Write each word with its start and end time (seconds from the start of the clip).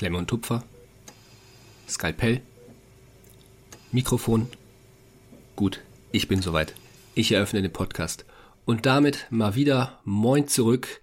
Klemme 0.00 0.16
und 0.16 0.28
Tupfer, 0.28 0.62
Skalpell, 1.86 2.40
Mikrofon. 3.92 4.48
Gut, 5.56 5.82
ich 6.10 6.26
bin 6.26 6.40
soweit. 6.40 6.72
Ich 7.14 7.32
eröffne 7.32 7.60
den 7.60 7.70
Podcast. 7.70 8.24
Und 8.64 8.86
damit 8.86 9.26
mal 9.28 9.56
wieder 9.56 10.00
Moin 10.04 10.48
zurück. 10.48 11.02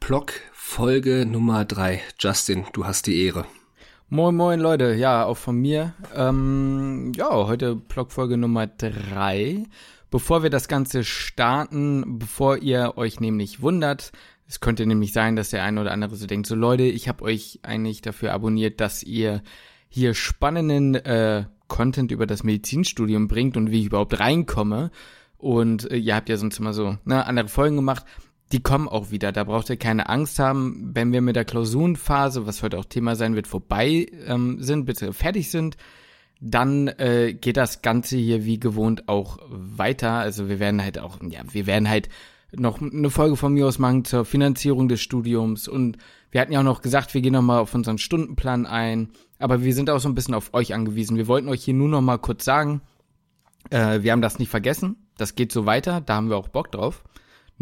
Block 0.00 0.34
Folge 0.52 1.24
Nummer 1.24 1.64
drei. 1.64 2.02
Justin, 2.18 2.66
du 2.74 2.84
hast 2.84 3.06
die 3.06 3.24
Ehre. 3.24 3.46
Moin, 4.10 4.36
moin, 4.36 4.60
Leute. 4.60 4.92
Ja, 4.92 5.24
auch 5.24 5.38
von 5.38 5.56
mir. 5.56 5.94
Ähm, 6.14 7.12
ja, 7.16 7.30
heute 7.30 7.74
Blockfolge 7.74 8.36
Nummer 8.36 8.66
drei. 8.66 9.64
Bevor 10.10 10.42
wir 10.42 10.50
das 10.50 10.68
Ganze 10.68 11.04
starten, 11.04 12.18
bevor 12.18 12.58
ihr 12.58 12.98
euch 12.98 13.18
nämlich 13.18 13.62
wundert, 13.62 14.12
es 14.50 14.58
könnte 14.58 14.84
nämlich 14.84 15.12
sein, 15.12 15.36
dass 15.36 15.50
der 15.50 15.62
eine 15.62 15.80
oder 15.80 15.92
andere 15.92 16.16
so 16.16 16.26
denkt, 16.26 16.48
so 16.48 16.56
Leute, 16.56 16.82
ich 16.82 17.08
habe 17.08 17.22
euch 17.22 17.60
eigentlich 17.62 18.02
dafür 18.02 18.32
abonniert, 18.32 18.80
dass 18.80 19.04
ihr 19.04 19.44
hier 19.88 20.12
spannenden 20.12 20.96
äh, 20.96 21.44
Content 21.68 22.10
über 22.10 22.26
das 22.26 22.42
Medizinstudium 22.42 23.28
bringt 23.28 23.56
und 23.56 23.70
wie 23.70 23.78
ich 23.78 23.86
überhaupt 23.86 24.18
reinkomme. 24.18 24.90
Und 25.38 25.88
äh, 25.88 25.98
ihr 25.98 26.16
habt 26.16 26.28
ja 26.28 26.36
sonst 26.36 26.58
immer 26.58 26.72
so 26.72 26.98
ne, 27.04 27.24
andere 27.24 27.46
Folgen 27.46 27.76
gemacht. 27.76 28.04
Die 28.50 28.60
kommen 28.60 28.88
auch 28.88 29.12
wieder. 29.12 29.30
Da 29.30 29.44
braucht 29.44 29.70
ihr 29.70 29.76
keine 29.76 30.08
Angst 30.08 30.40
haben, 30.40 30.90
wenn 30.94 31.12
wir 31.12 31.20
mit 31.20 31.36
der 31.36 31.44
Klausurenphase, 31.44 32.44
was 32.44 32.64
heute 32.64 32.76
auch 32.76 32.86
Thema 32.86 33.14
sein 33.14 33.36
wird, 33.36 33.46
vorbei 33.46 34.08
ähm, 34.26 34.60
sind, 34.60 34.84
bitte 34.84 35.12
fertig 35.12 35.48
sind. 35.52 35.76
Dann 36.40 36.88
äh, 36.88 37.34
geht 37.34 37.56
das 37.56 37.82
Ganze 37.82 38.16
hier 38.16 38.44
wie 38.44 38.58
gewohnt 38.58 39.08
auch 39.08 39.38
weiter. 39.48 40.14
Also 40.14 40.48
wir 40.48 40.58
werden 40.58 40.82
halt 40.82 40.98
auch, 40.98 41.18
ja, 41.22 41.42
wir 41.52 41.68
werden 41.68 41.88
halt 41.88 42.08
noch 42.56 42.80
eine 42.80 43.10
Folge 43.10 43.36
von 43.36 43.52
mir 43.52 43.66
aus 43.66 43.78
machen 43.78 44.04
zur 44.04 44.24
Finanzierung 44.24 44.88
des 44.88 45.00
Studiums 45.00 45.68
und 45.68 45.98
wir 46.30 46.40
hatten 46.40 46.52
ja 46.52 46.60
auch 46.60 46.64
noch 46.64 46.82
gesagt, 46.82 47.14
wir 47.14 47.20
gehen 47.20 47.32
nochmal 47.32 47.60
auf 47.60 47.74
unseren 47.74 47.98
Stundenplan 47.98 48.66
ein, 48.66 49.10
aber 49.38 49.62
wir 49.62 49.74
sind 49.74 49.90
auch 49.90 49.98
so 49.98 50.08
ein 50.08 50.14
bisschen 50.14 50.34
auf 50.34 50.54
euch 50.54 50.74
angewiesen. 50.74 51.16
Wir 51.16 51.26
wollten 51.26 51.48
euch 51.48 51.64
hier 51.64 51.74
nur 51.74 51.88
nochmal 51.88 52.18
kurz 52.18 52.44
sagen, 52.44 52.82
äh, 53.70 54.02
wir 54.02 54.12
haben 54.12 54.22
das 54.22 54.38
nicht 54.38 54.48
vergessen, 54.48 54.96
das 55.16 55.34
geht 55.34 55.52
so 55.52 55.66
weiter, 55.66 56.00
da 56.00 56.14
haben 56.16 56.30
wir 56.30 56.36
auch 56.36 56.48
Bock 56.48 56.70
drauf. 56.72 57.04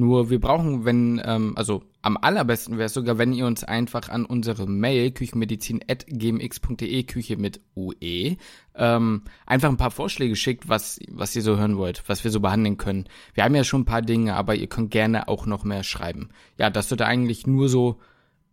Nur 0.01 0.31
wir 0.31 0.41
brauchen, 0.41 0.85
wenn, 0.85 1.21
ähm, 1.25 1.55
also 1.57 1.83
am 2.03 2.17
allerbesten 2.17 2.79
wäre 2.79 2.87
es 2.87 2.95
sogar, 2.95 3.19
wenn 3.19 3.33
ihr 3.33 3.47
uns 3.47 3.65
einfach 3.65 4.09
an 4.11 4.25
unsere 4.25 4.69
Mail 4.69 5.11
küchenmedizin.gmx.de, 5.11 7.03
Küche 7.03 7.37
mit 7.37 7.61
UE, 7.75 8.37
ähm, 8.77 9.23
einfach 9.45 9.69
ein 9.69 9.77
paar 9.77 9.91
Vorschläge 9.91 10.37
schickt, 10.37 10.69
was, 10.69 11.01
was 11.11 11.35
ihr 11.35 11.43
so 11.43 11.57
hören 11.57 11.79
wollt, 11.79 12.05
was 12.07 12.23
wir 12.23 12.31
so 12.31 12.39
behandeln 12.39 12.77
können. 12.77 13.09
Wir 13.35 13.43
haben 13.43 13.57
ja 13.57 13.65
schon 13.65 13.81
ein 13.81 13.87
paar 13.87 14.03
Dinge, 14.03 14.37
aber 14.37 14.55
ihr 14.55 14.69
könnt 14.69 14.93
gerne 14.93 15.27
auch 15.27 15.47
noch 15.47 15.65
mehr 15.65 15.83
schreiben. 15.83 16.29
Ja, 16.59 16.71
das 16.71 16.89
sollte 16.89 17.05
eigentlich 17.05 17.49
nur 17.49 17.69
so 17.69 17.99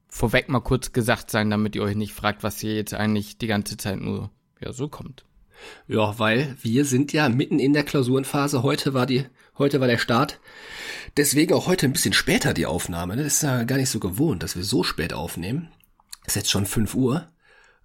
vorweg 0.08 0.50
mal 0.50 0.62
kurz 0.62 0.94
gesagt 0.94 1.30
sein, 1.30 1.52
damit 1.52 1.76
ihr 1.76 1.84
euch 1.84 1.96
nicht 1.96 2.14
fragt, 2.14 2.42
was 2.42 2.58
hier 2.58 2.74
jetzt 2.74 2.96
eigentlich 2.96 3.38
die 3.38 3.46
ganze 3.46 3.78
Zeit 3.78 4.02
nur, 4.02 4.32
ja, 4.62 4.74
so 4.74 4.88
kommt. 4.88 5.26
Ja, 5.88 6.18
weil 6.18 6.58
wir 6.62 6.86
sind 6.86 7.14
ja 7.14 7.30
mitten 7.30 7.60
in 7.60 7.74
der 7.74 7.84
Klausurenphase. 7.84 8.64
Heute 8.64 8.94
war 8.94 9.06
die, 9.06 9.26
heute 9.58 9.80
war 9.80 9.88
der 9.88 9.98
Start. 9.98 10.40
Deswegen 11.18 11.54
auch 11.54 11.68
heute 11.68 11.86
ein 11.86 11.94
bisschen 11.94 12.14
später 12.14 12.54
die 12.54 12.66
Aufnahme. 12.66 13.16
Das 13.16 13.28
ist 13.28 13.44
ja 13.44 13.64
gar 13.64 13.78
nicht 13.78 13.90
so 13.90 14.00
gewohnt, 14.00 14.44
dass 14.44 14.56
wir 14.56 14.64
so 14.64 14.84
spät 14.84 15.14
aufnehmen. 15.14 15.70
Ist 16.26 16.36
jetzt 16.36 16.52
schon 16.52 16.66
5 16.66 16.96
Uhr. 16.96 17.28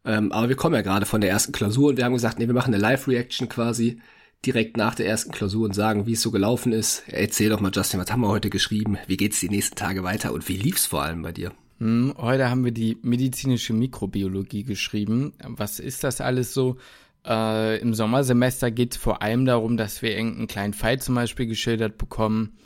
Ähm, 0.05 0.33
aber 0.33 0.49
wir 0.49 0.57
kommen 0.57 0.75
ja 0.75 0.83
gerade 0.83 1.07
von 1.07 1.21
der 1.21 1.31
ersten 1.31 1.53
Klausur 1.53 1.91
und 1.91 1.97
wir 1.97 2.05
haben 2.05 2.15
gesagt, 2.15 2.39
nee, 2.39 2.47
wir 2.47 2.55
machen 2.55 2.73
eine 2.73 2.83
Live-Reaction 2.83 3.49
quasi 3.49 4.01
direkt 4.45 4.77
nach 4.77 4.95
der 4.95 5.07
ersten 5.07 5.31
Klausur 5.31 5.67
und 5.67 5.75
sagen, 5.75 6.07
wie 6.07 6.13
es 6.15 6.23
so 6.23 6.31
gelaufen 6.31 6.73
ist. 6.73 7.03
Erzähl 7.07 7.51
doch 7.51 7.61
mal, 7.61 7.73
Justin, 7.75 8.01
was 8.01 8.11
haben 8.11 8.23
wir 8.23 8.29
heute 8.29 8.49
geschrieben? 8.49 8.97
Wie 9.07 9.19
geht's 9.19 9.41
die 9.41 9.51
nächsten 9.51 9.77
Tage 9.77 10.03
weiter 10.03 10.33
und 10.33 10.49
wie 10.49 10.57
lief's 10.57 10.87
vor 10.87 11.03
allem 11.03 11.23
bei 11.23 11.33
dir? 11.33 11.53
Hm, 11.79 12.15
heute 12.17 12.49
haben 12.49 12.65
wir 12.65 12.73
die 12.73 12.99
medizinische 13.03 13.75
Mikrobiologie 13.75 14.65
geschrieben. 14.65 15.35
Was 15.43 15.79
ist 15.79 16.05
das 16.05 16.21
alles 16.21 16.55
so? 16.55 16.79
Äh, 17.27 17.79
Im 17.81 17.95
Sommersemester 17.95 18.71
geht 18.71 18.93
es 18.93 18.99
vor 18.99 19.23
allem 19.23 19.45
darum, 19.45 19.77
dass 19.77 20.03
wir 20.03 20.17
irgendeinen 20.17 20.49
kleinen 20.49 20.75
Fall 20.75 21.01
zum 21.01 21.15
Beispiel 21.15 21.47
geschildert 21.47 21.99
bekommen. 21.99 22.57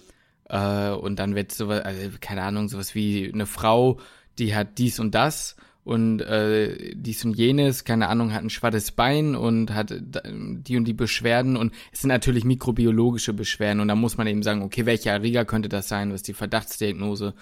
Äh, 0.49 0.91
und 0.91 1.19
dann 1.19 1.35
wird 1.35 1.53
sowas, 1.53 1.83
also 1.85 2.11
keine 2.21 2.43
Ahnung, 2.43 2.69
sowas 2.69 2.95
wie 2.95 3.31
eine 3.33 3.47
Frau, 3.47 3.99
die 4.39 4.55
hat 4.55 4.79
dies 4.79 5.01
und 5.01 5.15
das 5.15 5.57
und 5.85 6.21
äh, 6.21 6.95
dies 6.95 7.25
und 7.25 7.35
jenes, 7.37 7.85
keine 7.85 8.09
Ahnung, 8.09 8.33
hat 8.33 8.43
ein 8.43 8.51
schwattes 8.51 8.91
Bein 8.91 9.35
und 9.35 9.75
hat 9.75 9.95
die 9.95 10.77
und 10.77 10.85
die 10.87 10.95
Beschwerden 10.95 11.57
und 11.57 11.75
es 11.93 12.01
sind 12.01 12.09
natürlich 12.09 12.45
mikrobiologische 12.45 13.35
Beschwerden 13.35 13.81
und 13.81 13.89
da 13.89 13.95
muss 13.95 14.17
man 14.17 14.27
eben 14.27 14.43
sagen, 14.43 14.63
okay, 14.63 14.87
welcher 14.87 15.13
Erreger 15.13 15.45
könnte 15.45 15.69
das 15.69 15.89
sein, 15.89 16.13
was 16.13 16.23
die 16.23 16.33
Verdachtsdiagnose, 16.33 17.35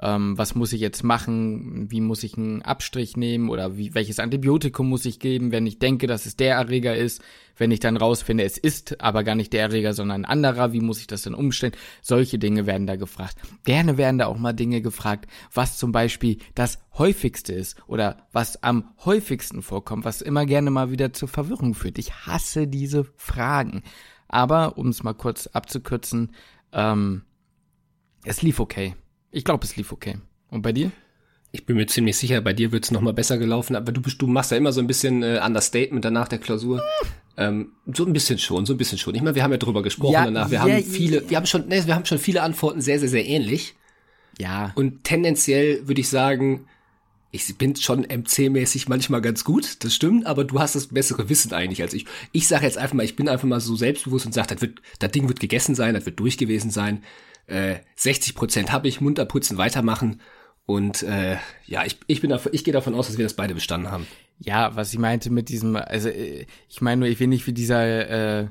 ähm, 0.00 0.36
was 0.36 0.54
muss 0.54 0.72
ich 0.72 0.80
jetzt 0.80 1.02
machen, 1.04 1.90
wie 1.90 2.00
muss 2.00 2.22
ich 2.22 2.36
einen 2.36 2.62
Abstrich 2.62 3.16
nehmen 3.16 3.48
oder 3.48 3.76
wie, 3.78 3.94
welches 3.94 4.18
Antibiotikum 4.18 4.88
muss 4.88 5.06
ich 5.06 5.20
geben, 5.20 5.52
wenn 5.52 5.66
ich 5.66 5.78
denke, 5.78 6.06
dass 6.06 6.26
es 6.26 6.36
der 6.36 6.56
Erreger 6.56 6.94
ist, 6.94 7.22
wenn 7.56 7.70
ich 7.70 7.80
dann 7.80 7.96
rausfinde, 7.96 8.44
es 8.44 8.58
ist 8.58 9.00
aber 9.00 9.24
gar 9.24 9.34
nicht 9.34 9.54
der 9.54 9.62
Erreger, 9.62 9.94
sondern 9.94 10.22
ein 10.22 10.30
anderer, 10.30 10.74
wie 10.74 10.82
muss 10.82 11.00
ich 11.00 11.06
das 11.06 11.22
dann 11.22 11.34
umstellen? 11.34 11.72
Solche 12.02 12.38
Dinge 12.38 12.66
werden 12.66 12.86
da 12.86 12.96
gefragt. 12.96 13.38
Gerne 13.64 13.96
werden 13.96 14.18
da 14.18 14.26
auch 14.26 14.36
mal 14.36 14.52
Dinge 14.52 14.82
gefragt, 14.82 15.30
was 15.54 15.78
zum 15.78 15.92
Beispiel 15.92 16.38
das 16.54 16.78
häufigste 16.98 17.54
ist 17.54 17.76
oder 17.86 18.28
was 18.32 18.62
am 18.62 18.90
häufigsten 19.04 19.62
vorkommt, 19.62 20.04
was 20.04 20.20
immer 20.20 20.44
gerne 20.44 20.70
mal 20.70 20.90
wieder 20.90 21.14
zur 21.14 21.28
Verwirrung 21.28 21.74
führt. 21.74 21.98
Ich 21.98 22.12
hasse 22.26 22.66
diese 22.66 23.04
Fragen. 23.16 23.82
Aber, 24.28 24.76
um 24.76 24.88
es 24.88 25.02
mal 25.02 25.14
kurz 25.14 25.46
abzukürzen, 25.46 26.32
ähm, 26.72 27.22
es 28.24 28.42
lief 28.42 28.60
okay. 28.60 28.96
Ich 29.36 29.44
glaube, 29.44 29.66
es 29.66 29.76
lief 29.76 29.92
okay. 29.92 30.16
Und 30.48 30.62
bei 30.62 30.72
dir? 30.72 30.90
Ich 31.52 31.66
bin 31.66 31.76
mir 31.76 31.86
ziemlich 31.86 32.16
sicher, 32.16 32.40
bei 32.40 32.54
dir 32.54 32.72
wird 32.72 32.84
es 32.84 32.90
nochmal 32.90 33.12
besser 33.12 33.36
gelaufen, 33.36 33.76
aber 33.76 33.92
du, 33.92 34.00
du 34.00 34.26
machst 34.26 34.50
ja 34.50 34.56
immer 34.56 34.72
so 34.72 34.80
ein 34.80 34.86
bisschen 34.86 35.22
äh, 35.22 35.42
Understatement 35.44 36.02
danach 36.02 36.26
der 36.26 36.38
Klausur. 36.38 36.82
Ähm, 37.36 37.72
so 37.92 38.06
ein 38.06 38.14
bisschen 38.14 38.38
schon, 38.38 38.64
so 38.64 38.72
ein 38.72 38.78
bisschen 38.78 38.96
schon. 38.96 39.14
Ich 39.14 39.20
meine, 39.20 39.34
wir 39.34 39.42
haben 39.42 39.52
ja 39.52 39.58
drüber 39.58 39.82
gesprochen 39.82 40.14
ja, 40.14 40.24
danach. 40.24 40.50
Wir 40.50 40.56
ja, 40.56 40.62
haben 40.62 40.82
viele, 40.82 41.22
ja. 41.22 41.30
wir 41.30 41.36
haben 41.36 41.44
schon, 41.44 41.68
ne, 41.68 41.86
wir 41.86 41.94
haben 41.94 42.06
schon 42.06 42.18
viele 42.18 42.40
Antworten 42.40 42.80
sehr, 42.80 42.98
sehr, 42.98 43.10
sehr 43.10 43.26
ähnlich. 43.26 43.74
Ja. 44.38 44.72
Und 44.74 45.04
tendenziell 45.04 45.86
würde 45.86 46.00
ich 46.00 46.08
sagen, 46.08 46.64
ich 47.30 47.58
bin 47.58 47.76
schon 47.76 48.06
MC-mäßig 48.06 48.88
manchmal 48.88 49.20
ganz 49.20 49.44
gut, 49.44 49.84
das 49.84 49.94
stimmt, 49.94 50.24
aber 50.24 50.44
du 50.44 50.60
hast 50.60 50.76
das 50.76 50.86
bessere 50.86 51.28
Wissen 51.28 51.52
eigentlich 51.52 51.82
als 51.82 51.92
ich. 51.92 52.06
Ich 52.32 52.48
sage 52.48 52.64
jetzt 52.64 52.78
einfach 52.78 52.94
mal, 52.94 53.04
ich 53.04 53.16
bin 53.16 53.28
einfach 53.28 53.46
mal 53.46 53.60
so 53.60 53.76
selbstbewusst 53.76 54.24
und 54.24 54.32
sage, 54.32 54.54
das, 54.54 54.62
wird, 54.62 54.80
das 54.98 55.10
Ding 55.10 55.28
wird 55.28 55.40
gegessen 55.40 55.74
sein, 55.74 55.92
das 55.92 56.06
wird 56.06 56.18
durch 56.18 56.38
gewesen 56.38 56.70
sein 56.70 57.02
äh, 57.46 57.76
60 57.96 58.34
Prozent 58.34 58.72
habe 58.72 58.88
ich, 58.88 59.00
munter 59.00 59.24
putzen, 59.24 59.58
weitermachen. 59.58 60.20
Und 60.66 61.02
äh, 61.04 61.36
ja, 61.66 61.84
ich, 61.84 61.98
ich 62.08 62.20
bin 62.20 62.30
davon, 62.30 62.52
ich 62.52 62.64
gehe 62.64 62.72
davon 62.72 62.94
aus, 62.94 63.06
dass 63.06 63.18
wir 63.18 63.24
das 63.24 63.34
beide 63.34 63.54
bestanden 63.54 63.90
haben. 63.90 64.06
Ja, 64.40 64.74
was 64.74 64.92
ich 64.92 64.98
meinte 64.98 65.30
mit 65.30 65.48
diesem, 65.48 65.76
also 65.76 66.08
äh, 66.08 66.46
ich 66.68 66.80
meine 66.80 67.00
nur, 67.00 67.08
ich 67.08 67.20
will 67.20 67.28
nicht 67.28 67.46
wie 67.46 67.52
dieser, 67.52 68.40
äh, 68.40 68.48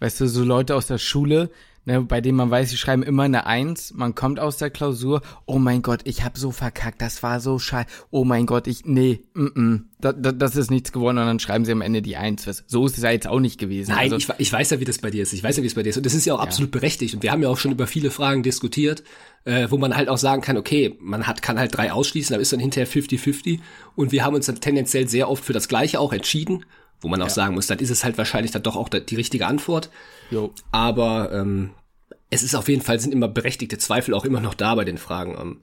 weißt 0.00 0.20
du, 0.20 0.26
so 0.26 0.44
Leute 0.44 0.74
aus 0.74 0.86
der 0.86 0.98
Schule, 0.98 1.50
ne, 1.84 2.00
bei 2.02 2.20
dem 2.20 2.36
man 2.36 2.50
weiß, 2.50 2.70
sie 2.70 2.76
schreiben 2.76 3.02
immer 3.02 3.24
eine 3.24 3.46
Eins, 3.46 3.92
man 3.94 4.14
kommt 4.14 4.40
aus 4.40 4.56
der 4.56 4.70
Klausur, 4.70 5.22
oh 5.46 5.58
mein 5.58 5.82
Gott, 5.82 6.00
ich 6.04 6.24
hab 6.24 6.38
so 6.38 6.50
verkackt, 6.50 7.00
das 7.00 7.22
war 7.22 7.40
so 7.40 7.58
scheiße, 7.58 7.88
oh 8.10 8.24
mein 8.24 8.46
Gott, 8.46 8.66
ich, 8.66 8.84
nee, 8.84 9.20
mm, 9.34 9.60
mm, 9.60 9.90
das, 10.00 10.14
das 10.36 10.56
ist 10.56 10.70
nichts 10.70 10.92
geworden 10.92 11.18
und 11.18 11.26
dann 11.26 11.40
schreiben 11.40 11.64
sie 11.64 11.72
am 11.72 11.82
Ende 11.82 12.02
die 12.02 12.16
Eins. 12.16 12.44
So 12.66 12.86
ist 12.86 12.96
es 12.96 13.02
ja 13.02 13.10
jetzt 13.10 13.26
auch 13.26 13.40
nicht 13.40 13.58
gewesen. 13.58 13.90
Nein, 13.90 14.12
also, 14.12 14.16
ich, 14.16 14.28
ich 14.38 14.52
weiß 14.52 14.70
ja, 14.70 14.80
wie 14.80 14.84
das 14.84 14.98
bei 14.98 15.10
dir 15.10 15.22
ist, 15.22 15.32
ich 15.32 15.42
weiß 15.42 15.56
ja, 15.56 15.62
wie 15.62 15.66
es 15.66 15.74
bei 15.74 15.82
dir 15.82 15.90
ist. 15.90 15.96
Und 15.96 16.06
das 16.06 16.14
ist 16.14 16.24
ja 16.24 16.34
auch 16.34 16.38
ja. 16.38 16.44
absolut 16.44 16.70
berechtigt. 16.70 17.14
Und 17.14 17.22
wir 17.22 17.32
haben 17.32 17.42
ja 17.42 17.48
auch 17.48 17.58
schon 17.58 17.72
über 17.72 17.86
viele 17.86 18.10
Fragen 18.10 18.42
diskutiert, 18.42 19.02
äh, 19.44 19.66
wo 19.70 19.76
man 19.76 19.96
halt 19.96 20.08
auch 20.08 20.18
sagen 20.18 20.42
kann, 20.42 20.56
okay, 20.56 20.96
man 21.00 21.26
hat, 21.26 21.42
kann 21.42 21.58
halt 21.58 21.76
drei 21.76 21.92
ausschließen, 21.92 22.34
aber 22.34 22.42
ist 22.42 22.52
dann 22.52 22.60
hinterher 22.60 22.88
50-50 22.88 23.60
und 23.94 24.12
wir 24.12 24.24
haben 24.24 24.34
uns 24.34 24.46
dann 24.46 24.60
tendenziell 24.60 25.08
sehr 25.08 25.28
oft 25.28 25.44
für 25.44 25.52
das 25.52 25.68
Gleiche 25.68 26.00
auch 26.00 26.12
entschieden, 26.12 26.64
wo 27.00 27.08
man 27.08 27.20
auch 27.22 27.26
ja. 27.26 27.32
sagen 27.32 27.54
muss, 27.54 27.66
dann 27.66 27.78
ist 27.78 27.90
es 27.90 28.04
halt 28.04 28.18
wahrscheinlich 28.18 28.52
dann 28.52 28.62
doch 28.62 28.76
auch 28.76 28.88
die 28.88 29.16
richtige 29.16 29.46
Antwort. 29.46 29.90
Jo. 30.30 30.52
Aber 30.70 31.32
ähm, 31.32 31.70
es 32.30 32.42
ist 32.42 32.54
auf 32.54 32.68
jeden 32.68 32.82
Fall, 32.82 33.00
sind 33.00 33.12
immer 33.12 33.28
berechtigte 33.28 33.78
Zweifel 33.78 34.14
auch 34.14 34.24
immer 34.24 34.40
noch 34.40 34.54
da 34.54 34.74
bei 34.74 34.84
den 34.84 34.98
Fragen, 34.98 35.36
ähm, 35.40 35.60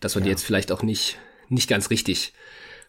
dass 0.00 0.14
man 0.14 0.22
ja. 0.22 0.26
die 0.26 0.30
jetzt 0.30 0.44
vielleicht 0.44 0.72
auch 0.72 0.82
nicht, 0.82 1.18
nicht 1.48 1.68
ganz 1.68 1.90
richtig 1.90 2.32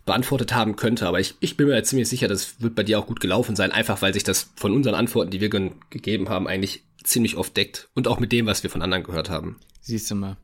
beantwortet 0.05 0.53
haben 0.53 0.75
könnte. 0.75 1.07
Aber 1.07 1.19
ich, 1.19 1.35
ich 1.39 1.57
bin 1.57 1.67
mir 1.67 1.83
ziemlich 1.83 2.09
sicher, 2.09 2.27
das 2.27 2.61
wird 2.61 2.75
bei 2.75 2.83
dir 2.83 2.99
auch 2.99 3.07
gut 3.07 3.19
gelaufen 3.19 3.55
sein, 3.55 3.71
einfach 3.71 4.01
weil 4.01 4.13
sich 4.13 4.23
das 4.23 4.51
von 4.55 4.73
unseren 4.73 4.95
Antworten, 4.95 5.31
die 5.31 5.41
wir 5.41 5.49
ge 5.49 5.71
gegeben 5.89 6.29
haben, 6.29 6.47
eigentlich 6.47 6.83
ziemlich 7.03 7.37
oft 7.37 7.55
deckt 7.55 7.89
und 7.93 8.07
auch 8.07 8.19
mit 8.19 8.31
dem, 8.31 8.45
was 8.45 8.63
wir 8.63 8.69
von 8.69 8.81
anderen 8.81 9.03
gehört 9.03 9.29
haben. 9.29 9.57
Siehst 9.81 10.09
du 10.11 10.15
mal. 10.15 10.37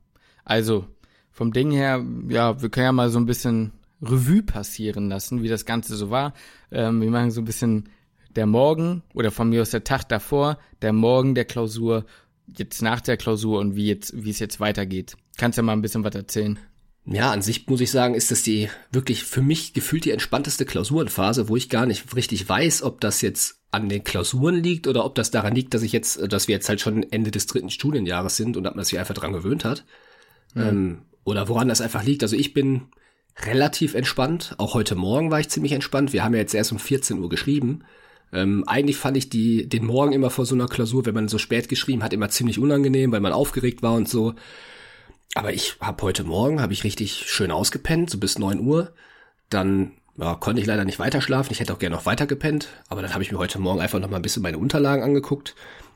Also, 0.44 0.88
vom 1.32 1.52
Ding 1.52 1.72
her, 1.72 2.04
ja, 2.30 2.62
wir 2.62 2.70
können 2.70 2.86
ja 2.86 2.92
mal 2.92 3.10
so 3.10 3.20
ein 3.20 3.26
bisschen 3.26 3.72
Revue 4.06 4.44
passieren 4.44 5.10
lassen, 5.10 5.44
wie 5.44 5.48
das 5.48 5.66
Ganze 5.66 5.96
so 5.96 6.10
war. 6.10 6.34
Ähm, 6.72 7.02
wir 7.02 7.10
machen 7.10 7.32
so 7.32 7.42
ein 7.42 7.46
bisschen 7.46 7.90
der 8.36 8.46
Morgen 8.46 9.04
oder 9.14 9.32
von 9.32 9.50
mir 9.50 9.62
aus 9.62 9.72
der 9.72 9.84
Tag 9.84 10.10
davor, 10.10 10.60
der 10.82 10.94
Morgen 10.94 11.36
der 11.36 11.46
Klausur 11.46 12.06
jetzt 12.48 12.82
nach 12.82 13.02
der 13.02 13.18
Klausur 13.18 13.60
und 13.60 13.76
wie 13.76 13.88
jetzt, 13.88 14.14
wie 14.16 14.30
es 14.30 14.40
jetzt 14.40 14.60
weitergeht. 14.60 15.16
Kannst 15.38 15.58
du 15.58 15.62
ja 15.62 15.66
mal 15.66 15.74
ein 15.74 15.82
bisschen 15.82 16.04
was 16.04 16.16
erzählen? 16.16 16.60
Ja, 17.08 17.32
an 17.32 17.44
sich 17.44 17.68
muss 17.68 17.82
ich 17.82 17.92
sagen, 17.92 18.16
ist 18.16 18.32
das 18.32 18.42
die 18.42 18.70
wirklich 18.92 19.24
für 19.24 19.42
mich 19.42 19.74
gefühlt 19.74 20.06
die 20.06 20.12
entspannteste 20.12 20.66
Klausurenphase, 20.66 21.50
wo 21.50 21.56
ich 21.56 21.70
gar 21.70 21.86
nicht 21.86 22.16
richtig 22.16 22.48
weiß, 22.50 22.82
ob 22.82 23.00
das 23.00 23.22
jetzt 23.22 23.60
an 23.70 23.90
den 23.90 24.04
Klausuren 24.04 24.64
liegt 24.64 24.88
oder 24.88 25.06
ob 25.06 25.14
das 25.14 25.30
daran 25.30 25.54
liegt, 25.54 25.74
dass 25.76 25.84
ich 25.84 25.92
jetzt, 25.92 26.20
dass 26.32 26.48
wir 26.48 26.56
jetzt 26.56 26.68
halt 26.68 26.82
schon 26.82 27.04
Ende 27.12 27.30
des 27.30 27.46
dritten 27.46 27.70
Studienjahres 27.70 28.38
sind 28.38 28.58
und 28.58 28.64
dass 28.64 28.74
man 28.74 28.86
sich 28.86 28.98
einfach 28.98 29.14
dran 29.14 29.34
gewöhnt 29.34 29.66
hat. 29.66 29.86
Mhm. 30.56 30.62
Ähm, 30.62 31.02
oder 31.26 31.48
woran 31.48 31.68
das 31.68 31.82
einfach 31.82 32.04
liegt. 32.04 32.24
Also 32.24 32.36
ich 32.36 32.54
bin 32.54 32.84
relativ 33.44 33.96
entspannt. 33.96 34.56
Auch 34.58 34.74
heute 34.74 34.96
Morgen 34.96 35.32
war 35.32 35.40
ich 35.40 35.50
ziemlich 35.50 35.74
entspannt. 35.74 36.14
Wir 36.14 36.24
haben 36.24 36.34
ja 36.34 36.40
jetzt 36.40 36.56
erst 36.56 36.72
um 36.72 36.80
14 36.80 37.20
Uhr 37.20 37.30
geschrieben. 37.30 37.84
Ähm, 38.32 38.64
eigentlich 38.68 38.98
fand 38.98 39.18
ich 39.18 39.30
die, 39.30 39.68
den 39.68 39.86
Morgen 39.86 40.14
immer 40.14 40.30
vor 40.30 40.46
so 40.46 40.56
einer 40.56 40.68
Klausur, 40.68 41.06
wenn 41.06 41.14
man 41.14 41.28
so 41.28 41.38
spät 41.38 41.70
geschrieben 41.70 42.04
hat, 42.04 42.14
immer 42.14 42.30
ziemlich 42.30 42.60
unangenehm, 42.60 43.12
weil 43.12 43.22
man 43.22 43.34
aufgeregt 43.34 43.82
war 43.82 43.94
und 43.94 44.10
so. 44.10 44.34
Aber 45.36 45.54
ich 45.54 45.76
habe 45.82 46.02
heute 46.04 46.24
Morgen, 46.24 46.62
habe 46.62 46.74
ich 46.74 46.84
richtig 46.84 47.26
schön 47.28 47.52
ausgepennt, 47.52 48.10
so 48.10 48.18
bis 48.18 48.40
9 48.40 48.60
Uhr. 48.62 48.94
Dann 49.50 49.92
ja, 50.18 50.36
konnte 50.36 50.62
ich 50.62 50.68
leider 50.68 50.86
nicht 50.86 51.00
weiter 51.00 51.22
schlafen. 51.22 51.52
Ich 51.52 51.60
hätte 51.60 51.74
auch 51.74 51.80
gerne 51.80 51.96
noch 51.96 52.06
weiter 52.06 52.26
gepennt. 52.26 52.70
Aber 52.88 53.02
dann 53.02 53.14
habe 53.14 53.24
ich 53.24 53.32
mir 53.32 53.38
heute 53.38 53.60
Morgen 53.60 53.82
einfach 53.82 54.00
noch 54.00 54.10
mal 54.10 54.16
ein 54.16 54.22
bisschen 54.22 54.44
meine 54.44 54.58
Unterlagen 54.58 55.04
angeguckt. 55.04 55.56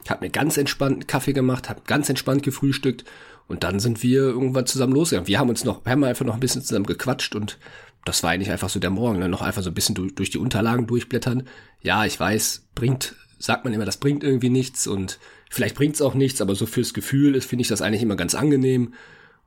Habe 0.10 0.26
mir 0.26 0.30
ganz 0.30 0.58
entspannt 0.58 1.08
Kaffee 1.08 1.34
gemacht, 1.34 1.70
habe 1.70 1.82
ganz 1.86 2.10
entspannt 2.10 2.44
gefrühstückt. 2.44 3.06
Und 3.50 3.64
dann 3.64 3.80
sind 3.80 4.04
wir 4.04 4.22
irgendwann 4.22 4.68
zusammen 4.68 4.94
losgegangen. 4.94 5.28
Wir 5.28 5.40
haben 5.40 5.50
uns 5.50 5.66
noch, 5.66 5.84
haben 5.84 6.04
einfach 6.04 6.24
noch 6.24 6.36
ein 6.36 6.40
bisschen 6.40 6.62
zusammen 6.62 6.86
gequatscht 6.86 7.36
und 7.36 7.58
das 8.06 8.24
war 8.24 8.30
eigentlich 8.30 8.52
einfach 8.52 8.70
so 8.70 8.80
der 8.80 8.92
Morgen. 8.92 9.20
Ne? 9.20 9.28
Noch 9.28 9.42
einfach 9.42 9.64
so 9.64 9.72
ein 9.72 9.74
bisschen 9.74 9.96
durch, 9.96 10.14
durch 10.14 10.30
die 10.30 10.38
Unterlagen 10.38 10.86
durchblättern. 10.86 11.44
Ja, 11.82 12.06
ich 12.06 12.18
weiß, 12.18 12.68
bringt, 12.76 13.16
sagt 13.40 13.66
man 13.66 13.74
immer, 13.74 13.86
das 13.86 13.98
bringt 13.98 14.24
irgendwie 14.24 14.52
nichts 14.52 14.86
und 14.86 15.18
vielleicht 15.50 15.76
bringt's 15.76 16.02
auch 16.02 16.14
nichts, 16.14 16.42
aber 16.42 16.54
so 16.54 16.68
fürs 16.68 16.94
Gefühl 16.94 17.42
finde 17.42 17.64
ich 17.64 17.68
das 17.68 17.82
eigentlich 17.82 18.04
immer 18.04 18.16
ganz 18.16 18.36
angenehm. 18.36 18.94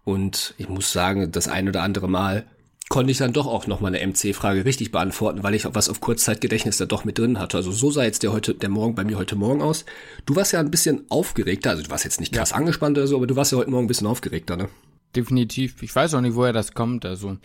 Und 0.05 0.55
ich 0.59 0.69
muss 0.69 0.93
sagen, 0.93 1.31
das 1.31 1.47
ein 1.47 1.69
oder 1.69 1.83
andere 1.83 2.09
Mal 2.09 2.45
konnte 2.93 3.11
ich 3.11 3.17
dann 3.17 3.33
doch 3.33 3.47
auch 3.47 3.67
nochmal 3.67 3.95
eine 3.95 4.07
MC-Frage 4.07 4.67
richtig 4.67 4.93
beantworten, 4.93 5.43
weil 5.43 5.55
ich 5.55 5.65
was 5.67 5.89
auf 5.89 6.03
Kurzzeitgedächtnis 6.03 6.77
da 6.77 6.85
doch 6.85 7.07
mit 7.07 7.17
drin 7.17 7.39
hatte. 7.39 7.57
Also 7.57 7.73
so 7.73 7.91
sah 7.91 8.05
jetzt 8.05 8.23
der 8.23 8.35
heute, 8.35 8.55
der 8.55 8.69
Morgen 8.69 8.95
bei 8.95 9.03
mir 9.03 9.17
heute 9.17 9.35
Morgen 9.35 9.63
aus. 9.63 9.87
Du 10.27 10.37
warst 10.37 10.53
ja 10.53 10.61
ein 10.61 10.71
bisschen 10.71 11.07
aufgeregter, 11.09 11.71
also 11.71 11.83
du 11.83 11.89
warst 11.89 12.05
jetzt 12.05 12.21
nicht 12.21 12.35
krass 12.35 12.51
ja. 12.51 12.57
angespannt 12.57 12.99
oder 12.99 13.07
so, 13.07 13.17
aber 13.17 13.27
du 13.27 13.35
warst 13.35 13.51
ja 13.51 13.57
heute 13.57 13.71
Morgen 13.71 13.87
ein 13.87 13.89
bisschen 13.89 14.07
aufgeregter, 14.07 14.59
ne? 14.59 14.69
Definitiv. 15.17 15.83
Ich 15.83 15.97
weiß 15.97 16.13
auch 16.13 16.21
nicht, 16.21 16.35
woher 16.35 16.53
das 16.53 16.75
kommt, 16.75 17.07
also. 17.07 17.39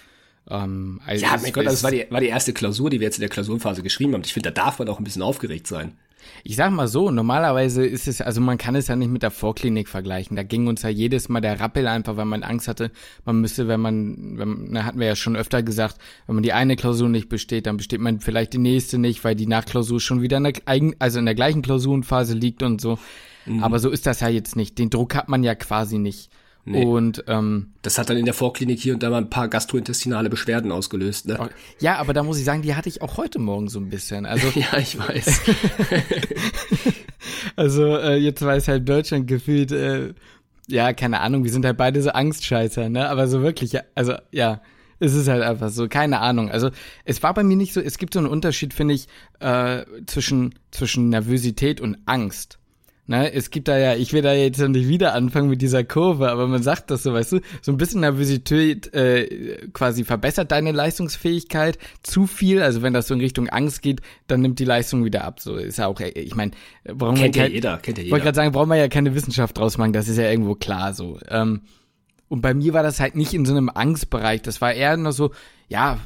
Ähm, 0.50 1.00
also 1.06 1.26
ja, 1.26 1.38
mein 1.42 1.54
Gott, 1.54 1.66
das 1.66 1.82
war 1.82 1.92
die, 1.92 2.06
war 2.10 2.20
die 2.20 2.28
erste 2.28 2.52
Klausur, 2.52 2.90
die 2.90 3.00
wir 3.00 3.08
jetzt 3.08 3.18
in 3.18 3.22
der 3.22 3.30
Klausurenphase 3.30 3.84
geschrieben 3.84 4.16
haben. 4.16 4.24
Ich 4.26 4.34
finde, 4.34 4.52
da 4.52 4.64
darf 4.66 4.80
man 4.80 4.90
auch 4.90 5.00
ein 5.00 5.06
bisschen 5.06 5.22
aufgeregt 5.22 5.68
sein. 5.68 5.98
Ich 6.44 6.56
sag 6.56 6.72
mal 6.72 6.88
so, 6.88 7.12
normalerweise 7.12 7.86
ist 7.86 8.08
es, 8.08 8.22
also 8.22 8.42
man 8.42 8.58
kann 8.58 8.76
es 8.76 8.88
ja 8.88 8.96
nicht 8.96 9.12
mit 9.12 9.24
der 9.24 9.32
Vorklinik 9.32 9.88
vergleichen. 9.88 10.36
Da 10.36 10.44
ging 10.44 10.68
uns 10.68 10.82
ja 10.82 10.90
jedes 10.90 11.30
Mal 11.30 11.42
der 11.42 11.60
Rappel 11.60 11.88
einfach, 11.88 12.18
weil 12.18 12.26
man 12.26 12.44
Angst 12.44 12.68
hatte, 12.68 12.92
man 13.26 13.42
müsste, 13.42 13.68
wenn 13.68 13.80
man, 13.80 14.38
wenn, 14.38 14.74
da 14.74 14.84
hatten 14.84 15.00
wir 15.00 15.08
ja 15.08 15.16
schon 15.16 15.36
öfter 15.36 15.64
gesagt, 15.64 15.98
wenn 16.26 16.36
man 16.36 16.44
die 16.44 16.54
eine 16.54 16.76
Klausur 16.76 17.10
nicht 17.10 17.30
besteht, 17.30 17.66
dann 17.66 17.78
besteht 17.78 18.02
man 18.02 18.20
vielleicht 18.20 18.54
die 18.54 18.58
nächste 18.60 18.98
nicht, 18.98 19.24
weil 19.24 19.36
die 19.36 19.48
Nachklausur 19.48 20.00
schon 20.00 20.22
wieder 20.22 20.38
in 20.38 20.44
der, 20.44 20.54
also 21.00 21.20
in 21.20 21.26
der 21.26 21.36
gleichen 21.36 21.62
Klausurenphase 21.62 22.34
liegt 22.34 22.64
und 22.64 22.82
so. 22.82 22.98
Mhm. 23.46 23.64
Aber 23.64 23.80
so 23.80 23.90
ist 23.90 24.06
das 24.06 24.20
ja 24.20 24.30
jetzt 24.30 24.56
nicht. 24.56 24.78
Den 24.78 24.90
Druck 24.90 25.16
hat 25.16 25.30
man 25.30 25.44
ja 25.44 25.56
quasi 25.56 25.98
nicht. 25.98 26.30
Nee. 26.70 26.84
Und 26.84 27.24
ähm, 27.28 27.68
das 27.82 27.98
hat 27.98 28.10
dann 28.10 28.18
in 28.18 28.26
der 28.26 28.34
Vorklinik 28.34 28.78
hier 28.78 28.94
und 28.94 29.02
da 29.02 29.10
mal 29.10 29.20
ein 29.20 29.30
paar 29.30 29.48
gastrointestinale 29.48 30.30
Beschwerden 30.30 30.74
ausgelöst. 30.74 31.26
Ne? 31.26 31.50
Ja, 31.80 31.96
aber 31.96 32.12
da 32.12 32.24
muss 32.24 32.38
ich 32.38 32.44
sagen, 32.44 32.62
die 32.62 32.76
hatte 32.76 32.90
ich 32.90 33.02
auch 33.02 33.16
heute 33.16 33.40
Morgen 33.40 33.70
so 33.70 33.80
ein 33.80 33.88
bisschen. 33.88 34.26
Also 34.26 34.48
ja, 34.60 34.78
ich 34.78 35.00
weiß. 35.00 35.44
also 37.56 37.96
äh, 37.96 38.18
jetzt 38.18 38.44
weiß 38.44 38.68
halt 38.68 38.90
Deutschland 38.90 39.28
gefühlt, 39.28 39.72
äh, 39.72 40.14
ja, 40.68 40.92
keine 40.92 41.22
Ahnung, 41.22 41.46
wir 41.46 41.52
sind 41.52 41.64
halt 41.64 41.78
beide 41.78 42.02
so 42.02 42.10
Angstscheißer, 42.10 42.90
ne? 42.90 43.10
Aber 43.10 43.30
so 43.30 43.42
wirklich, 43.42 43.78
also 43.96 44.16
ja. 44.32 44.62
Es 45.00 45.14
ist 45.14 45.28
halt 45.28 45.44
einfach 45.44 45.70
so, 45.70 45.88
keine 45.88 46.22
Ahnung. 46.22 46.50
Also 46.50 46.72
es 47.06 47.22
war 47.22 47.32
bei 47.36 47.44
mir 47.44 47.56
nicht 47.56 47.72
so, 47.72 47.80
es 47.80 48.00
gibt 48.00 48.16
so 48.16 48.20
einen 48.20 48.28
Unterschied, 48.28 48.74
finde 48.74 48.96
ich, 48.96 49.08
äh, 49.40 49.86
zwischen, 50.08 50.56
zwischen 50.72 51.10
Nervosität 51.10 51.80
und 51.80 52.00
Angst. 52.08 52.58
Ne, 53.10 53.32
es 53.32 53.52
gibt 53.52 53.70
da 53.70 53.78
ja, 53.78 53.96
ich 53.96 54.12
will 54.12 54.22
da 54.22 54.34
jetzt 54.34 54.60
nicht 54.60 54.90
wieder 54.90 55.14
anfangen 55.14 55.50
mit 55.50 55.62
dieser 55.62 55.86
Kurve, 55.86 56.30
aber 56.30 56.46
man 56.48 56.62
sagt 56.62 56.92
das 56.92 57.04
so, 57.04 57.14
weißt 57.14 57.32
du, 57.32 57.40
so 57.62 57.72
ein 57.72 57.78
bisschen 57.78 58.02
Nervosität 58.02 58.94
äh, 58.94 59.70
quasi 59.72 60.04
verbessert 60.04 60.52
deine 60.52 60.74
Leistungsfähigkeit. 60.74 61.78
Zu 62.04 62.28
viel, 62.28 62.62
also 62.62 62.82
wenn 62.82 62.94
das 62.94 63.08
so 63.08 63.14
in 63.14 63.22
Richtung 63.22 63.48
Angst 63.48 63.82
geht, 63.82 64.02
dann 64.28 64.42
nimmt 64.42 64.60
die 64.60 64.66
Leistung 64.66 65.06
wieder 65.06 65.24
ab. 65.24 65.40
So 65.40 65.56
ist 65.56 65.78
ja 65.78 65.88
auch, 65.88 66.02
ich 66.02 66.36
meine, 66.36 66.52
brauchen 66.84 67.16
kennt 67.16 67.38
ja 67.38 67.46
jeder, 67.46 67.78
kennt 67.78 67.98
ja 67.98 68.04
jeder. 68.04 68.12
Wollte 68.12 68.26
gerade 68.26 68.36
sagen, 68.36 68.52
brauchen 68.52 68.70
wir 68.70 68.76
ja 68.76 68.90
keine 68.90 69.16
Wissenschaft 69.16 69.58
draus 69.58 69.78
machen, 69.78 69.94
das 69.94 70.10
ist 70.10 70.18
ja 70.18 70.30
irgendwo 70.30 70.56
klar 70.56 70.94
so. 70.94 71.18
Ähm, 71.30 71.62
und 72.30 72.42
bei 72.42 72.54
mir 72.54 72.74
war 72.74 72.84
das 72.84 73.00
halt 73.00 73.16
nicht 73.16 73.34
in 73.34 73.46
so 73.46 73.54
einem 73.54 73.70
Angstbereich. 73.70 74.42
Das 74.42 74.60
war 74.60 74.74
eher 74.74 74.98
nur 74.98 75.14
so, 75.14 75.32
ja, 75.70 75.98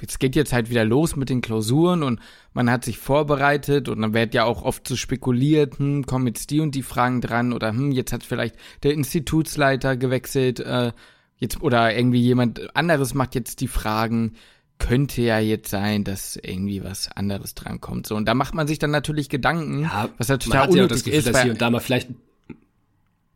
jetzt 0.00 0.18
geht 0.18 0.34
jetzt 0.34 0.52
halt 0.52 0.70
wieder 0.70 0.84
los 0.84 1.14
mit 1.14 1.28
den 1.28 1.40
Klausuren 1.40 2.02
und 2.02 2.20
man 2.52 2.70
hat 2.70 2.84
sich 2.84 2.98
vorbereitet 2.98 3.88
und 3.88 4.02
dann 4.02 4.14
wird 4.14 4.34
ja 4.34 4.44
auch 4.44 4.62
oft 4.62 4.88
so 4.88 4.96
spekuliert, 4.96 5.78
hm, 5.78 6.04
kommen 6.04 6.26
jetzt 6.26 6.50
die 6.50 6.60
und 6.60 6.74
die 6.74 6.82
Fragen 6.82 7.20
dran 7.20 7.52
oder 7.52 7.70
hm, 7.70 7.92
jetzt 7.92 8.12
hat 8.12 8.24
vielleicht 8.24 8.56
der 8.82 8.92
Institutsleiter 8.92 9.96
gewechselt, 9.96 10.60
äh, 10.60 10.92
jetzt 11.36 11.62
oder 11.62 11.96
irgendwie 11.96 12.20
jemand 12.20 12.74
anderes 12.76 13.14
macht 13.14 13.34
jetzt 13.34 13.60
die 13.60 13.68
Fragen. 13.68 14.34
Könnte 14.80 15.22
ja 15.22 15.40
jetzt 15.40 15.70
sein, 15.70 16.04
dass 16.04 16.36
irgendwie 16.36 16.84
was 16.84 17.10
anderes 17.10 17.56
drankommt. 17.56 18.06
So, 18.06 18.14
und 18.14 18.26
da 18.26 18.34
macht 18.34 18.54
man 18.54 18.68
sich 18.68 18.78
dann 18.78 18.92
natürlich 18.92 19.28
Gedanken, 19.28 19.82
ja, 19.82 20.08
was 20.18 20.28
halt 20.28 20.42
total 20.42 20.60
man 20.60 20.68
hat 20.68 20.76
ja 20.76 20.84
auch 20.84 20.88
das 20.88 21.02
Gefühl, 21.02 21.18
ist. 21.18 21.26
Dass 21.26 21.42
hier 21.42 21.50
und 21.50 21.60
da 21.60 21.68
mal 21.68 21.80
vielleicht. 21.80 22.10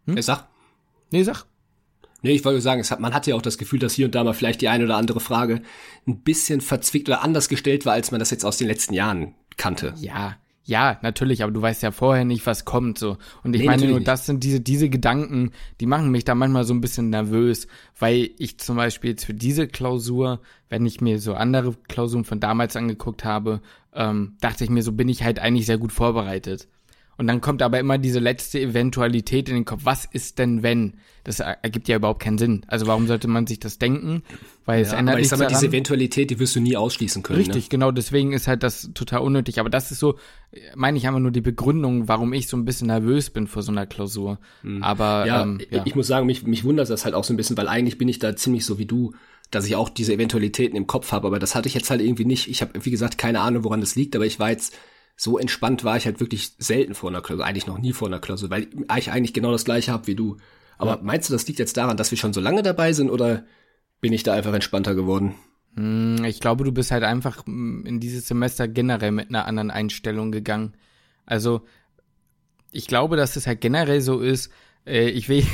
Hm? 0.06 0.16
Ich 0.16 0.24
sag. 0.24 0.46
Nee, 1.10 1.24
sag. 1.24 1.46
Nee, 2.22 2.32
ich 2.32 2.44
wollte 2.44 2.60
sagen, 2.60 2.80
es 2.80 2.90
hat, 2.90 3.00
man 3.00 3.14
hatte 3.14 3.30
ja 3.30 3.36
auch 3.36 3.42
das 3.42 3.58
Gefühl, 3.58 3.78
dass 3.78 3.94
hier 3.94 4.06
und 4.06 4.14
da 4.14 4.24
mal 4.24 4.32
vielleicht 4.32 4.60
die 4.60 4.68
eine 4.68 4.84
oder 4.84 4.96
andere 4.96 5.20
Frage 5.20 5.62
ein 6.06 6.20
bisschen 6.20 6.60
verzwickt 6.60 7.08
oder 7.08 7.22
anders 7.22 7.48
gestellt 7.48 7.84
war, 7.84 7.92
als 7.92 8.10
man 8.10 8.20
das 8.20 8.30
jetzt 8.30 8.44
aus 8.44 8.56
den 8.56 8.68
letzten 8.68 8.94
Jahren 8.94 9.34
kannte. 9.56 9.94
Ja, 9.98 10.36
ja, 10.64 10.98
natürlich, 11.02 11.42
aber 11.42 11.50
du 11.50 11.60
weißt 11.60 11.82
ja 11.82 11.90
vorher 11.90 12.24
nicht, 12.24 12.46
was 12.46 12.64
kommt 12.64 12.96
so. 12.96 13.18
Und 13.42 13.54
ich 13.54 13.62
nee, 13.62 13.66
meine 13.66 13.86
nur, 13.86 14.00
das 14.00 14.26
sind 14.26 14.44
diese, 14.44 14.60
diese 14.60 14.88
Gedanken, 14.88 15.50
die 15.80 15.86
machen 15.86 16.12
mich 16.12 16.24
da 16.24 16.36
manchmal 16.36 16.64
so 16.64 16.72
ein 16.72 16.80
bisschen 16.80 17.10
nervös, 17.10 17.66
weil 17.98 18.30
ich 18.38 18.58
zum 18.58 18.76
Beispiel 18.76 19.10
jetzt 19.10 19.24
für 19.24 19.34
diese 19.34 19.66
Klausur, 19.66 20.40
wenn 20.68 20.86
ich 20.86 21.00
mir 21.00 21.18
so 21.18 21.34
andere 21.34 21.74
Klausuren 21.88 22.24
von 22.24 22.38
damals 22.38 22.76
angeguckt 22.76 23.24
habe, 23.24 23.60
ähm, 23.92 24.36
dachte 24.40 24.62
ich 24.62 24.70
mir, 24.70 24.82
so 24.82 24.92
bin 24.92 25.08
ich 25.08 25.24
halt 25.24 25.40
eigentlich 25.40 25.66
sehr 25.66 25.78
gut 25.78 25.92
vorbereitet. 25.92 26.68
Und 27.18 27.26
dann 27.26 27.40
kommt 27.40 27.62
aber 27.62 27.78
immer 27.78 27.98
diese 27.98 28.18
letzte 28.18 28.60
Eventualität 28.60 29.48
in 29.48 29.54
den 29.54 29.64
Kopf. 29.64 29.82
Was 29.84 30.06
ist 30.06 30.38
denn, 30.38 30.62
wenn? 30.62 30.94
Das 31.24 31.40
ergibt 31.40 31.86
ja 31.86 31.96
überhaupt 31.96 32.20
keinen 32.20 32.38
Sinn. 32.38 32.64
Also 32.66 32.86
warum 32.86 33.06
sollte 33.06 33.28
man 33.28 33.46
sich 33.46 33.60
das 33.60 33.78
denken? 33.78 34.22
Weil 34.64 34.80
ja, 34.80 34.88
es 34.88 34.92
ändert 34.92 35.14
aber 35.14 35.20
ich 35.20 35.28
sag 35.28 35.38
mal, 35.38 35.46
diese 35.46 35.68
Eventualität, 35.68 36.30
die 36.30 36.40
wirst 36.40 36.56
du 36.56 36.60
nie 36.60 36.76
ausschließen 36.76 37.22
können. 37.22 37.38
Richtig, 37.38 37.64
ne? 37.64 37.68
genau. 37.68 37.92
Deswegen 37.92 38.32
ist 38.32 38.48
halt 38.48 38.62
das 38.62 38.90
total 38.94 39.20
unnötig. 39.20 39.60
Aber 39.60 39.70
das 39.70 39.92
ist 39.92 40.00
so, 40.00 40.18
meine 40.74 40.98
ich 40.98 41.06
einfach 41.06 41.20
nur 41.20 41.30
die 41.30 41.42
Begründung, 41.42 42.08
warum 42.08 42.32
ich 42.32 42.48
so 42.48 42.56
ein 42.56 42.64
bisschen 42.64 42.88
nervös 42.88 43.30
bin 43.30 43.46
vor 43.46 43.62
so 43.62 43.70
einer 43.70 43.86
Klausur. 43.86 44.38
Mhm. 44.62 44.82
Aber 44.82 45.26
ja, 45.26 45.42
ähm, 45.42 45.60
ja, 45.70 45.82
ich 45.84 45.94
muss 45.94 46.08
sagen, 46.08 46.26
mich, 46.26 46.44
mich 46.44 46.64
wundert 46.64 46.90
das 46.90 47.04
halt 47.04 47.14
auch 47.14 47.24
so 47.24 47.32
ein 47.34 47.36
bisschen, 47.36 47.56
weil 47.56 47.68
eigentlich 47.68 47.98
bin 47.98 48.08
ich 48.08 48.18
da 48.18 48.34
ziemlich 48.34 48.64
so 48.64 48.78
wie 48.78 48.86
du 48.86 49.12
dass 49.52 49.66
ich 49.66 49.76
auch 49.76 49.90
diese 49.90 50.14
Eventualitäten 50.14 50.76
im 50.76 50.86
Kopf 50.86 51.12
habe, 51.12 51.26
aber 51.26 51.38
das 51.38 51.54
hatte 51.54 51.68
ich 51.68 51.74
jetzt 51.74 51.90
halt 51.90 52.00
irgendwie 52.00 52.24
nicht. 52.24 52.48
Ich 52.48 52.62
habe, 52.62 52.72
wie 52.84 52.90
gesagt, 52.90 53.18
keine 53.18 53.40
Ahnung, 53.40 53.64
woran 53.64 53.82
das 53.82 53.96
liegt, 53.96 54.16
aber 54.16 54.24
ich 54.24 54.38
war 54.38 54.50
jetzt 54.50 54.74
so 55.16 55.38
entspannt 55.38 55.84
war 55.84 55.96
ich 55.96 56.06
halt 56.06 56.20
wirklich 56.20 56.52
selten 56.58 56.94
vor 56.94 57.10
einer 57.10 57.22
Klausur, 57.22 57.44
eigentlich 57.44 57.66
noch 57.66 57.78
nie 57.78 57.92
vor 57.92 58.08
einer 58.08 58.18
Klausur, 58.18 58.50
weil 58.50 58.68
ich 58.98 59.10
eigentlich 59.10 59.34
genau 59.34 59.52
das 59.52 59.64
gleiche 59.64 59.92
habe 59.92 60.06
wie 60.06 60.14
du. 60.14 60.36
Aber 60.78 60.96
ja. 60.96 61.00
meinst 61.02 61.28
du, 61.28 61.32
das 61.32 61.46
liegt 61.46 61.58
jetzt 61.58 61.76
daran, 61.76 61.96
dass 61.96 62.10
wir 62.10 62.18
schon 62.18 62.32
so 62.32 62.40
lange 62.40 62.62
dabei 62.62 62.92
sind 62.92 63.10
oder 63.10 63.44
bin 64.00 64.12
ich 64.12 64.22
da 64.22 64.32
einfach 64.32 64.52
entspannter 64.52 64.94
geworden? 64.94 65.34
Hm, 65.76 66.24
ich 66.24 66.40
glaube, 66.40 66.64
du 66.64 66.72
bist 66.72 66.90
halt 66.90 67.04
einfach 67.04 67.46
hm, 67.46 67.84
in 67.86 68.00
dieses 68.00 68.26
Semester 68.26 68.68
generell 68.68 69.12
mit 69.12 69.28
einer 69.28 69.46
anderen 69.46 69.70
Einstellung 69.70 70.32
gegangen. 70.32 70.74
Also, 71.24 71.62
ich 72.72 72.86
glaube, 72.86 73.16
dass 73.16 73.36
es 73.36 73.46
halt 73.46 73.60
generell 73.60 74.00
so 74.00 74.20
ist, 74.20 74.50
äh, 74.86 75.08
ich 75.08 75.28
will, 75.28 75.46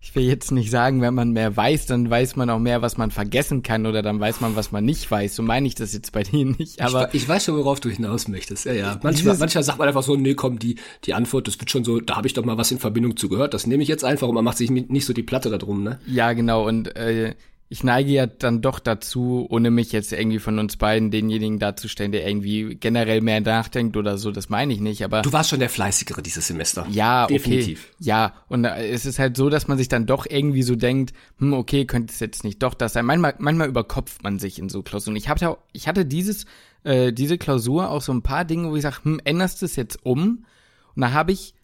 ich 0.00 0.14
will 0.14 0.24
jetzt 0.24 0.52
nicht 0.52 0.70
sagen, 0.70 1.00
wenn 1.00 1.14
man 1.14 1.32
mehr 1.32 1.56
weiß, 1.56 1.86
dann 1.86 2.08
weiß 2.08 2.36
man 2.36 2.50
auch 2.50 2.58
mehr, 2.58 2.82
was 2.82 2.96
man 2.96 3.10
vergessen 3.10 3.62
kann 3.62 3.86
oder 3.86 4.02
dann 4.02 4.20
weiß 4.20 4.40
man, 4.40 4.56
was 4.56 4.72
man 4.72 4.84
nicht 4.84 5.10
weiß. 5.10 5.34
So 5.34 5.42
meine 5.42 5.66
ich 5.66 5.74
das 5.74 5.92
jetzt 5.92 6.12
bei 6.12 6.22
dir 6.22 6.44
nicht. 6.46 6.80
Aber 6.80 7.08
ich, 7.14 7.22
ich 7.22 7.28
weiß 7.28 7.44
schon, 7.44 7.56
worauf 7.56 7.80
du 7.80 7.88
hinaus 7.88 8.28
möchtest. 8.28 8.64
Ja, 8.64 8.72
ja. 8.72 9.00
Manchmal, 9.02 9.36
manchmal 9.38 9.64
sagt 9.64 9.78
man 9.78 9.88
einfach 9.88 10.02
so, 10.02 10.16
nee, 10.16 10.34
komm, 10.34 10.58
die, 10.58 10.76
die 11.04 11.14
Antwort, 11.14 11.46
das 11.46 11.58
wird 11.58 11.70
schon 11.70 11.84
so, 11.84 12.00
da 12.00 12.16
habe 12.16 12.26
ich 12.26 12.34
doch 12.34 12.44
mal 12.44 12.58
was 12.58 12.70
in 12.70 12.78
Verbindung 12.78 13.16
zu 13.16 13.28
gehört. 13.28 13.54
Das 13.54 13.66
nehme 13.66 13.82
ich 13.82 13.88
jetzt 13.88 14.04
einfach 14.04 14.28
und 14.28 14.34
man 14.34 14.44
macht 14.44 14.58
sich 14.58 14.70
nicht 14.70 15.04
so 15.04 15.12
die 15.12 15.22
Platte 15.22 15.50
da 15.50 15.58
drum, 15.58 15.82
ne? 15.82 16.00
Ja, 16.06 16.32
genau. 16.32 16.66
Und 16.66 16.96
äh, 16.96 17.34
ich 17.70 17.84
neige 17.84 18.10
ja 18.10 18.26
dann 18.26 18.62
doch 18.62 18.78
dazu, 18.78 19.46
ohne 19.50 19.70
mich 19.70 19.92
jetzt 19.92 20.12
irgendwie 20.12 20.38
von 20.38 20.58
uns 20.58 20.78
beiden 20.78 21.10
denjenigen 21.10 21.58
darzustellen, 21.58 22.12
der 22.12 22.26
irgendwie 22.26 22.76
generell 22.76 23.20
mehr 23.20 23.42
nachdenkt 23.42 23.96
oder 23.98 24.16
so, 24.16 24.30
das 24.30 24.48
meine 24.48 24.72
ich 24.72 24.80
nicht, 24.80 25.04
aber. 25.04 25.20
Du 25.20 25.32
warst 25.32 25.50
schon 25.50 25.58
der 25.58 25.68
Fleißigere 25.68 26.22
dieses 26.22 26.46
Semester. 26.46 26.86
Ja, 26.90 27.26
definitiv. 27.26 27.90
Okay. 27.94 28.08
Ja, 28.08 28.34
und 28.48 28.64
es 28.64 29.04
ist 29.04 29.18
halt 29.18 29.36
so, 29.36 29.50
dass 29.50 29.68
man 29.68 29.76
sich 29.76 29.88
dann 29.88 30.06
doch 30.06 30.24
irgendwie 30.28 30.62
so 30.62 30.76
denkt, 30.76 31.12
hm, 31.38 31.52
okay, 31.52 31.84
könnte 31.84 32.12
es 32.12 32.20
jetzt 32.20 32.42
nicht 32.42 32.62
doch 32.62 32.72
das 32.72 32.94
sein. 32.94 33.04
Manchmal, 33.04 33.34
manchmal 33.38 33.68
überkopft 33.68 34.22
man 34.22 34.38
sich 34.38 34.58
in 34.58 34.70
so 34.70 34.82
Klausuren. 34.82 35.16
Ich 35.16 35.28
hatte, 35.28 35.58
ich 35.72 35.88
hatte 35.88 36.06
dieses, 36.06 36.46
äh, 36.84 37.12
diese 37.12 37.36
Klausur 37.36 37.90
auch 37.90 38.02
so 38.02 38.12
ein 38.12 38.22
paar 38.22 38.46
Dinge, 38.46 38.70
wo 38.70 38.76
ich 38.76 38.82
sage, 38.82 39.04
hm, 39.04 39.20
änderst 39.24 39.60
du 39.60 39.66
es 39.66 39.76
jetzt 39.76 40.06
um? 40.06 40.46
Und 40.94 41.02
da 41.02 41.12
habe 41.12 41.32
ich 41.32 41.54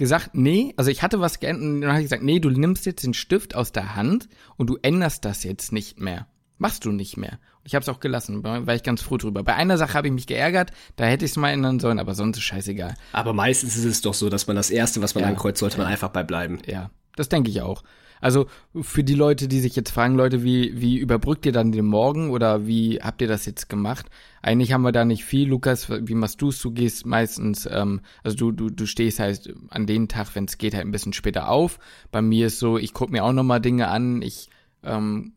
gesagt, 0.00 0.30
nee, 0.32 0.74
also 0.76 0.90
ich 0.90 1.02
hatte 1.02 1.20
was 1.20 1.38
geändert 1.38 1.62
und 1.62 1.80
dann 1.82 1.90
habe 1.90 2.00
ich 2.00 2.06
gesagt, 2.06 2.24
nee, 2.24 2.40
du 2.40 2.50
nimmst 2.50 2.86
jetzt 2.86 3.04
den 3.04 3.14
Stift 3.14 3.54
aus 3.54 3.70
der 3.70 3.94
Hand 3.94 4.28
und 4.56 4.68
du 4.68 4.78
änderst 4.82 5.24
das 5.24 5.44
jetzt 5.44 5.72
nicht 5.72 6.00
mehr. 6.00 6.26
Machst 6.58 6.84
du 6.84 6.90
nicht 6.90 7.16
mehr. 7.16 7.38
Ich 7.64 7.74
habe 7.74 7.82
es 7.82 7.88
auch 7.88 8.00
gelassen, 8.00 8.42
war 8.42 8.74
ich 8.74 8.82
ganz 8.82 9.02
froh 9.02 9.18
drüber. 9.18 9.42
Bei 9.42 9.54
einer 9.54 9.78
Sache 9.78 9.94
habe 9.94 10.08
ich 10.08 10.12
mich 10.12 10.26
geärgert, 10.26 10.72
da 10.96 11.04
hätte 11.04 11.24
ich 11.24 11.30
es 11.32 11.36
mal 11.36 11.50
ändern 11.50 11.80
sollen, 11.80 11.98
aber 11.98 12.14
sonst 12.14 12.38
ist 12.38 12.44
scheißegal. 12.44 12.94
Aber 13.12 13.32
meistens 13.32 13.76
ist 13.76 13.84
es 13.84 14.00
doch 14.00 14.14
so, 14.14 14.28
dass 14.28 14.46
man 14.46 14.56
das 14.56 14.70
Erste, 14.70 15.02
was 15.02 15.14
man 15.14 15.22
ja, 15.22 15.30
ankreuzt, 15.30 15.60
sollte 15.60 15.78
man 15.78 15.86
einfach 15.86 16.08
bei 16.08 16.22
bleiben. 16.22 16.58
Ja, 16.66 16.90
das 17.14 17.28
denke 17.28 17.50
ich 17.50 17.62
auch. 17.62 17.84
Also 18.20 18.46
für 18.80 19.04
die 19.04 19.14
Leute, 19.14 19.48
die 19.48 19.60
sich 19.60 19.76
jetzt 19.76 19.90
fragen, 19.90 20.14
Leute, 20.14 20.42
wie, 20.42 20.80
wie 20.80 20.98
überbrückt 20.98 21.46
ihr 21.46 21.52
dann 21.52 21.72
den 21.72 21.86
Morgen 21.86 22.30
oder 22.30 22.66
wie 22.66 23.00
habt 23.02 23.22
ihr 23.22 23.28
das 23.28 23.46
jetzt 23.46 23.68
gemacht? 23.68 24.06
Eigentlich 24.42 24.72
haben 24.72 24.82
wir 24.82 24.92
da 24.92 25.04
nicht 25.04 25.24
viel. 25.24 25.48
Lukas, 25.48 25.88
wie 25.90 26.14
machst 26.14 26.40
du's? 26.40 26.60
Du 26.60 26.70
gehst 26.70 27.06
meistens, 27.06 27.68
ähm, 27.70 28.00
also 28.22 28.36
du, 28.36 28.52
du, 28.52 28.70
du 28.70 28.86
stehst 28.86 29.20
halt 29.20 29.54
an 29.68 29.86
den 29.86 30.08
Tag, 30.08 30.34
wenn 30.34 30.44
es 30.44 30.58
geht, 30.58 30.74
halt 30.74 30.86
ein 30.86 30.92
bisschen 30.92 31.12
später 31.12 31.48
auf. 31.48 31.78
Bei 32.10 32.22
mir 32.22 32.46
ist 32.46 32.58
so, 32.58 32.78
ich 32.78 32.92
gucke 32.92 33.12
mir 33.12 33.24
auch 33.24 33.32
nochmal 33.32 33.60
Dinge 33.60 33.88
an, 33.88 34.22
ich 34.22 34.48
ähm, 34.82 35.32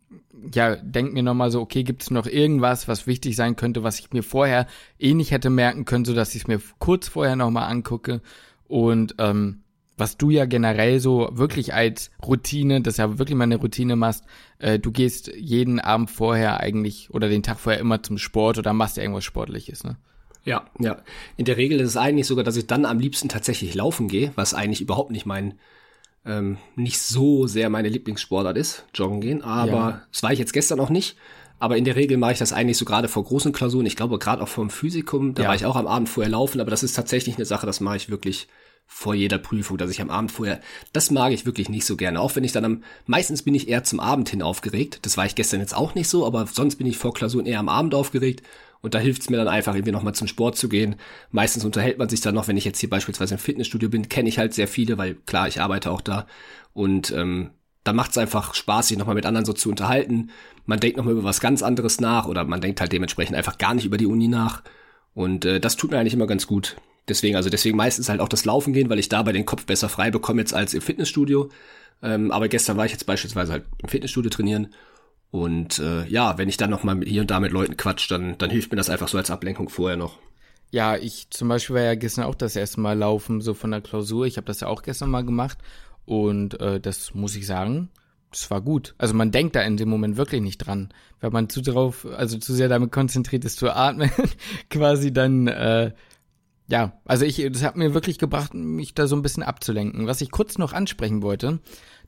ja, 0.53 0.75
denk 0.75 1.13
mir 1.13 1.23
nochmal 1.23 1.51
so, 1.51 1.61
okay, 1.61 1.83
gibt 1.83 2.03
es 2.03 2.11
noch 2.11 2.27
irgendwas, 2.27 2.87
was 2.87 3.07
wichtig 3.07 3.35
sein 3.35 3.55
könnte, 3.55 3.83
was 3.83 3.99
ich 3.99 4.11
mir 4.11 4.23
vorher 4.23 4.67
eh 4.99 5.13
nicht 5.13 5.31
hätte 5.31 5.49
merken 5.49 5.85
können, 5.85 6.05
so 6.05 6.13
dass 6.13 6.35
ich 6.35 6.43
es 6.43 6.47
mir 6.47 6.61
kurz 6.79 7.07
vorher 7.07 7.35
nochmal 7.35 7.69
angucke. 7.69 8.21
Und 8.67 9.15
ähm, 9.19 9.63
was 9.97 10.17
du 10.17 10.29
ja 10.29 10.45
generell 10.45 10.99
so 10.99 11.29
wirklich 11.31 11.73
als 11.73 12.11
Routine, 12.25 12.81
das 12.81 12.97
ja 12.97 13.17
wirklich 13.19 13.37
mal 13.37 13.43
eine 13.43 13.57
Routine 13.57 13.95
machst, 13.95 14.23
äh, 14.59 14.79
du 14.79 14.91
gehst 14.91 15.31
jeden 15.35 15.79
Abend 15.79 16.09
vorher 16.09 16.59
eigentlich 16.59 17.09
oder 17.11 17.29
den 17.29 17.43
Tag 17.43 17.59
vorher 17.59 17.79
immer 17.79 18.01
zum 18.01 18.17
Sport 18.17 18.57
oder 18.57 18.73
machst 18.73 18.97
irgendwas 18.97 19.23
Sportliches, 19.23 19.83
ne? 19.83 19.97
Ja, 20.45 20.65
ja. 20.79 20.97
In 21.37 21.45
der 21.45 21.55
Regel 21.55 21.79
ist 21.79 21.89
es 21.89 21.97
eigentlich 21.97 22.27
sogar, 22.27 22.43
dass 22.43 22.57
ich 22.57 22.67
dann 22.67 22.85
am 22.85 22.99
liebsten 22.99 23.29
tatsächlich 23.29 23.75
laufen 23.75 24.09
gehe, 24.09 24.33
was 24.35 24.53
eigentlich 24.53 24.81
überhaupt 24.81 25.11
nicht 25.11 25.25
mein 25.25 25.53
ähm, 26.25 26.57
nicht 26.75 26.99
so 26.99 27.47
sehr 27.47 27.69
meine 27.69 27.89
Lieblingssportart 27.89 28.57
ist, 28.57 28.85
joggen 28.93 29.21
gehen. 29.21 29.41
Aber 29.41 29.71
ja. 29.71 30.01
das 30.11 30.23
war 30.23 30.33
ich 30.33 30.39
jetzt 30.39 30.53
gestern 30.53 30.79
auch 30.79 30.89
nicht. 30.89 31.17
Aber 31.59 31.77
in 31.77 31.85
der 31.85 31.95
Regel 31.95 32.17
mache 32.17 32.33
ich 32.33 32.39
das 32.39 32.51
eigentlich 32.51 32.77
so 32.77 32.85
gerade 32.85 33.07
vor 33.07 33.23
großen 33.23 33.53
Klausuren. 33.53 33.85
Ich 33.85 33.95
glaube, 33.95 34.19
gerade 34.19 34.41
auch 34.41 34.47
vom 34.47 34.69
Physikum, 34.69 35.33
da 35.33 35.43
ja. 35.43 35.49
war 35.49 35.55
ich 35.55 35.65
auch 35.65 35.75
am 35.75 35.87
Abend 35.87 36.09
vorher 36.09 36.31
laufen, 36.31 36.59
aber 36.59 36.71
das 36.71 36.83
ist 36.83 36.93
tatsächlich 36.93 37.35
eine 37.35 37.45
Sache, 37.45 37.65
das 37.65 37.79
mache 37.79 37.97
ich 37.97 38.09
wirklich 38.09 38.47
vor 38.85 39.15
jeder 39.15 39.37
Prüfung, 39.37 39.77
dass 39.77 39.89
ich 39.89 40.01
am 40.01 40.09
Abend 40.09 40.31
vorher, 40.31 40.61
das 40.93 41.11
mag 41.11 41.33
ich 41.33 41.45
wirklich 41.45 41.67
nicht 41.67 41.85
so 41.85 41.97
gerne. 41.97 42.19
Auch 42.19 42.35
wenn 42.35 42.43
ich 42.43 42.51
dann 42.51 42.65
am, 42.65 42.83
meistens 43.05 43.41
bin 43.41 43.55
ich 43.55 43.67
eher 43.67 43.83
zum 43.83 43.99
Abend 43.99 44.29
hin 44.29 44.41
aufgeregt. 44.41 44.99
Das 45.01 45.17
war 45.17 45.25
ich 45.25 45.35
gestern 45.35 45.59
jetzt 45.59 45.75
auch 45.75 45.95
nicht 45.95 46.07
so, 46.07 46.25
aber 46.25 46.45
sonst 46.45 46.75
bin 46.75 46.87
ich 46.87 46.97
vor 46.97 47.13
Klausuren 47.13 47.45
eher 47.45 47.59
am 47.59 47.69
Abend 47.69 47.95
aufgeregt. 47.95 48.43
Und 48.81 48.93
da 48.93 48.99
hilft 48.99 49.21
es 49.21 49.29
mir 49.29 49.37
dann 49.37 49.47
einfach, 49.47 49.75
irgendwie 49.75 49.93
nochmal 49.93 50.13
zum 50.13 50.27
Sport 50.27 50.57
zu 50.57 50.67
gehen. 50.67 50.97
Meistens 51.31 51.63
unterhält 51.63 51.97
man 51.97 52.09
sich 52.09 52.19
dann 52.19 52.35
noch, 52.35 52.49
wenn 52.49 52.57
ich 52.57 52.65
jetzt 52.65 52.79
hier 52.79 52.89
beispielsweise 52.89 53.35
im 53.35 53.39
Fitnessstudio 53.39 53.89
bin, 53.89 54.09
kenne 54.09 54.27
ich 54.27 54.37
halt 54.37 54.53
sehr 54.53 54.67
viele, 54.67 54.97
weil 54.97 55.15
klar, 55.15 55.47
ich 55.47 55.61
arbeite 55.61 55.89
auch 55.89 56.01
da. 56.01 56.27
Und 56.73 57.11
ähm, 57.11 57.51
da 57.85 57.93
macht 57.93 58.11
es 58.11 58.17
einfach 58.17 58.53
Spaß, 58.53 58.89
sich 58.89 58.97
nochmal 58.97 59.15
mit 59.15 59.25
anderen 59.25 59.45
so 59.45 59.53
zu 59.53 59.69
unterhalten. 59.69 60.31
Man 60.65 60.81
denkt 60.81 60.97
nochmal 60.97 61.13
über 61.13 61.23
was 61.23 61.39
ganz 61.39 61.63
anderes 61.63 62.01
nach 62.01 62.27
oder 62.27 62.43
man 62.43 62.61
denkt 62.61 62.81
halt 62.81 62.91
dementsprechend 62.91 63.35
einfach 63.35 63.57
gar 63.57 63.73
nicht 63.73 63.85
über 63.85 63.97
die 63.97 64.05
Uni 64.05 64.27
nach. 64.27 64.63
Und 65.13 65.45
äh, 65.45 65.61
das 65.61 65.77
tut 65.77 65.91
mir 65.91 65.97
eigentlich 65.97 66.13
immer 66.13 66.27
ganz 66.27 66.45
gut. 66.45 66.75
Deswegen, 67.07 67.35
also 67.35 67.49
deswegen 67.49 67.77
meistens 67.77 68.09
halt 68.09 68.21
auch 68.21 68.29
das 68.29 68.45
Laufen 68.45 68.73
gehen, 68.73 68.89
weil 68.89 68.99
ich 68.99 69.09
dabei 69.09 69.33
den 69.33 69.45
Kopf 69.45 69.65
besser 69.65 69.89
frei 69.89 70.11
bekomme 70.11 70.41
jetzt 70.41 70.53
als 70.53 70.73
im 70.73 70.81
Fitnessstudio. 70.81 71.49
Ähm, 72.01 72.31
aber 72.31 72.47
gestern 72.47 72.77
war 72.77 72.85
ich 72.85 72.91
jetzt 72.91 73.05
beispielsweise 73.05 73.51
halt 73.51 73.65
im 73.81 73.89
Fitnessstudio 73.89 74.29
trainieren 74.29 74.69
und 75.33 75.79
äh, 75.79 76.05
ja, 76.09 76.37
wenn 76.37 76.47
ich 76.47 76.57
dann 76.57 76.69
noch 76.69 76.83
mal 76.83 77.01
hier 77.03 77.21
und 77.21 77.31
da 77.31 77.39
mit 77.39 77.51
Leuten 77.51 77.75
quatsch, 77.75 78.11
dann, 78.11 78.37
dann 78.37 78.51
hilft 78.51 78.71
mir 78.71 78.75
das 78.77 78.91
einfach 78.91 79.07
so 79.07 79.17
als 79.17 79.31
Ablenkung 79.31 79.67
vorher 79.67 79.97
noch. 79.97 80.19
Ja, 80.69 80.95
ich 80.95 81.27
zum 81.31 81.47
Beispiel 81.47 81.75
war 81.75 81.81
ja 81.81 81.95
gestern 81.95 82.25
auch 82.25 82.35
das 82.35 82.55
erste 82.55 82.79
Mal 82.79 82.95
laufen, 82.95 83.41
so 83.41 83.55
von 83.55 83.71
der 83.71 83.81
Klausur. 83.81 84.27
Ich 84.27 84.37
habe 84.37 84.45
das 84.45 84.59
ja 84.59 84.67
auch 84.67 84.83
gestern 84.83 85.09
mal 85.09 85.25
gemacht. 85.25 85.57
Und 86.05 86.61
äh, 86.61 86.79
das 86.79 87.15
muss 87.15 87.35
ich 87.35 87.47
sagen, 87.47 87.89
das 88.29 88.51
war 88.51 88.61
gut. 88.61 88.93
Also 88.99 89.15
man 89.15 89.31
denkt 89.31 89.55
da 89.55 89.61
in 89.61 89.75
dem 89.75 89.89
Moment 89.89 90.17
wirklich 90.17 90.43
nicht 90.43 90.59
dran. 90.59 90.93
Wenn 91.19 91.33
man 91.33 91.49
zu 91.49 91.61
drauf, 91.61 92.05
also 92.15 92.37
zu 92.37 92.53
sehr 92.53 92.69
damit 92.69 92.91
konzentriert 92.91 93.43
ist 93.43 93.57
zu 93.57 93.75
atmen, 93.75 94.11
quasi 94.69 95.11
dann, 95.11 95.47
äh, 95.47 95.93
ja, 96.67 96.93
also 97.05 97.25
ich, 97.25 97.45
das 97.51 97.63
hat 97.63 97.75
mir 97.75 97.93
wirklich 97.93 98.17
gebracht, 98.17 98.53
mich 98.53 98.93
da 98.93 99.07
so 99.07 99.15
ein 99.15 99.21
bisschen 99.21 99.43
abzulenken. 99.43 100.07
Was 100.07 100.21
ich 100.21 100.31
kurz 100.31 100.57
noch 100.57 100.73
ansprechen 100.73 101.21
wollte, 101.21 101.59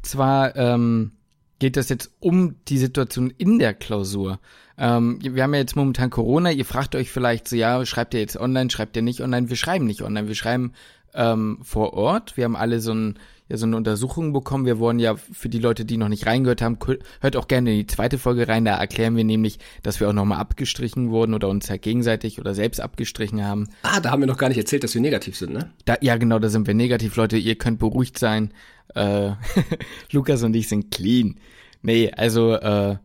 zwar, 0.01 0.55
ähm, 0.55 1.11
geht 1.59 1.77
das 1.77 1.89
jetzt 1.89 2.11
um 2.19 2.55
die 2.67 2.77
Situation 2.77 3.31
in 3.31 3.59
der 3.59 3.73
Klausur. 3.73 4.39
Ähm, 4.77 5.19
wir 5.21 5.43
haben 5.43 5.53
ja 5.53 5.59
jetzt 5.59 5.75
momentan 5.75 6.09
Corona. 6.09 6.51
Ihr 6.51 6.65
fragt 6.65 6.95
euch 6.95 7.11
vielleicht 7.11 7.47
so, 7.47 7.55
ja, 7.55 7.85
schreibt 7.85 8.13
ihr 8.13 8.19
jetzt 8.19 8.37
online, 8.37 8.69
schreibt 8.69 8.95
ihr 8.95 9.01
nicht 9.01 9.21
online? 9.21 9.49
Wir 9.49 9.55
schreiben 9.55 9.85
nicht 9.85 10.01
online, 10.01 10.27
wir 10.27 10.35
schreiben 10.35 10.73
ähm, 11.13 11.59
vor 11.61 11.93
Ort. 11.93 12.35
Wir 12.37 12.45
haben 12.45 12.55
alle 12.55 12.79
so, 12.81 12.93
ein, 12.93 13.19
ja, 13.47 13.57
so 13.57 13.65
eine 13.65 13.77
Untersuchung 13.77 14.33
bekommen. 14.33 14.65
Wir 14.65 14.79
wollen 14.79 14.97
ja 14.97 15.15
für 15.15 15.49
die 15.49 15.59
Leute, 15.59 15.85
die 15.85 15.97
noch 15.97 16.09
nicht 16.09 16.25
reingehört 16.25 16.61
haben, 16.61 16.79
hört 17.21 17.35
auch 17.35 17.47
gerne 17.47 17.71
in 17.71 17.77
die 17.77 17.87
zweite 17.87 18.17
Folge 18.17 18.47
rein. 18.47 18.65
Da 18.65 18.77
erklären 18.77 19.15
wir 19.15 19.23
nämlich, 19.23 19.59
dass 19.83 19.99
wir 19.99 20.09
auch 20.09 20.13
nochmal 20.13 20.39
abgestrichen 20.39 21.11
wurden 21.11 21.33
oder 21.33 21.47
uns 21.49 21.67
ja 21.67 21.77
gegenseitig 21.77 22.39
oder 22.39 22.55
selbst 22.55 22.81
abgestrichen 22.81 23.43
haben. 23.43 23.67
Ah, 23.83 23.99
da 23.99 24.11
haben 24.11 24.21
wir 24.21 24.27
noch 24.27 24.37
gar 24.37 24.49
nicht 24.49 24.57
erzählt, 24.57 24.83
dass 24.83 24.95
wir 24.95 25.01
negativ 25.01 25.37
sind, 25.37 25.53
ne? 25.53 25.71
Da, 25.85 25.97
ja, 26.01 26.17
genau, 26.17 26.39
da 26.39 26.49
sind 26.49 26.65
wir 26.65 26.73
negativ, 26.73 27.15
Leute. 27.15 27.37
Ihr 27.37 27.55
könnt 27.55 27.79
beruhigt 27.79 28.17
sein. 28.17 28.51
Äh, 28.95 29.31
Lukas 30.11 30.41
und 30.41 30.55
ich 30.55 30.67
sind 30.67 30.89
clean. 30.89 31.39
Nee, 31.83 32.11
also, 32.11 32.53
äh, 32.53 32.97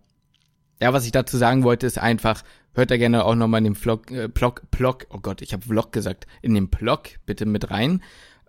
ja, 0.83 0.93
was 0.95 1.05
ich 1.05 1.13
dazu 1.13 1.37
sagen 1.37 1.65
wollte, 1.65 1.87
ist 1.87 1.99
einfach, 1.99 2.43
hört 2.73 2.91
da 2.91 2.97
gerne 2.97 3.25
auch 3.25 3.35
nochmal 3.35 3.59
in 3.59 3.65
den 3.65 3.75
Vlog, 3.75 4.11
äh, 4.11 4.29
Blog, 4.29 4.63
Blog, 4.71 5.07
oh 5.11 5.19
Gott, 5.21 5.43
ich 5.43 5.53
habe 5.53 5.67
Vlog 5.67 5.93
gesagt, 5.93 6.27
in 6.41 6.55
den 6.55 6.69
Blog 6.69 7.11
bitte 7.27 7.45
mit 7.45 7.71
rein. 7.71 8.03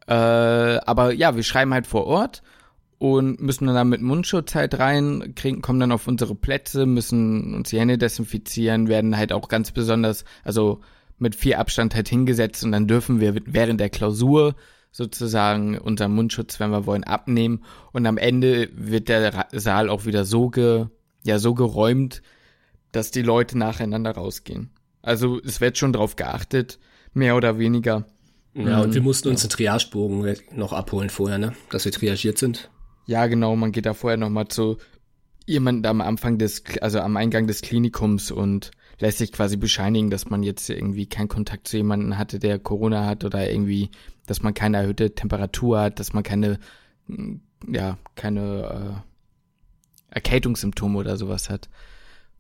Äh, 0.08 0.14
aber 0.14 1.14
ja, 1.14 1.36
wir 1.36 1.44
schreiben 1.44 1.74
halt 1.74 1.88
vor 1.88 2.06
Ort 2.06 2.42
und 2.98 3.42
müssen 3.42 3.68
dann 3.68 3.90
mit 3.90 4.02
Mundschutz 4.02 4.54
halt 4.56 4.78
rein, 4.78 5.34
kriegen, 5.36 5.62
kommen 5.62 5.80
dann 5.80 5.92
auf 5.92 6.08
unsere 6.08 6.36
Plätze, 6.36 6.86
müssen 6.86 7.56
uns 7.56 7.70
die 7.70 7.80
Hände 7.80 7.98
desinfizieren, 7.98 8.88
werden 8.88 9.18
halt 9.18 9.34
auch 9.34 9.48
ganz 9.48 9.72
besonders, 9.72 10.24
also 10.44 10.82
mit 11.18 11.36
viel 11.36 11.56
Abstand 11.56 11.96
halt 11.96 12.10
hingesetzt 12.10 12.64
und 12.64 12.72
dann 12.72 12.88
dürfen 12.88 13.20
wir 13.20 13.36
während 13.46 13.80
der 13.80 13.90
Klausur 13.90 14.56
sozusagen 14.92 15.78
unseren 15.78 16.14
Mundschutz, 16.14 16.60
wenn 16.60 16.72
wir 16.72 16.86
wollen, 16.86 17.04
abnehmen. 17.04 17.64
Und 17.94 18.06
am 18.06 18.18
Ende 18.18 18.70
wird 18.76 19.08
der 19.08 19.48
Saal 19.52 19.90
auch 19.90 20.06
wieder 20.06 20.26
so 20.26 20.50
ge, 20.50 20.88
ja, 21.24 21.40
so 21.40 21.54
geräumt, 21.54 22.22
dass 22.92 23.12
die 23.12 23.22
Leute 23.22 23.58
nacheinander 23.58 24.12
rausgehen. 24.12 24.72
Also 25.02 25.40
es 25.44 25.62
wird 25.62 25.78
schon 25.78 25.94
drauf 25.94 26.16
geachtet, 26.16 26.78
mehr 27.14 27.36
oder 27.36 27.58
weniger. 27.58 28.06
Ja, 28.54 28.82
und 28.82 28.94
wir 28.94 29.02
mhm. 29.02 29.08
mussten 29.08 29.30
uns 29.30 29.42
den 29.42 29.50
Triagebogen 29.50 30.36
noch 30.54 30.74
abholen 30.74 31.10
vorher, 31.10 31.38
ne? 31.38 31.54
Dass 31.70 31.86
wir 31.86 31.92
triagiert 31.92 32.38
sind. 32.38 32.70
Ja, 33.06 33.28
genau, 33.28 33.56
man 33.56 33.72
geht 33.72 33.86
da 33.86 33.94
vorher 33.94 34.18
nochmal 34.18 34.48
zu 34.50 34.78
jemandem 35.46 35.90
am 35.90 36.02
Anfang 36.02 36.38
des, 36.38 36.64
also 36.82 37.00
am 37.00 37.18
Eingang 37.18 37.48
des 37.48 37.62
Klinikums 37.62 38.32
und 38.32 38.72
lässt 39.00 39.18
sich 39.18 39.32
quasi 39.32 39.58
bescheinigen, 39.58 40.10
dass 40.10 40.30
man 40.30 40.44
jetzt 40.44 40.70
irgendwie 40.70 41.08
keinen 41.08 41.28
Kontakt 41.28 41.68
zu 41.68 41.78
jemandem 41.78 42.18
hatte, 42.18 42.40
der 42.40 42.60
Corona 42.60 43.06
hat 43.06 43.24
oder 43.24 43.50
irgendwie, 43.50 43.90
dass 44.28 44.44
man 44.44 44.54
keine 44.54 44.78
erhöhte 44.78 45.16
Temperatur 45.16 45.80
hat, 45.82 46.00
dass 46.00 46.14
man 46.14 46.24
keine, 46.24 46.60
mm, 47.08 47.36
ja, 47.68 47.98
keine 48.16 49.04
äh, 50.12 50.16
Erkältungssymptome 50.16 51.00
oder 51.00 51.18
sowas 51.18 51.50
hat. 51.50 51.70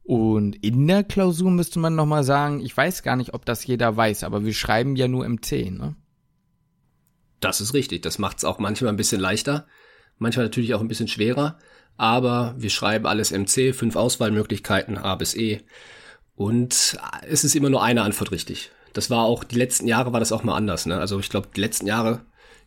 Und 0.04 0.56
in 0.64 0.88
der 0.88 1.04
Klausur 1.04 1.52
müsste 1.52 1.80
man 1.80 1.96
nochmal 1.96 2.24
sagen, 2.24 2.60
ich 2.60 2.76
weiß 2.76 3.04
gar 3.04 3.16
nicht, 3.16 3.34
ob 3.34 3.46
das 3.46 3.66
jeder 3.66 3.96
weiß, 3.96 4.24
aber 4.24 4.46
wir 4.46 4.54
schreiben 4.54 4.96
ja 4.96 5.08
nur 5.08 5.28
MC, 5.28 5.72
ne? 5.72 5.96
Das 7.42 7.60
ist 7.60 7.74
richtig. 7.74 8.04
Das 8.04 8.20
macht 8.20 8.38
es 8.38 8.46
auch 8.46 8.60
manchmal 8.60 8.94
ein 8.94 8.98
bisschen 8.98 9.20
leichter, 9.20 9.68
manchmal 10.18 10.46
natürlich 10.46 10.74
auch 10.74 10.80
ein 10.80 10.88
bisschen 10.88 11.10
schwerer. 11.10 11.58
Aber 11.98 12.56
wir 12.58 12.70
schreiben 12.70 13.06
alles 13.06 13.32
MC, 13.32 13.76
fünf 13.76 13.96
Auswahlmöglichkeiten, 13.96 14.98
A 14.98 15.16
bis 15.16 15.36
E. 15.36 15.62
Und 16.36 16.98
es 17.28 17.44
ist 17.44 17.56
immer 17.56 17.70
nur 17.70 17.84
eine 17.84 18.04
Antwort 18.04 18.32
richtig. 18.32 18.72
Das 18.94 19.10
war 19.10 19.24
auch, 19.24 19.44
die 19.44 19.58
letzten 19.58 19.88
Jahre 19.88 20.14
war 20.14 20.20
das 20.20 20.32
auch 20.32 20.44
mal 20.44 20.56
anders. 20.56 20.86
Ne? 20.86 20.98
Also 20.98 21.20
ich 21.20 21.30
glaube, 21.30 21.50
die 21.56 21.62
letzten 21.62 21.88
Jahre, 21.88 22.22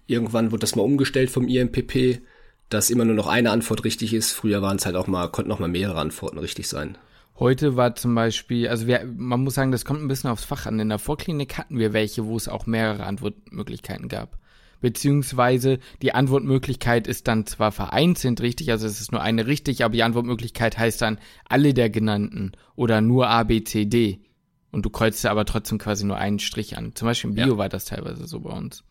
irgendwann 0.06 0.52
wurde 0.52 0.60
das 0.60 0.76
mal 0.76 0.82
umgestellt 0.82 1.30
vom 1.30 1.48
IMPP, 1.48 2.22
dass 2.68 2.90
immer 2.90 3.04
nur 3.04 3.14
noch 3.14 3.26
eine 3.26 3.50
Antwort 3.50 3.84
richtig 3.84 4.14
ist. 4.14 4.32
Früher 4.32 4.62
waren 4.62 4.76
es 4.76 4.86
halt 4.86 4.96
auch 4.96 5.06
mal, 5.06 5.28
konnten 5.28 5.52
auch 5.52 5.58
mal 5.58 5.68
mehrere 5.68 5.98
Antworten 5.98 6.38
richtig 6.38 6.68
sein. 6.68 6.98
Heute 7.38 7.76
war 7.76 7.96
zum 7.96 8.14
Beispiel, 8.14 8.68
also 8.68 8.86
wir, 8.86 9.04
man 9.16 9.40
muss 9.40 9.54
sagen, 9.54 9.72
das 9.72 9.84
kommt 9.84 10.02
ein 10.02 10.08
bisschen 10.08 10.30
aufs 10.30 10.44
Fach 10.44 10.66
an. 10.66 10.78
In 10.78 10.88
der 10.88 10.98
Vorklinik 10.98 11.58
hatten 11.58 11.78
wir 11.78 11.92
welche, 11.92 12.26
wo 12.26 12.36
es 12.36 12.48
auch 12.48 12.66
mehrere 12.66 13.04
Antwortmöglichkeiten 13.04 14.08
gab 14.08 14.38
beziehungsweise 14.84 15.78
die 16.02 16.14
Antwortmöglichkeit 16.14 17.06
ist 17.06 17.26
dann 17.26 17.46
zwar 17.46 17.72
vereinzelt 17.72 18.42
richtig, 18.42 18.70
also 18.70 18.86
es 18.86 19.00
ist 19.00 19.12
nur 19.12 19.22
eine 19.22 19.46
richtig, 19.46 19.82
aber 19.82 19.94
die 19.94 20.02
Antwortmöglichkeit 20.02 20.76
heißt 20.76 21.00
dann 21.00 21.18
alle 21.48 21.72
der 21.72 21.88
genannten 21.88 22.52
oder 22.76 23.00
nur 23.00 23.30
A, 23.30 23.44
B, 23.44 23.64
C, 23.64 23.86
D. 23.86 24.20
Und 24.72 24.84
du 24.84 24.90
kreuzt 24.90 25.24
aber 25.24 25.46
trotzdem 25.46 25.78
quasi 25.78 26.04
nur 26.04 26.18
einen 26.18 26.38
Strich 26.38 26.76
an. 26.76 26.94
Zum 26.94 27.06
Beispiel 27.06 27.30
im 27.30 27.36
Bio 27.36 27.54
ja. 27.54 27.56
war 27.56 27.70
das 27.70 27.86
teilweise 27.86 28.26
so 28.26 28.40
bei 28.40 28.50
uns. 28.50 28.84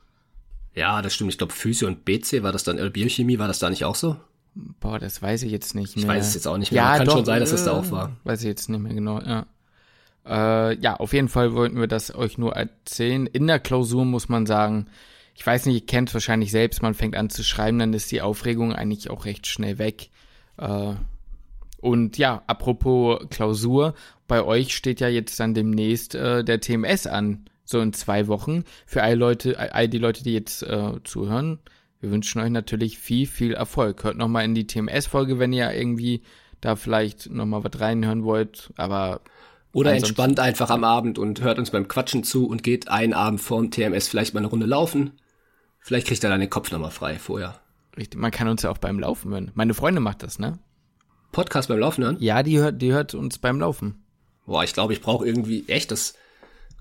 Ja, 0.74 1.04
das 1.04 1.14
stimmt. 1.14 1.30
Ich 1.30 1.38
glaube, 1.38 1.54
Physio 1.54 1.88
und 1.88 2.06
BC 2.06 2.42
war 2.42 2.52
das 2.52 2.64
dann, 2.64 2.78
oder 2.80 2.90
Biochemie 2.90 3.38
war 3.38 3.48
das 3.48 3.60
da 3.60 3.70
nicht 3.70 3.86
auch 3.86 3.94
so? 3.94 4.16
Boah, 4.56 4.98
das 4.98 5.22
weiß 5.22 5.44
ich 5.44 5.52
jetzt 5.52 5.76
nicht 5.76 5.96
mehr. 5.96 6.06
Ich 6.06 6.10
weiß 6.10 6.28
es 6.28 6.34
jetzt 6.34 6.48
auch 6.48 6.58
nicht 6.58 6.72
mehr. 6.72 6.82
Ja, 6.82 6.98
Kann 6.98 7.06
doch, 7.06 7.18
schon 7.18 7.26
sein, 7.26 7.40
dass 7.40 7.52
das 7.52 7.66
da 7.66 7.74
auch 7.74 7.92
war. 7.92 8.18
Weiß 8.24 8.42
ich 8.42 8.48
jetzt 8.48 8.68
nicht 8.68 8.80
mehr 8.80 8.96
genau, 8.96 9.22
ja. 9.22 9.46
Äh, 10.26 10.76
ja, 10.80 10.96
auf 10.96 11.14
jeden 11.14 11.30
Fall 11.30 11.54
wollten 11.54 11.80
wir 11.80 11.88
das 11.88 12.16
euch 12.16 12.40
nur 12.40 12.56
erzählen. 12.56 13.28
In 13.28 13.46
der 13.46 13.60
Klausur 13.60 14.06
muss 14.06 14.28
man 14.28 14.48
sagen, 14.48 14.88
ich 15.36 15.46
weiß 15.46 15.66
nicht, 15.66 15.76
ihr 15.76 15.86
kennt 15.86 16.10
es 16.10 16.14
wahrscheinlich 16.14 16.52
selbst, 16.52 16.82
man 16.82 16.94
fängt 16.94 17.16
an 17.16 17.30
zu 17.30 17.44
schreiben, 17.44 17.80
dann 17.80 17.94
ist 17.94 18.12
die 18.12 18.22
Aufregung 18.22 18.74
eigentlich 18.74 19.10
auch 19.10 19.26
recht 19.26 19.48
schnell 19.48 19.78
weg. 19.78 20.10
Äh, 20.58 20.94
und 21.82 22.18
ja, 22.18 22.44
apropos 22.48 23.26
Klausur, 23.30 23.94
bei 24.28 24.44
euch 24.44 24.76
steht 24.76 25.00
ja 25.02 25.10
jetzt 25.10 25.40
dann 25.40 25.54
demnächst 25.54 26.16
äh, 26.16 26.44
der 26.44 26.62
TMS 26.62 27.08
an, 27.08 27.46
so 27.66 27.82
in 27.82 27.94
zwei 27.94 28.28
Wochen. 28.28 28.64
Für 28.86 29.04
all 29.04 29.16
Leute, 29.16 29.74
all 29.74 29.90
die 29.90 29.98
Leute, 29.98 30.24
die 30.24 30.34
jetzt 30.34 30.64
äh, 30.64 30.94
zuhören, 31.04 31.60
wir 32.00 32.12
wünschen 32.12 32.42
euch 32.42 32.50
natürlich 32.50 33.00
viel, 33.00 33.26
viel 33.26 33.54
Erfolg. 33.54 34.04
Hört 34.04 34.18
nochmal 34.18 34.46
in 34.46 34.56
die 34.56 34.68
TMS-Folge, 34.68 35.40
wenn 35.40 35.54
ihr 35.54 35.72
irgendwie 35.72 36.22
da 36.62 36.76
vielleicht 36.76 37.30
nochmal 37.30 37.64
was 37.64 37.80
reinhören 37.80 38.24
wollt, 38.24 38.72
aber 38.78 39.22
oder 39.74 39.94
entspannt 39.94 40.40
einfach 40.40 40.70
am 40.70 40.84
Abend 40.84 41.18
und 41.18 41.42
hört 41.42 41.58
uns 41.58 41.72
beim 41.72 41.88
Quatschen 41.88 42.24
zu 42.24 42.46
und 42.46 42.62
geht 42.62 42.90
einen 42.90 43.14
Abend 43.14 43.42
vorm 43.42 43.72
TMS 43.72 44.08
vielleicht 44.08 44.34
mal 44.34 44.42
eine 44.42 44.48
Runde 44.48 44.68
laufen. 44.68 45.14
Vielleicht 45.84 46.08
kriegt 46.08 46.24
er 46.24 46.30
dann 46.30 46.40
den 46.40 46.50
Kopf 46.50 46.72
nochmal 46.72 46.92
frei 46.92 47.20
vorher. 47.20 47.60
Richtig, 47.98 48.20
man 48.20 48.32
kann 48.32 48.48
uns 48.48 48.64
ja 48.64 48.72
auch 48.72 48.78
beim 48.78 49.00
Laufen 49.00 49.32
hören. 49.32 49.52
Meine 49.54 49.74
Freundin 49.74 50.02
macht 50.02 50.24
das, 50.24 50.40
ne? 50.40 50.60
Podcast 51.34 51.68
beim 51.68 51.80
Laufen 51.80 52.04
hören? 52.06 52.18
Ja, 52.20 52.42
die 52.42 52.58
hört, 52.58 52.82
die 52.82 52.94
hört 52.94 53.14
uns 53.14 53.38
beim 53.38 53.60
Laufen. 53.60 54.02
Boah, 54.46 54.64
ich 54.64 54.74
glaube, 54.74 54.94
ich 54.94 55.02
brauche 55.02 55.26
irgendwie, 55.28 55.66
echt, 55.68 55.92
das, 55.92 56.14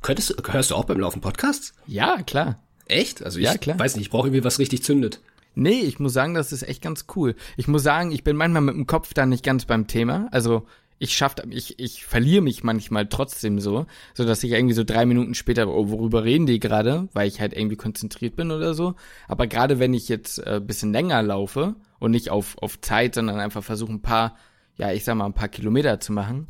könntest 0.03 0.31
du, 0.31 0.53
hörst 0.53 0.71
du 0.71 0.77
auch 0.77 0.85
beim 0.85 1.01
Laufen 1.01 1.21
Podcasts? 1.21 1.75
Ja, 1.87 2.23
klar. 2.23 2.63
Echt? 2.87 3.25
Also 3.25 3.41
ich 3.41 3.45
ja, 3.45 3.57
klar. 3.57 3.79
weiß 3.79 3.97
nicht, 3.97 4.07
ich 4.07 4.11
brauche 4.11 4.29
irgendwie 4.29 4.45
was 4.45 4.61
richtig 4.61 4.85
zündet. 4.85 5.21
Nee, 5.55 5.81
ich 5.81 5.99
muss 5.99 6.13
sagen, 6.13 6.35
das 6.35 6.53
ist 6.53 6.63
echt 6.63 6.81
ganz 6.81 7.07
cool. 7.17 7.35
Ich 7.57 7.67
muss 7.69 7.83
sagen, 7.83 8.13
ich 8.13 8.23
bin 8.23 8.37
manchmal 8.37 8.63
mit 8.63 8.75
dem 8.75 8.87
Kopf 8.87 9.15
da 9.15 9.27
nicht 9.27 9.45
ganz 9.45 9.65
beim 9.65 9.87
Thema. 9.87 10.29
Also 10.31 10.67
ich 11.03 11.17
schaff, 11.17 11.35
ich, 11.51 11.81
ich 11.81 12.07
verliere 12.07 12.43
mich 12.43 12.63
manchmal 12.63 13.09
trotzdem 13.09 13.59
so, 13.59 13.87
so 14.15 14.25
dass 14.25 14.45
ich 14.45 14.53
irgendwie 14.53 14.75
so 14.75 14.85
drei 14.85 15.05
Minuten 15.05 15.35
später, 15.35 15.67
oh, 15.67 15.91
worüber 15.91 16.23
reden 16.23 16.47
die 16.47 16.61
gerade, 16.61 17.09
weil 17.13 17.27
ich 17.27 17.41
halt 17.41 17.55
irgendwie 17.55 17.75
konzentriert 17.75 18.37
bin 18.37 18.53
oder 18.53 18.73
so. 18.73 18.95
Aber 19.27 19.49
gerade 19.49 19.81
wenn 19.81 19.95
ich 19.95 20.09
jetzt 20.09 20.39
äh, 20.39 20.61
bisschen 20.65 20.93
länger 20.93 21.21
laufe 21.25 21.75
und 21.99 22.13
nicht 22.13 22.31
auf, 22.31 22.57
auf 22.59 22.81
Zeit, 22.81 23.17
sondern 23.17 23.41
einfach 23.41 23.65
versuche 23.65 23.91
ein 23.91 24.01
paar, 24.01 24.37
ja, 24.77 24.93
ich 24.93 25.03
sag 25.03 25.17
mal, 25.17 25.27
ein 25.27 25.35
paar 25.35 25.49
Kilometer 25.49 25.99
zu 25.99 26.13
machen, 26.13 26.47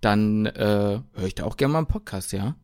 dann 0.00 0.46
äh, 0.46 0.98
höre 1.12 1.26
ich 1.26 1.36
da 1.36 1.44
auch 1.44 1.56
gerne 1.56 1.74
mal 1.74 1.78
einen 1.78 1.86
Podcast, 1.86 2.32
ja. 2.32 2.56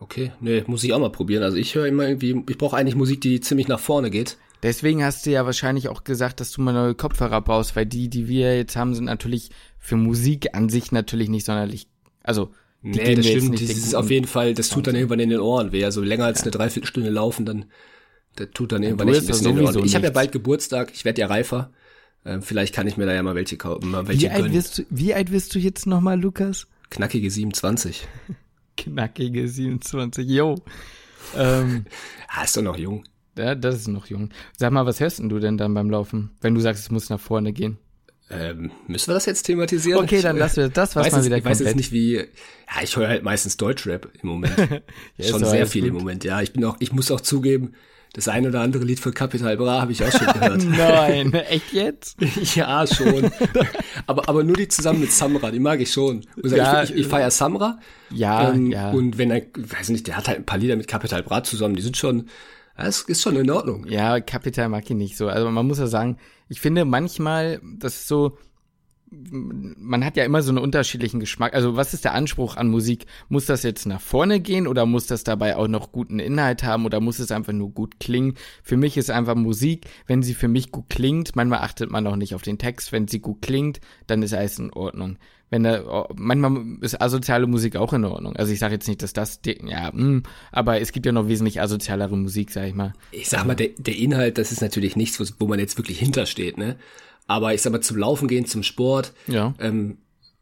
Okay, 0.00 0.32
nee, 0.40 0.64
muss 0.66 0.84
ich 0.84 0.94
auch 0.94 1.00
mal 1.00 1.12
probieren. 1.12 1.42
Also 1.42 1.58
ich 1.58 1.74
höre 1.74 1.86
immer 1.86 2.08
irgendwie, 2.08 2.44
ich 2.48 2.56
brauche 2.56 2.78
eigentlich 2.78 2.94
Musik, 2.94 3.20
die 3.20 3.40
ziemlich 3.40 3.68
nach 3.68 3.80
vorne 3.80 4.08
geht. 4.08 4.38
Deswegen 4.62 5.04
hast 5.04 5.24
du 5.24 5.30
ja 5.30 5.46
wahrscheinlich 5.46 5.88
auch 5.88 6.02
gesagt, 6.02 6.40
dass 6.40 6.50
du 6.50 6.60
mal 6.60 6.72
neue 6.72 6.94
Kopfhörer 6.94 7.40
brauchst, 7.40 7.76
weil 7.76 7.86
die, 7.86 8.08
die 8.08 8.26
wir 8.26 8.56
jetzt 8.56 8.74
haben, 8.74 8.94
sind 8.94 9.04
natürlich 9.04 9.50
für 9.78 9.96
Musik 9.96 10.54
an 10.54 10.68
sich 10.68 10.92
natürlich 10.92 11.28
nicht 11.28 11.46
sonderlich, 11.46 11.88
also 12.22 12.50
die 12.82 12.90
nee, 12.90 13.14
das 13.16 13.26
stimmt, 13.26 13.54
das 13.54 13.70
ist 13.70 13.94
auf 13.94 14.10
jeden 14.10 14.26
Fall, 14.26 14.54
das 14.54 14.68
tut 14.68 14.86
dann 14.86 14.94
irgendwann 14.94 15.18
in 15.18 15.30
den 15.30 15.40
Ohren 15.40 15.72
weh. 15.72 15.84
Also 15.84 16.00
länger 16.00 16.26
als 16.26 16.38
ja. 16.38 16.42
eine 16.44 16.52
Dreiviertelstunde 16.52 17.10
laufen, 17.10 17.44
dann 17.44 17.64
das 18.36 18.48
tut 18.54 18.70
dann 18.70 18.84
irgendwann 18.84 19.08
nicht 19.08 19.20
ein 19.20 19.26
bisschen 19.26 19.50
in 19.50 19.56
den 19.56 19.66
Ohren. 19.66 19.84
Ich 19.84 19.96
habe 19.96 20.04
ja 20.04 20.12
bald 20.12 20.30
Geburtstag, 20.30 20.92
ich 20.94 21.04
werde 21.04 21.20
ja 21.20 21.26
reifer. 21.26 21.72
Ähm, 22.24 22.42
vielleicht 22.42 22.74
kann 22.74 22.86
ich 22.86 22.96
mir 22.96 23.06
da 23.06 23.14
ja 23.14 23.22
mal 23.22 23.34
welche 23.34 23.56
kaufen, 23.56 23.90
mal 23.90 24.06
welche 24.06 24.22
wie 24.22 24.30
alt 24.30 24.52
Wirst 24.52 24.78
du, 24.78 24.82
wie 24.90 25.14
alt 25.14 25.32
wirst 25.32 25.54
du 25.54 25.58
jetzt 25.58 25.86
nochmal, 25.86 26.20
Lukas? 26.20 26.66
Knackige 26.90 27.30
27. 27.30 28.06
Knackige 28.76 29.48
27, 29.48 30.28
yo. 30.28 30.56
ähm, 31.36 31.84
ah, 32.28 32.44
ist 32.44 32.56
doch 32.56 32.62
noch 32.62 32.78
jung. 32.78 33.04
Ja, 33.36 33.54
das 33.54 33.76
ist 33.76 33.88
noch 33.88 34.06
jung. 34.06 34.30
Sag 34.56 34.72
mal, 34.72 34.86
was 34.86 35.00
hörst 35.00 35.20
du 35.20 35.38
denn 35.38 35.58
dann 35.58 35.74
beim 35.74 35.90
Laufen, 35.90 36.30
wenn 36.40 36.54
du 36.54 36.60
sagst, 36.60 36.84
es 36.84 36.90
muss 36.90 37.10
nach 37.10 37.20
vorne 37.20 37.52
gehen? 37.52 37.78
Ähm, 38.30 38.72
müssen 38.86 39.08
wir 39.08 39.14
das 39.14 39.26
jetzt 39.26 39.44
thematisieren? 39.44 40.02
Okay, 40.02 40.20
dann 40.20 40.36
lassen 40.36 40.56
wir 40.56 40.68
das, 40.68 40.94
was 40.94 41.10
mal 41.10 41.24
wieder 41.24 41.38
Ich 41.38 41.44
weiß 41.44 41.60
jetzt 41.60 41.76
nicht 41.76 41.92
wie, 41.92 42.16
ja, 42.16 42.82
ich 42.82 42.94
höre 42.96 43.08
halt 43.08 43.22
meistens 43.22 43.56
Deutschrap 43.56 44.08
im 44.22 44.28
Moment. 44.28 44.54
ja, 45.16 45.28
schon 45.28 45.44
sehr 45.44 45.66
viel 45.66 45.82
gut. 45.82 45.88
im 45.90 45.94
Moment, 45.96 46.24
ja. 46.24 46.42
Ich 46.42 46.52
bin 46.52 46.64
auch, 46.64 46.76
ich 46.78 46.92
muss 46.92 47.10
auch 47.10 47.22
zugeben, 47.22 47.74
das 48.12 48.28
ein 48.28 48.46
oder 48.46 48.60
andere 48.60 48.84
Lied 48.84 49.00
von 49.00 49.14
Capital 49.14 49.56
Bra 49.56 49.80
habe 49.80 49.92
ich 49.92 50.02
auch 50.02 50.10
schon 50.10 50.26
gehört. 50.26 50.64
Nein, 50.64 51.32
echt 51.34 51.72
jetzt? 51.72 52.18
ja, 52.54 52.86
schon. 52.86 53.30
aber, 54.06 54.28
aber 54.28 54.44
nur 54.44 54.56
die 54.56 54.68
zusammen 54.68 55.00
mit 55.00 55.12
Samra, 55.12 55.50
die 55.50 55.60
mag 55.60 55.80
ich 55.80 55.92
schon. 55.92 56.26
Und 56.42 56.50
ja, 56.50 56.82
ich, 56.82 56.90
ich, 56.90 56.96
ich 56.96 57.06
feiere 57.06 57.30
Samra. 57.30 57.78
Ja, 58.10 58.50
ähm, 58.50 58.72
ja. 58.72 58.90
Und 58.90 59.18
wenn 59.18 59.30
er, 59.30 59.42
weiß 59.54 59.90
nicht, 59.90 60.06
der 60.06 60.16
hat 60.16 60.28
halt 60.28 60.38
ein 60.38 60.46
paar 60.46 60.58
Lieder 60.58 60.76
mit 60.76 60.88
Capital 60.88 61.22
Bra 61.22 61.44
zusammen, 61.44 61.76
die 61.76 61.82
sind 61.82 61.96
schon, 61.96 62.28
das 62.86 63.02
ist 63.02 63.22
schon 63.22 63.36
in 63.36 63.50
Ordnung. 63.50 63.86
Ja, 63.88 64.20
Capital 64.20 64.68
mag 64.68 64.88
ich 64.88 64.96
nicht 64.96 65.16
so. 65.16 65.28
Also 65.28 65.50
man 65.50 65.66
muss 65.66 65.78
ja 65.78 65.86
sagen, 65.86 66.16
ich 66.48 66.60
finde 66.60 66.84
manchmal, 66.84 67.60
das 67.78 67.96
ist 67.96 68.08
so, 68.08 68.38
man 69.10 70.04
hat 70.04 70.16
ja 70.16 70.24
immer 70.24 70.42
so 70.42 70.50
einen 70.50 70.58
unterschiedlichen 70.58 71.18
Geschmack. 71.18 71.54
Also 71.54 71.76
was 71.76 71.94
ist 71.94 72.04
der 72.04 72.14
Anspruch 72.14 72.56
an 72.56 72.68
Musik? 72.68 73.06
Muss 73.28 73.46
das 73.46 73.62
jetzt 73.62 73.86
nach 73.86 74.00
vorne 74.00 74.40
gehen 74.40 74.66
oder 74.66 74.86
muss 74.86 75.06
das 75.06 75.24
dabei 75.24 75.56
auch 75.56 75.68
noch 75.68 75.92
guten 75.92 76.18
Inhalt 76.18 76.62
haben 76.62 76.84
oder 76.84 77.00
muss 77.00 77.18
es 77.18 77.32
einfach 77.32 77.52
nur 77.52 77.70
gut 77.70 77.98
klingen? 78.00 78.34
Für 78.62 78.76
mich 78.76 78.96
ist 78.96 79.10
einfach 79.10 79.34
Musik, 79.34 79.86
wenn 80.06 80.22
sie 80.22 80.34
für 80.34 80.48
mich 80.48 80.70
gut 80.70 80.88
klingt, 80.88 81.36
manchmal 81.36 81.60
achtet 81.60 81.90
man 81.90 82.06
auch 82.06 82.16
nicht 82.16 82.34
auf 82.34 82.42
den 82.42 82.58
Text, 82.58 82.92
wenn 82.92 83.08
sie 83.08 83.20
gut 83.20 83.42
klingt, 83.42 83.80
dann 84.06 84.22
ist 84.22 84.34
alles 84.34 84.58
in 84.58 84.72
Ordnung. 84.72 85.18
Wenn 85.50 85.64
da, 85.64 85.82
oh, 85.84 86.06
manchmal 86.14 86.62
ist 86.82 87.00
asoziale 87.00 87.46
Musik 87.46 87.76
auch 87.76 87.92
in 87.92 88.04
Ordnung. 88.04 88.36
Also 88.36 88.52
ich 88.52 88.58
sage 88.58 88.74
jetzt 88.74 88.86
nicht, 88.86 89.02
dass 89.02 89.12
das, 89.12 89.40
ja, 89.46 89.90
mh, 89.92 89.92
hm, 89.92 90.22
aber 90.52 90.80
es 90.80 90.92
gibt 90.92 91.06
ja 91.06 91.12
noch 91.12 91.28
wesentlich 91.28 91.60
asozialere 91.60 92.16
Musik, 92.16 92.50
sag 92.50 92.66
ich 92.66 92.74
mal. 92.74 92.92
Ich 93.12 93.28
sag 93.28 93.46
mal, 93.46 93.54
der, 93.54 93.70
der 93.78 93.96
Inhalt, 93.96 94.38
das 94.38 94.52
ist 94.52 94.60
natürlich 94.60 94.96
nichts, 94.96 95.34
wo 95.38 95.46
man 95.46 95.58
jetzt 95.58 95.78
wirklich 95.78 95.98
hintersteht, 95.98 96.58
ne? 96.58 96.76
Aber 97.26 97.54
ich 97.54 97.62
sag 97.62 97.72
mal, 97.72 97.80
zum 97.80 97.98
Laufen 97.98 98.28
gehen, 98.28 98.46
zum 98.46 98.62
Sport, 98.62 99.12
ja. 99.26 99.54
ähm, 99.58 99.98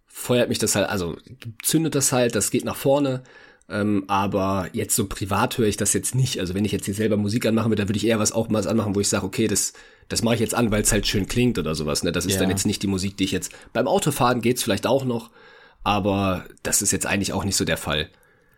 feuert 0.06 0.48
mich 0.48 0.58
das 0.58 0.76
halt, 0.76 0.88
also 0.88 1.16
zündet 1.62 1.94
das 1.94 2.12
halt, 2.12 2.34
das 2.34 2.50
geht 2.50 2.64
nach 2.64 2.76
vorne. 2.76 3.22
Ähm, 3.68 4.04
aber 4.06 4.68
jetzt 4.72 4.94
so 4.94 5.06
privat 5.06 5.58
höre 5.58 5.66
ich 5.66 5.76
das 5.76 5.92
jetzt 5.92 6.14
nicht. 6.14 6.38
Also 6.38 6.54
wenn 6.54 6.64
ich 6.64 6.72
jetzt 6.72 6.84
hier 6.84 6.94
selber 6.94 7.16
Musik 7.16 7.46
anmachen 7.46 7.70
würde, 7.70 7.82
dann 7.82 7.88
würde 7.88 7.98
ich 7.98 8.06
eher 8.06 8.20
was 8.20 8.32
auch 8.32 8.48
mal 8.48 8.66
anmachen, 8.66 8.94
wo 8.94 9.00
ich 9.00 9.08
sage, 9.08 9.26
okay, 9.26 9.48
das, 9.48 9.72
das 10.08 10.22
mache 10.22 10.34
ich 10.34 10.40
jetzt 10.40 10.54
an, 10.54 10.70
weil 10.70 10.82
es 10.82 10.92
halt 10.92 11.06
schön 11.06 11.26
klingt 11.26 11.58
oder 11.58 11.74
sowas. 11.74 12.02
Ne? 12.02 12.12
Das 12.12 12.26
ist 12.26 12.34
ja. 12.34 12.40
dann 12.40 12.50
jetzt 12.50 12.66
nicht 12.66 12.82
die 12.82 12.86
Musik, 12.86 13.16
die 13.16 13.24
ich 13.24 13.32
jetzt 13.32 13.52
beim 13.72 13.88
Autofahren 13.88 14.40
geht's 14.40 14.62
vielleicht 14.62 14.86
auch 14.86 15.04
noch, 15.04 15.30
aber 15.84 16.44
das 16.62 16.82
ist 16.82 16.92
jetzt 16.92 17.06
eigentlich 17.06 17.32
auch 17.32 17.44
nicht 17.44 17.56
so 17.56 17.64
der 17.64 17.76
Fall. 17.76 18.08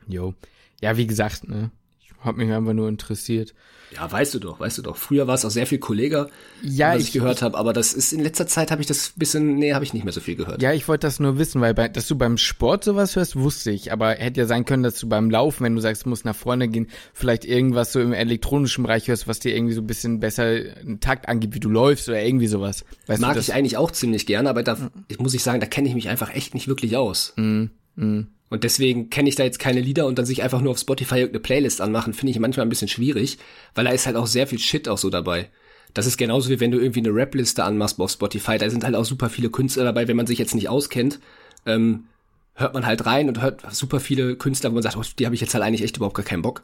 Jo. 0.07 0.35
Ja, 0.81 0.97
wie 0.97 1.07
gesagt, 1.07 1.49
ne? 1.49 1.71
Habe 2.21 2.39
mich 2.39 2.53
einfach 2.53 2.73
nur 2.73 2.89
interessiert. 2.89 3.55
Ja, 3.95 4.11
weißt 4.11 4.35
du 4.35 4.39
doch, 4.39 4.61
weißt 4.61 4.79
du 4.79 4.83
doch. 4.83 4.97
Früher 4.97 5.27
war 5.27 5.35
es 5.35 5.45
auch 5.45 5.51
sehr 5.51 5.67
viel 5.67 5.79
Kollega, 5.79 6.29
ja, 6.63 6.95
was 6.95 7.01
ich, 7.03 7.09
ich 7.09 7.13
gehört 7.15 7.41
habe, 7.41 7.57
aber 7.57 7.73
das 7.73 7.95
ist 7.95 8.13
in 8.13 8.21
letzter 8.21 8.47
Zeit 8.47 8.71
habe 8.71 8.83
ich 8.83 8.87
das 8.87 9.13
bisschen, 9.17 9.55
nee, 9.55 9.73
habe 9.73 9.85
ich 9.85 9.95
nicht 9.95 10.05
mehr 10.05 10.13
so 10.13 10.21
viel 10.21 10.37
gehört. 10.37 10.61
Ja, 10.61 10.73
ich 10.73 10.89
wollte 10.89 11.07
das 11.07 11.21
nur 11.21 11.39
wissen, 11.39 11.61
weil 11.61 11.73
bei, 11.73 11.89
dass 11.89 12.07
du 12.07 12.17
beim 12.17 12.37
Sport 12.37 12.85
sowas 12.85 13.17
hörst, 13.17 13.37
wusste 13.37 13.71
ich, 13.71 13.91
aber 13.91 14.11
hätte 14.11 14.41
ja 14.41 14.47
sein 14.47 14.67
können, 14.67 14.83
dass 14.83 14.99
du 14.99 15.09
beim 15.09 15.31
Laufen, 15.31 15.65
wenn 15.65 15.75
du 15.75 15.81
sagst, 15.81 16.05
du 16.05 16.11
musst 16.11 16.27
nach 16.27 16.37
vorne 16.37 16.69
gehen, 16.69 16.89
vielleicht 17.15 17.47
irgendwas 17.47 17.93
so 17.93 18.01
im 18.01 18.13
elektronischen 18.13 18.85
Bereich 18.85 19.09
hörst, 19.09 19.27
was 19.27 19.39
dir 19.39 19.57
irgendwie 19.57 19.75
so 19.75 19.81
ein 19.81 19.87
bisschen 19.87 20.21
besser 20.21 20.45
einen 20.45 21.01
Takt 21.01 21.29
angibt, 21.29 21.55
wie 21.55 21.61
du 21.61 21.71
läufst 21.71 22.09
oder 22.09 22.23
irgendwie 22.23 22.49
sowas. 22.49 22.85
Weißt 23.07 23.23
Mag 23.23 23.39
ich 23.39 23.55
eigentlich 23.55 23.79
auch 23.79 23.91
ziemlich 23.91 24.27
gerne, 24.27 24.51
aber 24.51 24.63
da 24.63 24.75
mhm. 24.75 24.91
muss 25.19 25.35
ich 25.35 25.43
sagen, 25.43 25.61
da 25.61 25.67
kenne 25.67 25.89
ich 25.89 25.95
mich 25.95 26.11
einfach 26.11 26.35
echt 26.35 26.53
nicht 26.53 26.69
wirklich 26.69 26.97
aus. 26.97 27.33
Mhm. 27.37 27.71
Mhm. 27.97 28.29
Und 28.51 28.65
deswegen 28.65 29.11
kenne 29.11 29.29
ich 29.29 29.35
da 29.35 29.45
jetzt 29.45 29.59
keine 29.59 29.81
Lieder 29.81 30.07
und 30.07 30.19
dann 30.19 30.27
sich 30.27 30.43
einfach 30.43 30.61
nur 30.61 30.73
auf 30.73 30.79
Spotify 30.79 31.17
irgendeine 31.17 31.41
Playlist 31.41 31.81
anmachen, 31.81 32.15
finde 32.15 32.31
ich 32.31 32.39
manchmal 32.39 32.67
ein 32.67 32.71
bisschen 32.71 32.89
schwierig, 32.89 33.39
weil 33.75 33.85
da 33.85 33.91
ist 33.91 34.07
halt 34.07 34.17
auch 34.17 34.27
sehr 34.27 34.47
viel 34.47 34.59
Shit 34.59 34.89
auch 34.89 34.99
so 34.99 35.11
dabei. 35.11 35.51
Das 35.95 36.07
ist 36.07 36.17
genauso 36.17 36.51
wie 36.51 36.61
wenn 36.61 36.71
du 36.71 36.79
irgendwie 36.79 37.01
eine 37.01 37.15
Rap-Liste 37.15 37.65
anmachst 37.65 38.01
auf 38.01 38.11
Spotify, 38.11 38.59
da 38.59 38.71
sind 38.71 38.85
halt 38.85 38.95
auch 38.95 39.05
super 39.05 39.29
viele 39.31 39.51
Künstler 39.51 39.85
dabei, 39.85 40.09
wenn 40.09 40.17
man 40.17 40.27
sich 40.27 40.39
jetzt 40.39 40.55
nicht 40.55 40.69
auskennt, 40.69 41.21
ähm, 41.67 42.05
hört 42.55 42.75
man 42.75 42.87
halt 42.87 43.07
rein 43.07 43.29
und 43.29 43.41
hört 43.41 43.63
super 43.73 44.01
viele 44.01 44.37
Künstler, 44.37 44.71
wo 44.71 44.75
man 44.75 44.83
sagt, 44.83 44.97
oh, 44.97 45.03
die 45.19 45.27
habe 45.27 45.35
ich 45.35 45.41
jetzt 45.41 45.55
halt 45.55 45.65
eigentlich 45.65 45.83
echt 45.83 45.97
überhaupt 45.97 46.17
gar 46.17 46.25
keinen 46.25 46.43
Bock. 46.43 46.63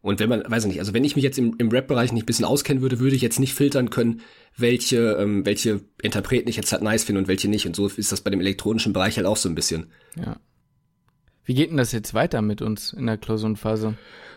Und 0.00 0.20
wenn 0.20 0.28
man, 0.28 0.44
weiß 0.46 0.64
ich 0.64 0.68
nicht, 0.68 0.78
also 0.78 0.94
wenn 0.94 1.04
ich 1.04 1.16
mich 1.16 1.24
jetzt 1.24 1.38
im, 1.38 1.56
im 1.58 1.70
Rap-Bereich 1.70 2.12
nicht 2.12 2.22
ein 2.22 2.26
bisschen 2.26 2.44
auskennen 2.44 2.82
würde, 2.82 3.00
würde 3.00 3.16
ich 3.16 3.22
jetzt 3.22 3.40
nicht 3.40 3.54
filtern 3.54 3.90
können, 3.90 4.20
welche, 4.56 5.16
ähm, 5.18 5.44
welche 5.44 5.80
Interpreten 6.00 6.48
ich 6.48 6.56
jetzt 6.56 6.70
halt 6.70 6.82
nice 6.82 7.02
finde 7.02 7.20
und 7.20 7.28
welche 7.28 7.48
nicht. 7.48 7.66
Und 7.66 7.74
so 7.74 7.88
ist 7.88 8.12
das 8.12 8.20
bei 8.20 8.30
dem 8.30 8.40
elektronischen 8.40 8.92
Bereich 8.92 9.16
halt 9.16 9.26
auch 9.26 9.36
so 9.36 9.48
ein 9.48 9.56
bisschen. 9.56 9.88
Ja. 10.16 10.36
Wie 11.48 11.54
geht 11.54 11.70
denn 11.70 11.78
das 11.78 11.92
jetzt 11.92 12.12
weiter 12.12 12.42
mit 12.42 12.60
uns 12.60 12.92
in 12.92 13.06
der 13.06 13.16
Klausurenphase? 13.16 13.94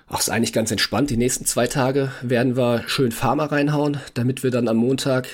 Ach, 0.07 0.19
ist 0.19 0.29
eigentlich 0.29 0.53
ganz 0.53 0.71
entspannt. 0.71 1.09
Die 1.09 1.17
nächsten 1.17 1.43
zwei 1.43 1.67
Tage 1.67 2.09
werden 2.21 2.55
wir 2.55 2.85
schön 2.87 3.11
Pharma 3.11 3.47
reinhauen, 3.47 3.97
damit 4.13 4.43
wir 4.43 4.49
dann 4.49 4.69
am 4.69 4.77
Montag, 4.77 5.27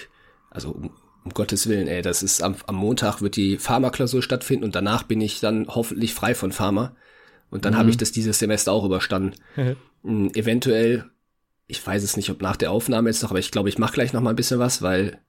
also 0.50 0.72
um, 0.72 0.90
um 1.24 1.32
Gottes 1.36 1.70
Willen, 1.70 1.88
ey, 1.88 2.02
das 2.02 2.24
ist 2.24 2.42
am, 2.42 2.56
am 2.66 2.78
Montag 2.78 3.22
wird 3.22 3.36
die 3.36 3.60
Pharma-Klausur 3.60 4.24
stattfinden 4.24 4.66
und 4.66 4.74
danach 4.74 5.04
bin 5.04 5.22
ich 5.22 5.40
dann 5.40 5.68
hoffentlich 5.68 6.16
frei 6.16 6.34
von 6.34 6.52
Pharma. 6.52 6.96
Und 7.52 7.64
dann 7.64 7.74
mhm. 7.74 7.78
habe 7.78 7.90
ich 7.92 7.98
das 7.98 8.12
dieses 8.12 8.40
Semester 8.40 8.72
auch 8.72 8.84
überstanden. 8.84 9.36
Mhm, 10.02 10.32
eventuell, 10.34 11.06
ich 11.68 11.86
weiß 11.86 12.02
es 12.02 12.18
nicht, 12.18 12.32
ob 12.32 12.42
nach 12.42 12.56
der 12.56 12.72
Aufnahme 12.72 13.08
jetzt 13.08 13.22
noch, 13.22 13.30
aber 13.30 13.40
ich 13.40 13.52
glaube, 13.52 13.70
ich 13.70 13.78
mache 13.78 13.94
gleich 13.94 14.14
noch 14.14 14.22
mal 14.22 14.32
ein 14.32 14.36
bisschen 14.36 14.58
was, 14.58 14.82
weil 14.82 15.20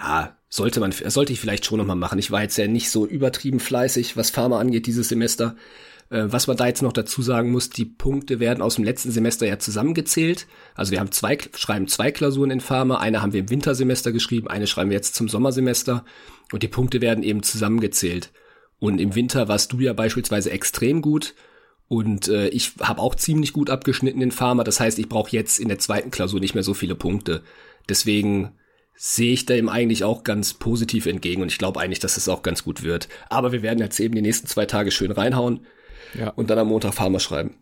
ja, 0.00 0.35
sollte 0.48 0.80
man, 0.80 0.92
sollte 0.92 1.32
ich 1.32 1.40
vielleicht 1.40 1.64
schon 1.64 1.78
nochmal 1.78 1.96
machen. 1.96 2.18
Ich 2.18 2.30
war 2.30 2.42
jetzt 2.42 2.56
ja 2.56 2.66
nicht 2.66 2.90
so 2.90 3.06
übertrieben 3.06 3.60
fleißig, 3.60 4.16
was 4.16 4.30
Pharma 4.30 4.58
angeht 4.58 4.86
dieses 4.86 5.08
Semester. 5.08 5.56
Äh, 6.10 6.26
was 6.28 6.46
man 6.46 6.56
da 6.56 6.66
jetzt 6.66 6.82
noch 6.82 6.92
dazu 6.92 7.22
sagen 7.22 7.50
muss, 7.50 7.70
die 7.70 7.84
Punkte 7.84 8.38
werden 8.38 8.62
aus 8.62 8.76
dem 8.76 8.84
letzten 8.84 9.10
Semester 9.10 9.46
ja 9.46 9.58
zusammengezählt. 9.58 10.46
Also 10.74 10.92
wir 10.92 11.00
haben 11.00 11.12
zwei, 11.12 11.38
schreiben 11.54 11.88
zwei 11.88 12.12
Klausuren 12.12 12.50
in 12.50 12.60
Pharma. 12.60 12.98
Eine 12.98 13.22
haben 13.22 13.32
wir 13.32 13.40
im 13.40 13.50
Wintersemester 13.50 14.12
geschrieben, 14.12 14.48
eine 14.48 14.66
schreiben 14.66 14.90
wir 14.90 14.96
jetzt 14.96 15.14
zum 15.14 15.28
Sommersemester. 15.28 16.04
Und 16.52 16.62
die 16.62 16.68
Punkte 16.68 17.00
werden 17.00 17.24
eben 17.24 17.42
zusammengezählt. 17.42 18.32
Und 18.78 19.00
im 19.00 19.14
Winter 19.14 19.48
warst 19.48 19.72
du 19.72 19.80
ja 19.80 19.92
beispielsweise 19.92 20.50
extrem 20.50 21.02
gut. 21.02 21.34
Und 21.88 22.28
äh, 22.28 22.48
ich 22.48 22.72
habe 22.80 23.00
auch 23.00 23.14
ziemlich 23.14 23.52
gut 23.52 23.70
abgeschnitten 23.70 24.20
in 24.20 24.32
Pharma. 24.32 24.64
Das 24.64 24.80
heißt, 24.80 24.98
ich 24.98 25.08
brauche 25.08 25.30
jetzt 25.30 25.58
in 25.58 25.68
der 25.68 25.78
zweiten 25.78 26.10
Klausur 26.10 26.40
nicht 26.40 26.54
mehr 26.54 26.64
so 26.64 26.74
viele 26.74 26.94
Punkte. 26.94 27.42
Deswegen 27.88 28.52
sehe 28.96 29.32
ich 29.32 29.46
dem 29.46 29.68
eigentlich 29.68 30.04
auch 30.04 30.24
ganz 30.24 30.54
positiv 30.54 31.06
entgegen 31.06 31.42
und 31.42 31.52
ich 31.52 31.58
glaube 31.58 31.80
eigentlich, 31.80 31.98
dass 32.00 32.16
es 32.16 32.28
auch 32.28 32.42
ganz 32.42 32.64
gut 32.64 32.82
wird. 32.82 33.08
Aber 33.28 33.52
wir 33.52 33.62
werden 33.62 33.78
jetzt 33.78 34.00
eben 34.00 34.14
die 34.14 34.22
nächsten 34.22 34.46
zwei 34.46 34.66
Tage 34.66 34.90
schön 34.90 35.12
reinhauen 35.12 35.60
ja. 36.18 36.30
und 36.30 36.50
dann 36.50 36.58
am 36.58 36.68
Montag 36.68 36.94
Farmer 36.94 37.20
schreiben. 37.20 37.54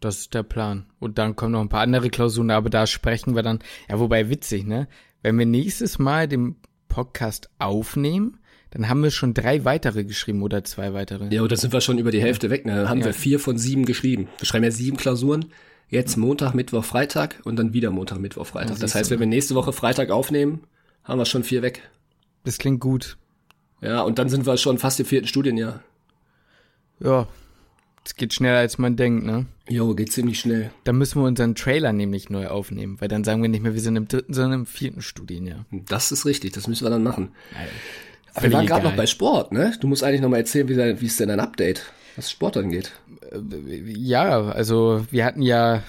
das 0.00 0.20
ist 0.20 0.34
der 0.34 0.42
Plan. 0.42 0.86
Und 0.98 1.18
dann 1.18 1.36
kommen 1.36 1.52
noch 1.52 1.60
ein 1.60 1.68
paar 1.68 1.82
andere 1.82 2.10
Klausuren, 2.10 2.50
aber 2.50 2.70
da 2.70 2.86
sprechen 2.86 3.34
wir 3.34 3.42
dann. 3.42 3.60
Ja, 3.88 3.98
wobei 3.98 4.30
witzig, 4.30 4.66
ne? 4.66 4.88
Wenn 5.22 5.38
wir 5.38 5.46
nächstes 5.46 5.98
Mal 5.98 6.26
den 6.26 6.56
Podcast 6.88 7.48
aufnehmen, 7.58 8.38
dann 8.70 8.88
haben 8.88 9.02
wir 9.02 9.10
schon 9.10 9.34
drei 9.34 9.64
weitere 9.64 10.04
geschrieben 10.04 10.42
oder 10.42 10.64
zwei 10.64 10.94
weitere. 10.94 11.32
Ja, 11.32 11.42
und 11.42 11.52
dann 11.52 11.58
sind 11.58 11.72
wir 11.72 11.80
schon 11.80 11.98
über 11.98 12.10
die 12.10 12.22
Hälfte 12.22 12.50
weg. 12.50 12.64
Ne? 12.64 12.74
Dann 12.74 12.88
haben 12.88 13.00
ja. 13.00 13.06
wir 13.06 13.14
vier 13.14 13.38
von 13.38 13.58
sieben 13.58 13.84
geschrieben. 13.84 14.28
Wir 14.38 14.46
schreiben 14.46 14.64
ja 14.64 14.70
sieben 14.70 14.96
Klausuren. 14.96 15.46
Jetzt 15.92 16.16
Montag, 16.16 16.54
Mittwoch, 16.54 16.86
Freitag 16.86 17.40
und 17.44 17.56
dann 17.56 17.74
wieder 17.74 17.90
Montag, 17.90 18.18
Mittwoch, 18.18 18.46
Freitag. 18.46 18.78
Das 18.78 18.94
heißt, 18.94 19.10
wenn 19.10 19.20
wir 19.20 19.26
nächste 19.26 19.54
Woche 19.54 19.74
Freitag 19.74 20.08
aufnehmen, 20.08 20.62
haben 21.04 21.18
wir 21.18 21.26
schon 21.26 21.44
vier 21.44 21.60
weg. 21.60 21.82
Das 22.44 22.56
klingt 22.56 22.80
gut. 22.80 23.18
Ja, 23.82 24.00
und 24.00 24.18
dann 24.18 24.30
sind 24.30 24.46
wir 24.46 24.56
schon 24.56 24.78
fast 24.78 24.98
im 25.00 25.04
vierten 25.04 25.26
Studienjahr. 25.26 25.82
Ja, 26.98 27.28
es 28.06 28.16
geht 28.16 28.32
schneller, 28.32 28.60
als 28.60 28.78
man 28.78 28.96
denkt, 28.96 29.26
ne? 29.26 29.44
Jo, 29.68 29.94
geht 29.94 30.10
ziemlich 30.10 30.40
schnell. 30.40 30.70
Dann 30.84 30.96
müssen 30.96 31.20
wir 31.20 31.26
unseren 31.26 31.54
Trailer 31.54 31.92
nämlich 31.92 32.30
neu 32.30 32.46
aufnehmen, 32.48 32.98
weil 32.98 33.08
dann 33.08 33.22
sagen 33.22 33.42
wir 33.42 33.50
nicht 33.50 33.62
mehr, 33.62 33.74
wir 33.74 33.80
sind 33.82 33.96
im 33.96 34.08
dritten, 34.08 34.32
sondern 34.32 34.60
im 34.60 34.66
vierten 34.66 35.02
Studienjahr. 35.02 35.66
Das 35.90 36.10
ist 36.10 36.24
richtig, 36.24 36.54
das 36.54 36.68
müssen 36.68 36.86
wir 36.86 36.90
dann 36.90 37.02
machen. 37.02 37.32
Nein, 37.52 37.68
Aber 38.32 38.44
wir 38.44 38.52
waren 38.54 38.66
gerade 38.66 38.84
noch 38.84 38.96
bei 38.96 39.06
Sport, 39.06 39.52
ne? 39.52 39.74
Du 39.78 39.88
musst 39.88 40.02
eigentlich 40.02 40.22
noch 40.22 40.30
mal 40.30 40.38
erzählen, 40.38 40.70
wie, 40.70 41.00
wie 41.02 41.06
ist 41.06 41.20
denn 41.20 41.28
dein 41.28 41.40
Update, 41.40 41.92
was 42.16 42.30
Sport 42.30 42.56
angeht. 42.56 42.92
Ja, 43.86 44.42
also 44.42 45.04
wir 45.10 45.24
hatten 45.24 45.42
ja 45.42 45.82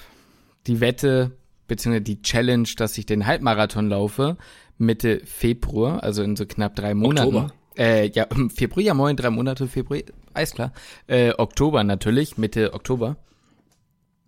die 0.68 0.80
Wette, 0.80 1.32
beziehungsweise 1.68 2.04
die 2.04 2.22
Challenge, 2.22 2.68
dass 2.78 2.98
ich 2.98 3.06
den 3.06 3.26
Halbmarathon 3.26 3.90
laufe, 3.90 4.38
Mitte 4.78 5.22
Februar, 5.26 6.04
also 6.04 6.24
in 6.24 6.36
so 6.36 6.46
knapp 6.46 6.76
drei 6.76 6.94
Monaten. 6.94 7.36
Oktober. 7.36 7.54
Äh, 7.78 8.10
ja, 8.10 8.28
Februar, 8.54 8.84
ja 8.84 8.94
moin, 8.94 9.16
drei 9.16 9.30
Monate 9.30 9.68
Februar, 9.68 10.02
alles 10.34 10.52
klar. 10.52 10.74
Äh, 11.08 11.34
Oktober 11.38 11.84
natürlich, 11.84 12.38
Mitte 12.38 12.74
Oktober. 12.74 13.18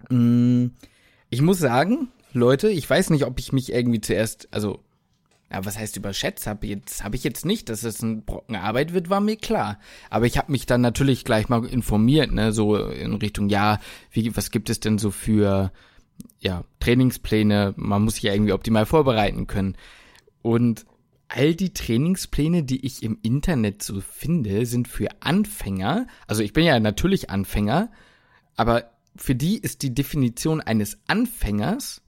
Mm, 0.10 0.68
ich 1.30 1.42
muss 1.42 1.60
sagen, 1.60 2.10
Leute, 2.34 2.70
ich 2.70 2.90
weiß 2.90 3.12
nicht, 3.12 3.26
ob 3.26 3.40
ich 3.40 3.54
mich 3.54 3.72
irgendwie 3.72 4.02
zuerst, 4.02 4.48
also, 4.52 4.80
ja, 5.56 5.64
was 5.64 5.78
heißt 5.78 5.96
überschätzt 5.96 6.48
habe, 6.48 6.68
jetzt 6.68 7.04
habe 7.04 7.16
ich 7.16 7.24
jetzt 7.24 7.46
nicht, 7.46 7.70
dass 7.70 7.84
es 7.84 8.02
ein 8.02 8.26
Brocken 8.26 8.58
Arbeit 8.58 8.94
wird, 8.94 9.10
war 9.10 9.22
mir 9.22 9.38
klar. 9.38 9.80
Aber 10.10 10.26
ich 10.26 10.38
habe 10.38 10.52
mich 10.52 10.66
dann 10.66 10.82
natürlich 10.82 11.24
gleich 11.24 11.48
mal 11.48 11.66
informiert, 11.66 12.34
ne, 12.34 12.52
so 12.52 12.76
in 12.76 13.14
Richtung, 13.14 13.48
ja, 13.48 13.80
wie, 14.12 14.36
was 14.36 14.52
gibt 14.52 14.70
es 14.70 14.82
denn 14.82 14.98
so 14.98 15.12
für, 15.12 15.72
ja, 16.40 16.66
Trainingspläne? 16.82 17.74
Man 17.78 18.04
muss 18.04 18.16
sich 18.16 18.24
ja 18.24 18.34
irgendwie 18.34 18.52
optimal 18.52 18.86
vorbereiten 18.86 19.48
können. 19.48 19.78
Und 20.42 20.86
all 21.30 21.56
die 21.56 21.74
Trainingspläne, 21.74 22.64
die 22.64 22.86
ich 22.86 23.02
im 23.02 23.18
Internet 23.22 23.82
so 23.82 24.02
finde, 24.02 24.66
sind 24.66 24.90
für 24.90 25.08
Anfänger. 25.22 26.06
Also 26.28 26.44
ich 26.44 26.52
bin 26.52 26.66
ja 26.66 26.78
natürlich 26.82 27.30
Anfänger, 27.30 27.92
aber 28.58 28.92
für 29.16 29.36
die 29.36 29.58
ist 29.58 29.84
die 29.84 29.96
Definition 29.96 30.60
eines 30.60 31.00
Anfängers, 31.08 32.02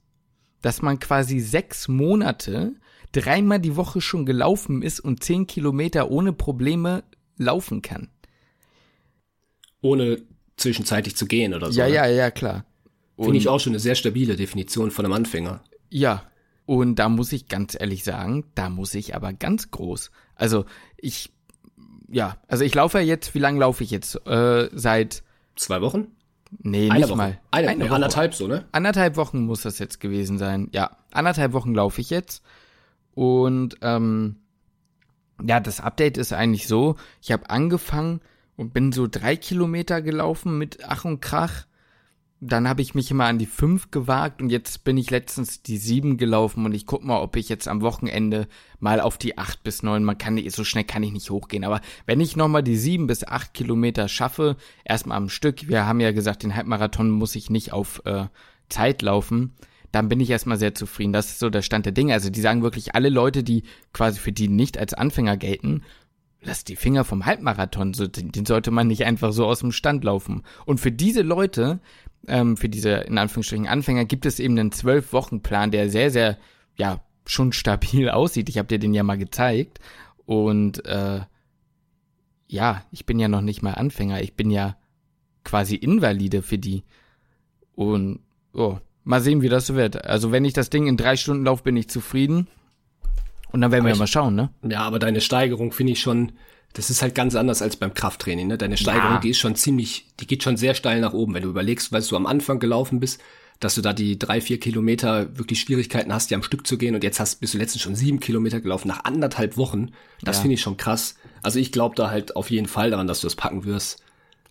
dass 0.60 0.82
man 0.82 0.98
quasi 0.98 1.40
sechs 1.40 1.88
Monate 1.88 2.74
dreimal 3.12 3.60
die 3.60 3.76
Woche 3.76 4.00
schon 4.00 4.26
gelaufen 4.26 4.82
ist 4.82 5.00
und 5.00 5.22
zehn 5.22 5.46
Kilometer 5.46 6.10
ohne 6.10 6.32
Probleme 6.32 7.04
laufen 7.36 7.82
kann. 7.82 8.08
Ohne 9.80 10.22
zwischenzeitlich 10.56 11.16
zu 11.16 11.26
gehen 11.26 11.54
oder 11.54 11.70
so. 11.70 11.78
Ja, 11.78 11.86
ne? 11.86 11.94
ja, 11.94 12.06
ja, 12.06 12.30
klar. 12.30 12.64
Finde 13.16 13.36
ich 13.38 13.48
auch 13.48 13.58
schon 13.58 13.72
eine 13.72 13.80
sehr 13.80 13.94
stabile 13.94 14.36
Definition 14.36 14.90
von 14.90 15.04
einem 15.04 15.14
Anfänger. 15.14 15.62
Ja, 15.90 16.24
und 16.66 16.96
da 16.96 17.08
muss 17.08 17.32
ich 17.32 17.48
ganz 17.48 17.76
ehrlich 17.78 18.04
sagen, 18.04 18.44
da 18.54 18.68
muss 18.68 18.94
ich 18.94 19.14
aber 19.14 19.32
ganz 19.32 19.70
groß. 19.70 20.10
Also 20.34 20.66
ich, 20.96 21.32
ja, 22.08 22.36
also 22.46 22.64
ich 22.64 22.74
laufe 22.74 22.98
ja 22.98 23.04
jetzt, 23.04 23.34
wie 23.34 23.38
lange 23.38 23.60
laufe 23.60 23.82
ich 23.82 23.90
jetzt? 23.90 24.14
Äh, 24.26 24.68
seit 24.72 25.22
zwei 25.56 25.80
Wochen? 25.80 26.08
Nee, 26.60 26.90
Eine 26.90 27.00
nicht 27.00 27.08
Woche. 27.08 27.16
mal. 27.16 27.40
Eine, 27.50 27.68
Eine 27.68 27.84
Woche. 27.84 27.94
anderthalb 27.94 28.34
so, 28.34 28.46
ne? 28.46 28.66
Anderthalb 28.72 29.16
Wochen 29.16 29.40
muss 29.46 29.62
das 29.62 29.78
jetzt 29.78 30.00
gewesen 30.00 30.38
sein. 30.38 30.68
Ja, 30.72 30.96
anderthalb 31.10 31.52
Wochen 31.52 31.74
laufe 31.74 32.00
ich 32.00 32.10
jetzt. 32.10 32.42
Und 33.18 33.78
ähm, 33.82 34.36
ja, 35.44 35.58
das 35.58 35.80
Update 35.80 36.18
ist 36.18 36.32
eigentlich 36.32 36.68
so, 36.68 36.94
ich 37.20 37.32
habe 37.32 37.50
angefangen 37.50 38.20
und 38.54 38.72
bin 38.72 38.92
so 38.92 39.08
drei 39.10 39.34
Kilometer 39.34 40.02
gelaufen 40.02 40.56
mit 40.56 40.84
Ach 40.86 41.04
und 41.04 41.20
Krach. 41.20 41.66
Dann 42.38 42.68
habe 42.68 42.80
ich 42.80 42.94
mich 42.94 43.10
immer 43.10 43.24
an 43.24 43.38
die 43.38 43.46
fünf 43.46 43.90
gewagt 43.90 44.40
und 44.40 44.50
jetzt 44.50 44.84
bin 44.84 44.96
ich 44.96 45.10
letztens 45.10 45.64
die 45.64 45.78
sieben 45.78 46.16
gelaufen 46.16 46.64
und 46.64 46.72
ich 46.72 46.86
guck 46.86 47.02
mal, 47.02 47.20
ob 47.20 47.34
ich 47.34 47.48
jetzt 47.48 47.66
am 47.66 47.80
Wochenende 47.80 48.46
mal 48.78 49.00
auf 49.00 49.18
die 49.18 49.36
acht 49.36 49.64
bis 49.64 49.82
neun, 49.82 50.04
man 50.04 50.16
kann 50.16 50.40
so 50.50 50.62
schnell 50.62 50.84
kann 50.84 51.02
ich 51.02 51.10
nicht 51.10 51.28
hochgehen, 51.28 51.64
aber 51.64 51.80
wenn 52.06 52.20
ich 52.20 52.36
nochmal 52.36 52.62
die 52.62 52.76
sieben 52.76 53.08
bis 53.08 53.26
acht 53.26 53.52
Kilometer 53.52 54.06
schaffe, 54.06 54.56
erstmal 54.84 55.16
am 55.16 55.28
Stück, 55.28 55.66
wir 55.66 55.86
haben 55.86 55.98
ja 55.98 56.12
gesagt, 56.12 56.44
den 56.44 56.54
Halbmarathon 56.54 57.10
muss 57.10 57.34
ich 57.34 57.50
nicht 57.50 57.72
auf 57.72 58.00
äh, 58.04 58.26
Zeit 58.68 59.02
laufen, 59.02 59.56
dann 59.92 60.08
bin 60.08 60.20
ich 60.20 60.30
erstmal 60.30 60.58
sehr 60.58 60.74
zufrieden. 60.74 61.12
Das 61.12 61.28
ist 61.30 61.38
so 61.38 61.50
der 61.50 61.62
Stand 61.62 61.86
der 61.86 61.92
Dinge. 61.92 62.12
Also 62.12 62.30
die 62.30 62.40
sagen 62.40 62.62
wirklich 62.62 62.94
alle 62.94 63.08
Leute, 63.08 63.42
die 63.42 63.62
quasi 63.92 64.18
für 64.18 64.32
die 64.32 64.48
nicht 64.48 64.78
als 64.78 64.94
Anfänger 64.94 65.36
gelten, 65.36 65.82
lass 66.42 66.64
die 66.64 66.76
Finger 66.76 67.04
vom 67.04 67.26
Halbmarathon, 67.26 67.94
so, 67.94 68.06
den 68.06 68.46
sollte 68.46 68.70
man 68.70 68.86
nicht 68.86 69.04
einfach 69.04 69.32
so 69.32 69.46
aus 69.46 69.60
dem 69.60 69.72
Stand 69.72 70.04
laufen. 70.04 70.42
Und 70.66 70.78
für 70.78 70.92
diese 70.92 71.22
Leute 71.22 71.80
ähm, 72.26 72.56
für 72.56 72.68
diese 72.68 72.90
in 72.90 73.18
Anführungsstrichen 73.18 73.66
Anfänger 73.66 74.04
gibt 74.04 74.26
es 74.26 74.40
eben 74.40 74.58
einen 74.58 74.72
zwölf 74.72 75.12
Wochen 75.12 75.40
Plan, 75.42 75.70
der 75.70 75.90
sehr 75.90 76.10
sehr 76.10 76.38
ja 76.76 77.00
schon 77.26 77.52
stabil 77.52 78.08
aussieht. 78.10 78.48
Ich 78.48 78.58
habe 78.58 78.68
dir 78.68 78.78
den 78.78 78.94
ja 78.94 79.02
mal 79.02 79.18
gezeigt 79.18 79.78
und 80.26 80.84
äh, 80.84 81.20
ja, 82.48 82.84
ich 82.90 83.04
bin 83.04 83.18
ja 83.18 83.28
noch 83.28 83.42
nicht 83.42 83.62
mal 83.62 83.74
Anfänger, 83.74 84.22
ich 84.22 84.34
bin 84.34 84.50
ja 84.50 84.76
quasi 85.44 85.76
Invalide 85.76 86.42
für 86.42 86.58
die 86.58 86.82
und 87.74 88.20
oh, 88.52 88.78
mal 89.08 89.20
sehen, 89.20 89.42
wie 89.42 89.48
das 89.48 89.74
wird. 89.74 90.04
Also 90.04 90.32
wenn 90.32 90.44
ich 90.44 90.52
das 90.52 90.70
Ding 90.70 90.86
in 90.86 90.96
drei 90.96 91.16
Stunden 91.16 91.44
laufe, 91.44 91.64
bin 91.64 91.76
ich 91.76 91.88
zufrieden. 91.88 92.46
Und 93.50 93.62
dann 93.62 93.72
werden 93.72 93.82
aber 93.82 93.88
wir 93.88 93.94
ich, 93.94 93.98
mal 93.98 94.06
schauen, 94.06 94.34
ne? 94.34 94.50
Ja, 94.62 94.82
aber 94.82 94.98
deine 94.98 95.20
Steigerung 95.20 95.72
finde 95.72 95.94
ich 95.94 96.00
schon 96.00 96.32
das 96.74 96.90
ist 96.90 97.02
halt 97.02 97.14
ganz 97.14 97.34
anders 97.34 97.62
als 97.62 97.76
beim 97.76 97.94
Krafttraining. 97.94 98.46
Ne? 98.46 98.58
Deine 98.58 98.76
Steigerung, 98.76 99.14
ja. 99.14 99.20
die 99.20 99.30
ist 99.30 99.38
schon 99.38 99.56
ziemlich, 99.56 100.06
die 100.20 100.26
geht 100.26 100.42
schon 100.42 100.56
sehr 100.56 100.74
steil 100.74 101.00
nach 101.00 101.12
oben. 101.12 101.34
Wenn 101.34 101.42
du 101.42 101.48
überlegst, 101.48 101.92
weil 101.92 102.02
du 102.02 102.14
am 102.14 102.26
Anfang 102.26 102.58
gelaufen 102.58 103.00
bist, 103.00 103.20
dass 103.58 103.74
du 103.74 103.80
da 103.80 103.92
die 103.92 104.18
drei, 104.18 104.40
vier 104.40 104.60
Kilometer 104.60 105.36
wirklich 105.36 105.60
Schwierigkeiten 105.60 106.12
hast, 106.12 106.30
die 106.30 106.34
am 106.34 106.42
Stück 106.42 106.66
zu 106.66 106.78
gehen 106.78 106.94
und 106.94 107.02
jetzt 107.02 107.18
hast, 107.18 107.40
bist 107.40 107.54
du 107.54 107.58
letztens 107.58 107.82
schon 107.82 107.96
sieben 107.96 108.20
Kilometer 108.20 108.60
gelaufen 108.60 108.88
nach 108.88 109.04
anderthalb 109.04 109.56
Wochen. 109.56 109.90
Das 110.22 110.36
ja. 110.36 110.42
finde 110.42 110.54
ich 110.54 110.60
schon 110.60 110.76
krass. 110.76 111.16
Also 111.42 111.58
ich 111.58 111.72
glaube 111.72 111.96
da 111.96 112.10
halt 112.10 112.36
auf 112.36 112.50
jeden 112.50 112.68
Fall 112.68 112.90
daran, 112.90 113.06
dass 113.06 113.20
du 113.20 113.26
das 113.26 113.34
packen 113.34 113.64
wirst. 113.64 114.02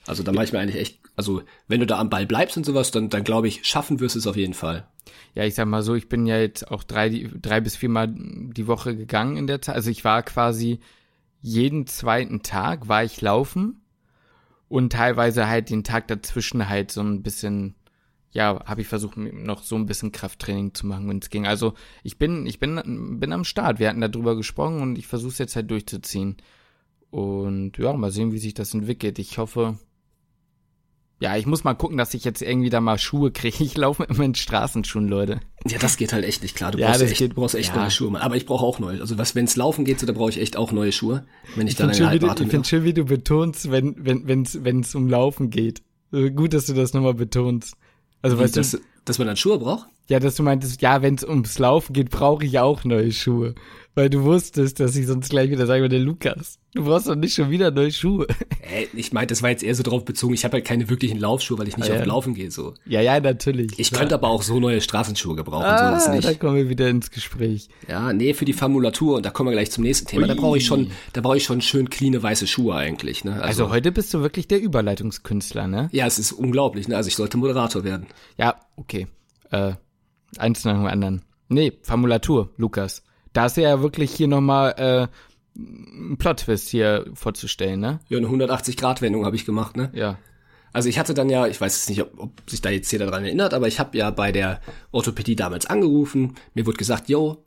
Also 0.07 0.23
da 0.23 0.31
mache 0.31 0.45
ich 0.45 0.53
mir 0.53 0.59
eigentlich 0.59 0.81
echt, 0.81 0.99
also 1.15 1.43
wenn 1.67 1.81
du 1.81 1.85
da 1.85 1.99
am 1.99 2.09
Ball 2.09 2.25
bleibst 2.25 2.57
und 2.57 2.65
sowas, 2.65 2.91
dann, 2.91 3.09
dann 3.09 3.23
glaube 3.23 3.47
ich, 3.47 3.65
schaffen 3.65 3.99
wirst 3.99 4.15
es 4.15 4.27
auf 4.27 4.37
jeden 4.37 4.53
Fall. 4.53 4.87
Ja, 5.35 5.43
ich 5.43 5.55
sag 5.55 5.67
mal 5.67 5.83
so, 5.83 5.95
ich 5.95 6.09
bin 6.09 6.25
ja 6.25 6.39
jetzt 6.39 6.71
auch 6.71 6.83
drei, 6.83 7.29
drei 7.41 7.61
bis 7.61 7.75
viermal 7.75 8.07
die 8.09 8.67
Woche 8.67 8.95
gegangen 8.95 9.37
in 9.37 9.47
der 9.47 9.61
Zeit. 9.61 9.75
Also 9.75 9.89
ich 9.89 10.03
war 10.03 10.23
quasi 10.23 10.79
jeden 11.41 11.87
zweiten 11.87 12.41
Tag 12.41 12.87
war 12.87 13.03
ich 13.03 13.21
laufen 13.21 13.81
und 14.69 14.91
teilweise 14.91 15.47
halt 15.47 15.69
den 15.69 15.83
Tag 15.83 16.07
dazwischen 16.07 16.67
halt 16.67 16.91
so 16.91 17.01
ein 17.01 17.23
bisschen, 17.23 17.75
ja, 18.31 18.63
habe 18.65 18.81
ich 18.81 18.87
versucht 18.87 19.17
noch 19.17 19.63
so 19.63 19.75
ein 19.75 19.85
bisschen 19.85 20.11
Krafttraining 20.11 20.73
zu 20.73 20.87
machen, 20.87 21.07
wenn 21.09 21.19
es 21.19 21.29
ging. 21.29 21.45
Also 21.47 21.73
ich 22.03 22.17
bin, 22.17 22.45
ich 22.45 22.59
bin, 22.59 23.19
bin 23.19 23.33
am 23.33 23.43
Start. 23.43 23.79
Wir 23.79 23.89
hatten 23.89 24.01
darüber 24.01 24.35
gesprochen 24.35 24.81
und 24.81 24.97
ich 24.97 25.07
versuche 25.07 25.31
es 25.31 25.37
jetzt 25.37 25.55
halt 25.55 25.71
durchzuziehen. 25.71 26.37
Und 27.09 27.77
ja, 27.77 27.93
mal 27.93 28.11
sehen, 28.11 28.33
wie 28.33 28.39
sich 28.39 28.53
das 28.53 28.73
entwickelt. 28.73 29.19
Ich 29.19 29.37
hoffe, 29.37 29.79
ja, 31.19 31.35
ich 31.35 31.47
muss 31.47 31.63
mal 31.63 31.73
gucken, 31.73 31.97
dass 31.97 32.13
ich 32.13 32.23
jetzt 32.23 32.41
irgendwie 32.41 32.69
da 32.69 32.79
mal 32.79 32.97
Schuhe 32.97 33.31
kriege. 33.31 33.57
Ich 33.63 33.75
laufe 33.75 34.03
immer 34.03 34.23
in 34.23 34.35
Straßenschuhen, 34.35 35.07
Leute. 35.07 35.39
Ja, 35.67 35.79
das 35.79 35.97
geht 35.97 36.13
halt 36.13 36.23
echt 36.25 36.43
nicht 36.43 36.55
klar. 36.55 36.71
Du 36.71 36.77
ja, 36.77 36.89
brauchst, 36.89 37.01
echt, 37.01 37.17
geht, 37.17 37.35
brauchst 37.35 37.55
echt 37.55 37.73
ja. 37.73 37.81
neue 37.81 37.91
Schuhe. 37.91 38.21
Aber 38.21 38.35
ich 38.35 38.45
brauche 38.45 38.65
auch 38.65 38.79
neue. 38.79 39.01
Also 39.01 39.17
was, 39.17 39.33
wenn 39.33 39.45
es 39.45 39.55
laufen 39.55 39.83
geht, 39.83 39.99
so, 39.99 40.05
da 40.05 40.13
brauche 40.13 40.29
ich 40.29 40.39
echt 40.39 40.57
auch 40.57 40.71
neue 40.71 40.91
Schuhe. 40.91 41.25
Wenn 41.55 41.67
ich, 41.67 41.73
ich 41.73 41.77
dann 41.77 41.89
eine 41.89 42.07
Halbmarathon 42.07 42.45
Ich 42.45 42.51
finde 42.51 42.67
schön, 42.67 42.83
wie 42.83 42.93
du 42.93 43.05
betonst, 43.05 43.71
wenn 43.71 43.95
wenn 43.97 44.27
wenn's 44.27 44.59
wenn's 44.63 44.93
um 44.93 45.09
Laufen 45.09 45.49
geht. 45.49 45.81
Gut, 46.11 46.53
dass 46.53 46.67
du 46.67 46.73
das 46.73 46.93
nochmal 46.93 47.15
betonst. 47.15 47.75
Also 48.21 48.37
wie, 48.37 48.43
weißt 48.43 48.57
dass, 48.57 48.71
du, 48.71 48.77
dass 49.05 49.17
man 49.17 49.27
dann 49.27 49.37
Schuhe 49.37 49.57
braucht? 49.57 49.87
Ja, 50.09 50.19
dass 50.19 50.35
du 50.35 50.43
meintest, 50.43 50.81
ja, 50.81 51.01
wenn 51.01 51.15
es 51.15 51.23
ums 51.25 51.59
Laufen 51.59 51.93
geht, 51.93 52.09
brauche 52.09 52.45
ich 52.45 52.59
auch 52.59 52.83
neue 52.85 53.11
Schuhe. 53.11 53.55
Weil 53.97 54.11
du 54.11 54.23
wusstest, 54.23 54.79
dass 54.79 54.95
ich 54.95 55.07
sonst 55.07 55.29
gleich 55.29 55.49
wieder 55.49 55.65
sagen 55.65 55.81
würde, 55.81 55.97
Lukas, 55.97 56.59
du 56.75 56.85
brauchst 56.85 57.07
doch 57.07 57.15
nicht 57.15 57.33
schon 57.33 57.49
wieder 57.49 57.71
neue 57.71 57.91
Schuhe. 57.91 58.27
Äh, 58.69 58.87
ich 58.93 59.13
meinte, 59.13 59.31
das 59.31 59.41
war 59.41 59.49
jetzt 59.49 59.63
eher 59.63 59.73
so 59.75 59.81
drauf 59.81 60.03
bezogen, 60.03 60.33
ich 60.33 60.43
habe 60.43 60.55
halt 60.55 60.65
keine 60.65 60.89
wirklichen 60.89 61.17
Laufschuhe, 61.17 61.57
weil 61.57 61.69
ich 61.69 61.77
nicht 61.77 61.89
ah, 61.89 61.93
ja. 61.93 62.01
auf 62.01 62.05
Laufen 62.05 62.33
gehe. 62.33 62.51
so. 62.51 62.73
Ja, 62.85 62.99
ja, 62.99 63.17
natürlich. 63.17 63.79
Ich 63.79 63.91
könnte 63.91 64.15
aber 64.15 64.27
auch 64.27 64.41
so 64.41 64.59
neue 64.59 64.81
Straßenschuhe 64.81 65.37
gebrauchen, 65.37 65.63
ah, 65.63 65.97
so 65.97 66.05
ist 66.05 66.13
nicht. 66.13 66.27
da 66.27 66.33
kommen 66.33 66.57
wir 66.57 66.67
wieder 66.67 66.89
ins 66.89 67.09
Gespräch. 67.09 67.69
Ja, 67.87 68.11
nee, 68.11 68.33
für 68.33 68.43
die 68.43 68.51
Formulatur, 68.51 69.15
und 69.15 69.25
da 69.25 69.29
kommen 69.29 69.47
wir 69.47 69.53
gleich 69.53 69.71
zum 69.71 69.85
nächsten 69.85 70.05
Thema, 70.05 70.23
Ui. 70.23 70.27
da 70.27 70.33
brauche 70.33 70.57
ich 70.57 70.65
schon, 70.65 70.91
da 71.13 71.21
brauche 71.21 71.37
ich 71.37 71.45
schon 71.45 71.61
schön 71.61 71.89
cleane 71.89 72.21
weiße 72.21 72.45
Schuhe 72.45 72.75
eigentlich. 72.75 73.23
Ne? 73.23 73.35
Also, 73.35 73.63
also 73.63 73.69
heute 73.69 73.93
bist 73.93 74.13
du 74.13 74.19
wirklich 74.19 74.49
der 74.49 74.61
Überleitungskünstler, 74.61 75.67
ne? 75.67 75.87
Ja, 75.93 76.07
es 76.07 76.19
ist 76.19 76.33
unglaublich, 76.33 76.89
ne? 76.89 76.97
Also 76.97 77.07
ich 77.07 77.15
sollte 77.15 77.37
Moderator 77.37 77.85
werden. 77.85 78.07
Ja, 78.37 78.57
okay. 78.75 79.07
Äh, 79.49 79.75
eins 80.39 80.63
nach 80.65 80.73
dem 80.73 80.85
anderen. 80.85 81.23
Nee, 81.49 81.73
Formulatur, 81.81 82.49
Lukas. 82.57 83.03
Da 83.33 83.45
ist 83.45 83.57
ja 83.57 83.81
wirklich 83.81 84.11
hier 84.11 84.27
nochmal 84.27 84.73
äh, 84.77 85.07
ein 85.57 86.17
Plot-Twist 86.17 86.69
hier 86.69 87.05
vorzustellen, 87.13 87.79
ne? 87.79 87.99
Ja, 88.09 88.17
eine 88.17 88.27
180-Grad-Wendung 88.27 89.25
habe 89.25 89.35
ich 89.35 89.45
gemacht, 89.45 89.77
ne? 89.77 89.91
Ja. 89.93 90.17
Also 90.73 90.89
ich 90.89 90.99
hatte 90.99 91.13
dann 91.13 91.29
ja, 91.29 91.47
ich 91.47 91.59
weiß 91.59 91.75
jetzt 91.75 91.89
nicht, 91.89 92.01
ob, 92.01 92.19
ob 92.19 92.49
sich 92.49 92.61
da 92.61 92.69
jetzt 92.69 92.91
jeder 92.91 93.05
daran 93.05 93.25
erinnert, 93.25 93.53
aber 93.53 93.67
ich 93.67 93.79
habe 93.79 93.97
ja 93.97 94.09
bei 94.11 94.31
der 94.31 94.59
Orthopädie 94.91 95.35
damals 95.35 95.65
angerufen. 95.65 96.35
Mir 96.53 96.65
wurde 96.65 96.77
gesagt, 96.77 97.09
yo, 97.09 97.43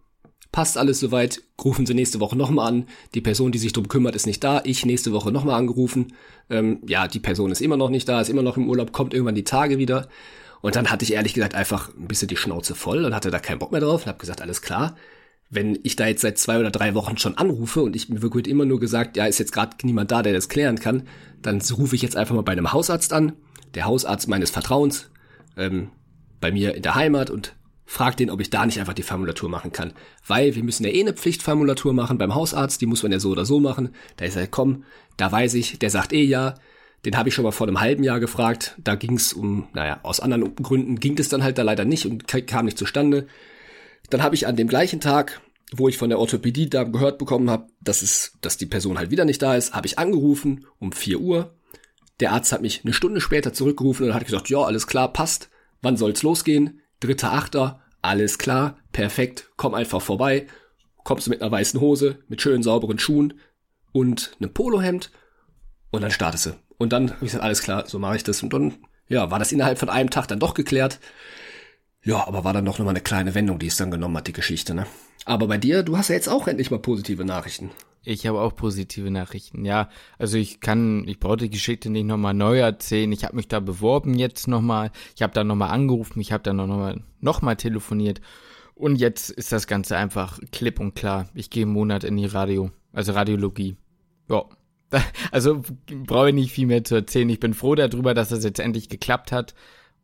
passt 0.53 0.76
alles 0.76 1.00
soweit, 1.00 1.42
rufen 1.62 1.87
Sie 1.87 1.94
nächste 1.94 2.20
Woche 2.20 2.37
nochmal 2.37 2.68
an. 2.68 2.87
Die 3.14 3.20
Person, 3.20 3.53
die 3.53 3.59
sich 3.59 3.72
drum 3.72 3.88
kümmert, 3.88 4.16
ist 4.16 4.26
nicht 4.26 4.42
da. 4.42 4.62
Ich 4.64 4.85
nächste 4.85 5.12
Woche 5.12 5.31
nochmal 5.31 5.57
angerufen. 5.57 6.14
Ähm, 6.48 6.81
ja, 6.87 7.07
die 7.07 7.20
Person 7.20 7.53
ist 7.53 7.61
immer 7.61 7.76
noch 7.76 7.90
nicht 7.90 8.09
da, 8.09 8.20
ist 8.20 8.31
immer 8.31 8.42
noch 8.42 8.57
im 8.57 8.68
Urlaub, 8.68 8.92
kommt 8.92 9.14
irgendwann 9.14 9.35
die 9.35 9.44
Tage 9.44 9.79
wieder. 9.79 10.09
Und 10.60 10.76
dann 10.76 10.90
hatte 10.90 11.04
ich 11.04 11.12
ehrlich 11.12 11.34
gesagt 11.34 11.54
einfach 11.54 11.94
ein 11.94 12.08
bisschen 12.08 12.28
die 12.28 12.36
Schnauze 12.36 12.74
voll 12.74 13.04
und 13.04 13.14
hatte 13.14 13.30
da 13.30 13.38
keinen 13.38 13.58
Bock 13.58 13.72
mehr 13.72 13.80
drauf 13.80 14.02
und 14.02 14.08
habe 14.08 14.18
gesagt, 14.18 14.42
alles 14.42 14.62
klar, 14.62 14.96
wenn 15.50 15.78
ich 15.82 15.96
da 15.96 16.06
jetzt 16.06 16.20
seit 16.20 16.38
zwei 16.38 16.60
oder 16.60 16.70
drei 16.70 16.94
Wochen 16.94 17.18
schon 17.18 17.36
anrufe 17.36 17.82
und 17.82 17.96
ich 17.96 18.08
mir 18.08 18.22
wird 18.22 18.46
immer 18.46 18.64
nur 18.64 18.78
gesagt, 18.78 19.16
ja, 19.16 19.26
ist 19.26 19.38
jetzt 19.38 19.52
gerade 19.52 19.76
niemand 19.82 20.10
da, 20.10 20.22
der 20.22 20.32
das 20.32 20.48
klären 20.48 20.78
kann, 20.78 21.08
dann 21.42 21.60
rufe 21.76 21.96
ich 21.96 22.02
jetzt 22.02 22.16
einfach 22.16 22.34
mal 22.34 22.42
bei 22.42 22.52
einem 22.52 22.72
Hausarzt 22.72 23.12
an, 23.12 23.32
der 23.74 23.84
Hausarzt 23.84 24.28
meines 24.28 24.50
Vertrauens, 24.50 25.10
ähm, 25.56 25.90
bei 26.40 26.52
mir 26.52 26.74
in 26.74 26.82
der 26.82 26.94
Heimat 26.94 27.30
und 27.30 27.56
frag 27.84 28.16
den, 28.16 28.30
ob 28.30 28.40
ich 28.40 28.50
da 28.50 28.64
nicht 28.64 28.78
einfach 28.78 28.94
die 28.94 29.02
Formulatur 29.02 29.48
machen 29.48 29.72
kann. 29.72 29.92
Weil 30.24 30.54
wir 30.54 30.62
müssen 30.62 30.84
ja 30.84 30.90
eh 30.90 31.00
eine 31.00 31.12
Pflichtformulatur 31.12 31.92
machen 31.92 32.18
beim 32.18 32.36
Hausarzt, 32.36 32.80
die 32.80 32.86
muss 32.86 33.02
man 33.02 33.10
ja 33.10 33.18
so 33.18 33.30
oder 33.30 33.44
so 33.44 33.58
machen. 33.58 33.90
Da 34.16 34.26
ist 34.26 34.36
er, 34.36 34.46
komm, 34.46 34.84
da 35.16 35.30
weiß 35.32 35.54
ich, 35.54 35.80
der 35.80 35.90
sagt 35.90 36.12
eh 36.12 36.22
ja. 36.22 36.54
Den 37.04 37.16
habe 37.16 37.28
ich 37.28 37.34
schon 37.34 37.44
mal 37.44 37.52
vor 37.52 37.66
einem 37.66 37.80
halben 37.80 38.04
Jahr 38.04 38.20
gefragt. 38.20 38.76
Da 38.78 38.94
ging 38.94 39.14
es 39.16 39.32
um, 39.32 39.68
naja, 39.72 40.00
aus 40.02 40.20
anderen 40.20 40.54
Gründen 40.54 40.96
ging 40.96 41.18
es 41.18 41.28
dann 41.28 41.42
halt 41.42 41.58
da 41.58 41.62
leider 41.62 41.84
nicht 41.84 42.06
und 42.06 42.26
kam 42.46 42.66
nicht 42.66 42.78
zustande. 42.78 43.26
Dann 44.10 44.22
habe 44.22 44.34
ich 44.34 44.46
an 44.46 44.56
dem 44.56 44.68
gleichen 44.68 45.00
Tag, 45.00 45.40
wo 45.72 45.88
ich 45.88 45.96
von 45.96 46.10
der 46.10 46.18
Orthopädie 46.18 46.68
da 46.68 46.84
gehört 46.84 47.18
bekommen 47.18 47.48
habe, 47.48 47.68
dass 47.80 48.02
es, 48.02 48.36
dass 48.40 48.58
die 48.58 48.66
Person 48.66 48.98
halt 48.98 49.10
wieder 49.10 49.24
nicht 49.24 49.40
da 49.40 49.54
ist, 49.54 49.72
habe 49.72 49.86
ich 49.86 49.98
angerufen 49.98 50.66
um 50.78 50.92
4 50.92 51.20
Uhr. 51.20 51.54
Der 52.18 52.32
Arzt 52.32 52.52
hat 52.52 52.60
mich 52.60 52.84
eine 52.84 52.92
Stunde 52.92 53.20
später 53.20 53.52
zurückgerufen 53.52 54.06
und 54.06 54.14
hat 54.14 54.26
gesagt, 54.26 54.50
ja, 54.50 54.58
alles 54.58 54.86
klar, 54.86 55.12
passt. 55.12 55.48
Wann 55.80 55.96
soll's 55.96 56.22
losgehen? 56.22 56.80
dritter 57.00 57.32
Achter, 57.32 57.80
alles 58.02 58.38
klar, 58.38 58.78
perfekt, 58.92 59.50
komm 59.56 59.74
einfach 59.74 60.00
vorbei, 60.00 60.46
kommst 61.02 61.26
du 61.26 61.30
mit 61.30 61.42
einer 61.42 61.50
weißen 61.50 61.80
Hose, 61.80 62.18
mit 62.28 62.40
schönen 62.40 62.62
sauberen 62.62 62.98
Schuhen 62.98 63.40
und 63.92 64.36
einem 64.38 64.52
Polohemd 64.52 65.10
und 65.90 66.02
dann 66.02 66.10
startest 66.10 66.46
du. 66.46 66.50
Und 66.80 66.94
dann 66.94 67.10
habe 67.10 67.26
ich 67.26 67.32
gesagt, 67.32 67.44
alles 67.44 67.60
klar, 67.60 67.84
so 67.86 67.98
mache 67.98 68.16
ich 68.16 68.24
das. 68.24 68.42
Und 68.42 68.54
dann, 68.54 68.72
ja, 69.06 69.30
war 69.30 69.38
das 69.38 69.52
innerhalb 69.52 69.78
von 69.78 69.90
einem 69.90 70.08
Tag 70.08 70.28
dann 70.28 70.40
doch 70.40 70.54
geklärt. 70.54 70.98
Ja, 72.02 72.26
aber 72.26 72.42
war 72.42 72.54
dann 72.54 72.64
doch 72.64 72.78
nochmal 72.78 72.94
eine 72.94 73.02
kleine 73.02 73.34
Wendung, 73.34 73.58
die 73.58 73.66
es 73.66 73.76
dann 73.76 73.90
genommen 73.90 74.16
hat, 74.16 74.28
die 74.28 74.32
Geschichte, 74.32 74.72
ne? 74.72 74.86
Aber 75.26 75.46
bei 75.46 75.58
dir, 75.58 75.82
du 75.82 75.98
hast 75.98 76.08
ja 76.08 76.14
jetzt 76.14 76.30
auch 76.30 76.48
endlich 76.48 76.70
mal 76.70 76.78
positive 76.78 77.22
Nachrichten. 77.26 77.70
Ich 78.02 78.26
habe 78.26 78.40
auch 78.40 78.56
positive 78.56 79.10
Nachrichten, 79.10 79.66
ja. 79.66 79.90
Also 80.16 80.38
ich 80.38 80.60
kann, 80.60 81.06
ich 81.06 81.20
brauche 81.20 81.36
die 81.36 81.50
Geschichte 81.50 81.90
nicht 81.90 82.06
nochmal 82.06 82.32
neu 82.32 82.60
erzählen. 82.60 83.12
Ich 83.12 83.24
habe 83.24 83.36
mich 83.36 83.46
da 83.46 83.60
beworben 83.60 84.14
jetzt 84.14 84.48
nochmal. 84.48 84.90
Ich 85.14 85.20
habe 85.20 85.34
da 85.34 85.44
nochmal 85.44 85.72
angerufen, 85.72 86.18
ich 86.18 86.32
habe 86.32 86.42
da 86.42 86.54
nochmal 86.54 87.02
noch 87.20 87.42
mal 87.42 87.56
telefoniert. 87.56 88.22
Und 88.74 88.96
jetzt 88.96 89.28
ist 89.28 89.52
das 89.52 89.66
Ganze 89.66 89.98
einfach 89.98 90.38
klipp 90.50 90.80
und 90.80 90.94
klar. 90.94 91.28
Ich 91.34 91.50
gehe 91.50 91.64
einen 91.64 91.74
Monat 91.74 92.04
in 92.04 92.16
die 92.16 92.24
Radio, 92.24 92.70
also 92.94 93.12
Radiologie. 93.12 93.76
Ja. 94.30 94.46
Also 95.33 95.62
brauche 96.07 96.29
ich 96.29 96.35
nicht 96.35 96.53
viel 96.53 96.66
mehr 96.66 96.85
zu 96.85 96.96
erzählen. 96.96 97.29
Ich 97.29 97.40
bin 97.40 97.55
froh 97.55 97.74
darüber, 97.74 98.14
dass 98.14 98.31
das 98.31 98.44
jetzt 98.44 98.61
endlich 98.61 98.88
geklappt 98.88 99.33
hat. 99.33 99.55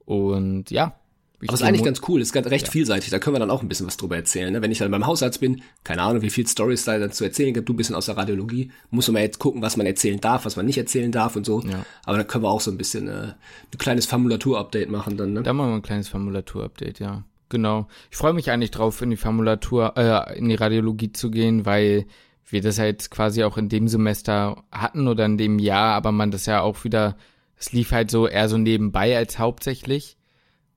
Und 0.04 0.70
ja, 0.70 0.94
Aber 1.42 1.52
ist 1.52 1.62
eigentlich 1.62 1.82
ganz 1.82 2.00
cool, 2.08 2.20
ist 2.20 2.32
ganz 2.32 2.46
recht 2.46 2.66
ja. 2.66 2.72
vielseitig, 2.72 3.10
da 3.10 3.18
können 3.18 3.34
wir 3.34 3.40
dann 3.40 3.50
auch 3.50 3.60
ein 3.60 3.68
bisschen 3.68 3.86
was 3.86 3.96
drüber 3.96 4.16
erzählen. 4.16 4.52
Ne? 4.52 4.62
Wenn 4.62 4.70
ich 4.70 4.78
dann 4.78 4.90
beim 4.90 5.06
Hausarzt 5.06 5.40
bin, 5.40 5.62
keine 5.84 6.02
Ahnung, 6.02 6.22
wie 6.22 6.30
viel 6.30 6.46
Stories 6.46 6.84
da 6.84 6.98
dann 6.98 7.12
zu 7.12 7.24
erzählen 7.24 7.52
gibt, 7.52 7.68
du 7.68 7.74
ein 7.74 7.76
bisschen 7.76 7.94
aus 7.94 8.06
der 8.06 8.16
Radiologie, 8.16 8.70
muss 8.90 9.08
man 9.10 9.20
jetzt 9.20 9.38
gucken, 9.38 9.60
was 9.60 9.76
man 9.76 9.86
erzählen 9.86 10.20
darf, 10.20 10.46
was 10.46 10.56
man 10.56 10.64
nicht 10.64 10.78
erzählen 10.78 11.12
darf 11.12 11.36
und 11.36 11.44
so. 11.44 11.60
Ja. 11.62 11.84
Aber 12.04 12.16
da 12.16 12.24
können 12.24 12.44
wir 12.44 12.50
auch 12.50 12.60
so 12.60 12.70
ein 12.70 12.78
bisschen 12.78 13.08
äh, 13.08 13.34
ein 13.72 13.78
kleines 13.78 14.06
Formulatur-Update 14.06 14.88
machen 14.88 15.16
dann. 15.16 15.34
Ne? 15.34 15.42
Da 15.42 15.52
machen 15.52 15.70
wir 15.70 15.76
ein 15.76 15.82
kleines 15.82 16.08
Formulatur-Update, 16.08 17.00
ja. 17.00 17.24
Genau. 17.48 17.86
Ich 18.10 18.16
freue 18.16 18.32
mich 18.32 18.50
eigentlich 18.50 18.70
drauf, 18.70 19.02
in 19.02 19.10
die 19.10 19.16
Formulatur, 19.16 19.94
äh, 19.96 20.38
in 20.38 20.48
die 20.48 20.56
Radiologie 20.56 21.12
zu 21.12 21.30
gehen, 21.30 21.64
weil 21.64 22.06
wir 22.46 22.60
das 22.60 22.76
jetzt 22.76 23.10
quasi 23.10 23.42
auch 23.44 23.58
in 23.58 23.68
dem 23.68 23.88
Semester 23.88 24.64
hatten 24.70 25.08
oder 25.08 25.26
in 25.26 25.36
dem 25.36 25.58
Jahr, 25.58 25.94
aber 25.94 26.12
man 26.12 26.30
das 26.30 26.46
ja 26.46 26.60
auch 26.60 26.84
wieder, 26.84 27.16
es 27.56 27.72
lief 27.72 27.90
halt 27.92 28.10
so 28.10 28.28
eher 28.28 28.48
so 28.48 28.56
nebenbei 28.56 29.16
als 29.16 29.38
hauptsächlich. 29.38 30.16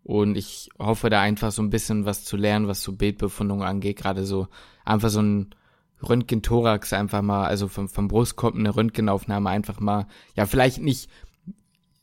Und 0.03 0.35
ich 0.37 0.69
hoffe 0.79 1.11
da 1.11 1.21
einfach 1.21 1.51
so 1.51 1.61
ein 1.61 1.69
bisschen 1.69 2.05
was 2.05 2.23
zu 2.23 2.35
lernen, 2.35 2.67
was 2.67 2.81
so 2.81 2.93
Bildbefundung 2.93 3.61
angeht. 3.61 3.97
Gerade 3.97 4.25
so 4.25 4.47
einfach 4.83 5.09
so 5.09 5.21
ein 5.21 5.53
Röntgen-Thorax 6.01 6.93
einfach 6.93 7.21
mal, 7.21 7.45
also 7.45 7.67
vom, 7.67 7.89
vom 7.89 8.07
Brustkorb 8.07 8.55
eine 8.55 8.75
Röntgenaufnahme 8.75 9.49
einfach 9.49 9.79
mal, 9.79 10.07
ja, 10.35 10.45
vielleicht 10.45 10.79
nicht, 10.79 11.09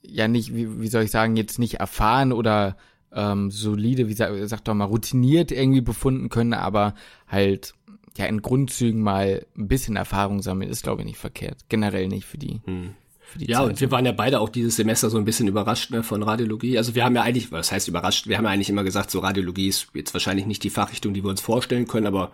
ja, 0.02 0.28
nicht, 0.28 0.54
wie, 0.54 0.80
wie 0.80 0.88
soll 0.88 1.04
ich 1.04 1.10
sagen, 1.10 1.36
jetzt 1.36 1.58
nicht 1.58 1.80
erfahren 1.80 2.32
oder 2.32 2.76
ähm, 3.12 3.50
solide, 3.50 4.08
wie 4.08 4.12
sag, 4.12 4.32
sag 4.44 4.64
doch 4.64 4.74
mal, 4.74 4.84
routiniert 4.84 5.50
irgendwie 5.50 5.80
befunden 5.80 6.28
können, 6.28 6.54
aber 6.54 6.94
halt, 7.26 7.74
ja, 8.16 8.26
in 8.26 8.42
Grundzügen 8.42 9.02
mal 9.02 9.46
ein 9.56 9.68
bisschen 9.68 9.96
Erfahrung 9.96 10.42
sammeln, 10.42 10.70
ist, 10.70 10.82
glaube 10.82 11.02
ich, 11.02 11.06
nicht 11.06 11.18
verkehrt. 11.18 11.58
Generell 11.68 12.08
nicht 12.08 12.26
für 12.26 12.38
die. 12.38 12.60
Hm 12.64 12.94
ja, 13.38 13.58
Zeit. 13.58 13.68
und 13.68 13.80
wir 13.80 13.90
waren 13.90 14.06
ja 14.06 14.12
beide 14.12 14.40
auch 14.40 14.48
dieses 14.48 14.76
Semester 14.76 15.10
so 15.10 15.18
ein 15.18 15.24
bisschen 15.24 15.48
überrascht 15.48 15.90
ne, 15.90 16.02
von 16.02 16.22
Radiologie. 16.22 16.78
Also 16.78 16.94
wir 16.94 17.04
haben 17.04 17.14
ja 17.16 17.22
eigentlich, 17.22 17.52
was 17.52 17.72
heißt 17.72 17.88
überrascht, 17.88 18.26
wir 18.26 18.38
haben 18.38 18.44
ja 18.44 18.50
eigentlich 18.50 18.70
immer 18.70 18.84
gesagt, 18.84 19.10
so 19.10 19.20
Radiologie 19.20 19.68
ist 19.68 19.88
jetzt 19.94 20.14
wahrscheinlich 20.14 20.46
nicht 20.46 20.62
die 20.62 20.70
Fachrichtung, 20.70 21.14
die 21.14 21.24
wir 21.24 21.30
uns 21.30 21.40
vorstellen 21.40 21.86
können, 21.86 22.06
aber 22.06 22.30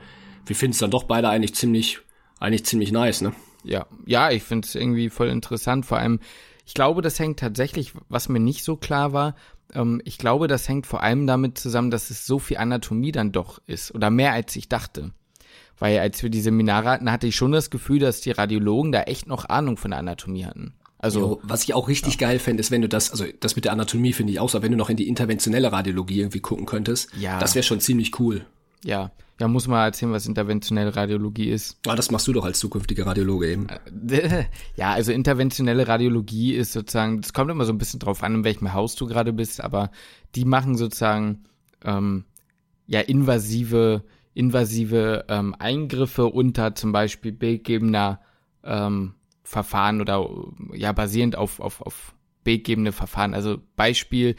wir 0.47 0.57
finden 0.57 0.73
es 0.73 0.79
dann 0.79 0.90
doch 0.90 1.05
beide 1.05 1.29
eigentlich 1.29 1.55
ziemlich, 1.55 2.01
eigentlich 2.40 2.64
ziemlich 2.64 2.92
nice, 2.92 3.21
ne? 3.23 3.33
Ja, 3.64 3.87
ja, 4.07 4.31
ich 4.31 4.42
finde 4.42 4.66
es 4.66 4.75
irgendwie 4.75 5.09
voll 5.09 5.29
interessant. 5.29 5.87
Vor 5.87 5.99
allem, 5.99 6.18
ich 6.66 6.75
glaube, 6.75 7.01
das 7.01 7.18
hängt 7.18 7.38
tatsächlich, 7.38 7.92
was 8.09 8.29
mir 8.29 8.40
nicht 8.40 8.64
so 8.64 8.77
klar 8.77 9.12
war, 9.12 9.37
ähm, 9.73 10.01
ich 10.05 10.18
glaube, 10.18 10.49
das 10.49 10.68
hängt 10.68 10.87
vor 10.87 11.03
allem 11.03 11.27
damit 11.27 11.59
zusammen, 11.59 11.90
dass 11.90 12.11
es 12.11 12.27
so 12.27 12.38
viel 12.38 12.57
Anatomie 12.57 13.12
dann 13.12 13.33
doch 13.33 13.61
ist 13.66 13.95
oder 13.95 14.11
mehr 14.11 14.33
als 14.33 14.55
ich 14.57 14.68
dachte. 14.68 15.12
Weil 15.79 15.99
als 15.99 16.23
wir 16.23 16.31
die 16.31 16.41
Seminare 16.41 16.91
hatten, 16.91 17.11
hatte 17.11 17.27
ich 17.27 17.37
schon 17.37 17.53
das 17.53 17.71
Gefühl, 17.71 17.99
dass 17.99 18.21
die 18.21 18.31
Radiologen 18.31 18.93
da 18.93 19.03
echt 19.03 19.27
noch 19.27 19.49
Ahnung 19.49 19.77
von 19.77 19.91
der 19.91 20.01
Anatomie 20.01 20.45
hatten. 20.45 20.75
Also 20.99 21.21
jo, 21.21 21.41
was 21.43 21.65
ich 21.65 21.75
auch 21.75 21.89
richtig 21.89 22.15
ja. 22.15 22.29
geil 22.29 22.39
fände, 22.39 22.61
ist, 22.61 22.71
wenn 22.71 22.83
du 22.83 22.89
das, 22.89 23.11
also 23.11 23.25
das 23.41 23.57
mit 23.57 23.65
der 23.65 23.73
Anatomie 23.73 24.13
finde 24.13 24.33
ich 24.33 24.39
auch 24.39 24.49
so, 24.49 24.63
wenn 24.63 24.71
du 24.71 24.79
noch 24.79 24.89
in 24.89 24.97
die 24.97 25.09
interventionelle 25.09 25.73
Radiologie 25.73 26.21
irgendwie 26.21 26.41
gucken 26.41 26.65
könntest. 26.65 27.11
Ja. 27.19 27.41
Das 27.41 27.57
wäre 27.57 27.65
schon 27.65 27.81
ziemlich 27.81 28.19
cool. 28.21 28.47
Ja. 28.85 29.11
Ja, 29.41 29.49
muss 29.49 29.67
mal 29.67 29.87
erzählen, 29.87 30.13
was 30.13 30.27
interventionelle 30.27 30.95
Radiologie 30.95 31.49
ist. 31.51 31.79
Ah, 31.89 31.97
das 31.97 32.13
machst 32.13 32.29
du 32.29 32.33
doch 32.33 32.45
als 32.45 32.61
zukünftiger 32.61 33.07
Radiologe 33.07 33.51
eben. 33.51 33.67
Ja, 34.77 34.93
also 34.93 35.11
interventionelle 35.11 35.89
Radiologie 35.89 36.55
ist 36.55 36.73
sozusagen, 36.73 37.21
das 37.21 37.33
kommt 37.33 37.51
immer 37.51 37.65
so 37.65 37.73
ein 37.73 37.79
bisschen 37.79 37.99
drauf 37.99 38.23
an, 38.23 38.37
in 38.37 38.45
welchem 38.45 38.73
Haus 38.73 38.95
du 38.95 39.07
gerade 39.07 39.33
bist, 39.33 39.61
aber 39.61 39.91
die 40.37 40.45
machen 40.45 40.77
sozusagen 40.77 41.45
ähm, 41.85 42.25
ja 42.87 43.01
invasive, 43.01 44.05
invasive 44.35 45.27
ähm, 45.29 45.55
Eingriffe 45.59 46.27
unter 46.27 46.75
zum 46.75 46.92
Beispiel 46.92 47.33
bildgebender 47.33 48.21
ähm, 48.64 49.14
Verfahren 49.42 50.01
oder 50.01 50.29
ja 50.73 50.92
basierend 50.92 51.37
auf, 51.37 51.61
auf, 51.61 51.83
auf 51.83 52.14
bildgebende 52.45 52.92
Verfahren. 52.92 53.35
Also 53.35 53.59
Beispiel, 53.77 54.37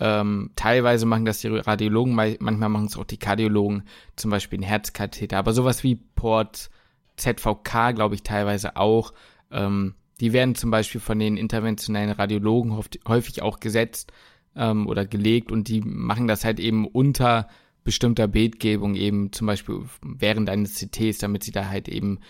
ähm, 0.00 0.50
teilweise 0.56 1.06
machen 1.06 1.24
das 1.24 1.40
die 1.40 1.48
Radiologen, 1.48 2.14
manchmal 2.14 2.68
machen 2.68 2.86
es 2.86 2.96
auch 2.96 3.04
die 3.04 3.18
Kardiologen, 3.18 3.84
zum 4.16 4.30
Beispiel 4.30 4.58
ein 4.58 4.64
Herzkatheter, 4.64 5.38
aber 5.38 5.52
sowas 5.52 5.84
wie 5.84 5.96
Port, 5.96 6.70
ZVK, 7.16 7.92
glaube 7.94 8.14
ich, 8.16 8.22
teilweise 8.22 8.76
auch. 8.76 9.12
Ähm, 9.50 9.94
die 10.20 10.32
werden 10.32 10.54
zum 10.54 10.70
Beispiel 10.70 11.00
von 11.00 11.18
den 11.18 11.36
interventionellen 11.36 12.10
Radiologen 12.10 12.76
häufig 13.06 13.42
auch 13.42 13.60
gesetzt 13.60 14.12
ähm, 14.56 14.86
oder 14.86 15.06
gelegt 15.06 15.52
und 15.52 15.68
die 15.68 15.80
machen 15.80 16.28
das 16.28 16.44
halt 16.44 16.60
eben 16.60 16.86
unter 16.86 17.48
bestimmter 17.84 18.26
Bildgebung, 18.26 18.94
eben 18.94 19.32
zum 19.32 19.46
Beispiel 19.46 19.82
während 20.02 20.48
eines 20.48 20.74
CTs, 20.74 21.18
damit 21.18 21.44
sie 21.44 21.52
da 21.52 21.68
halt 21.68 21.88
eben 21.88 22.20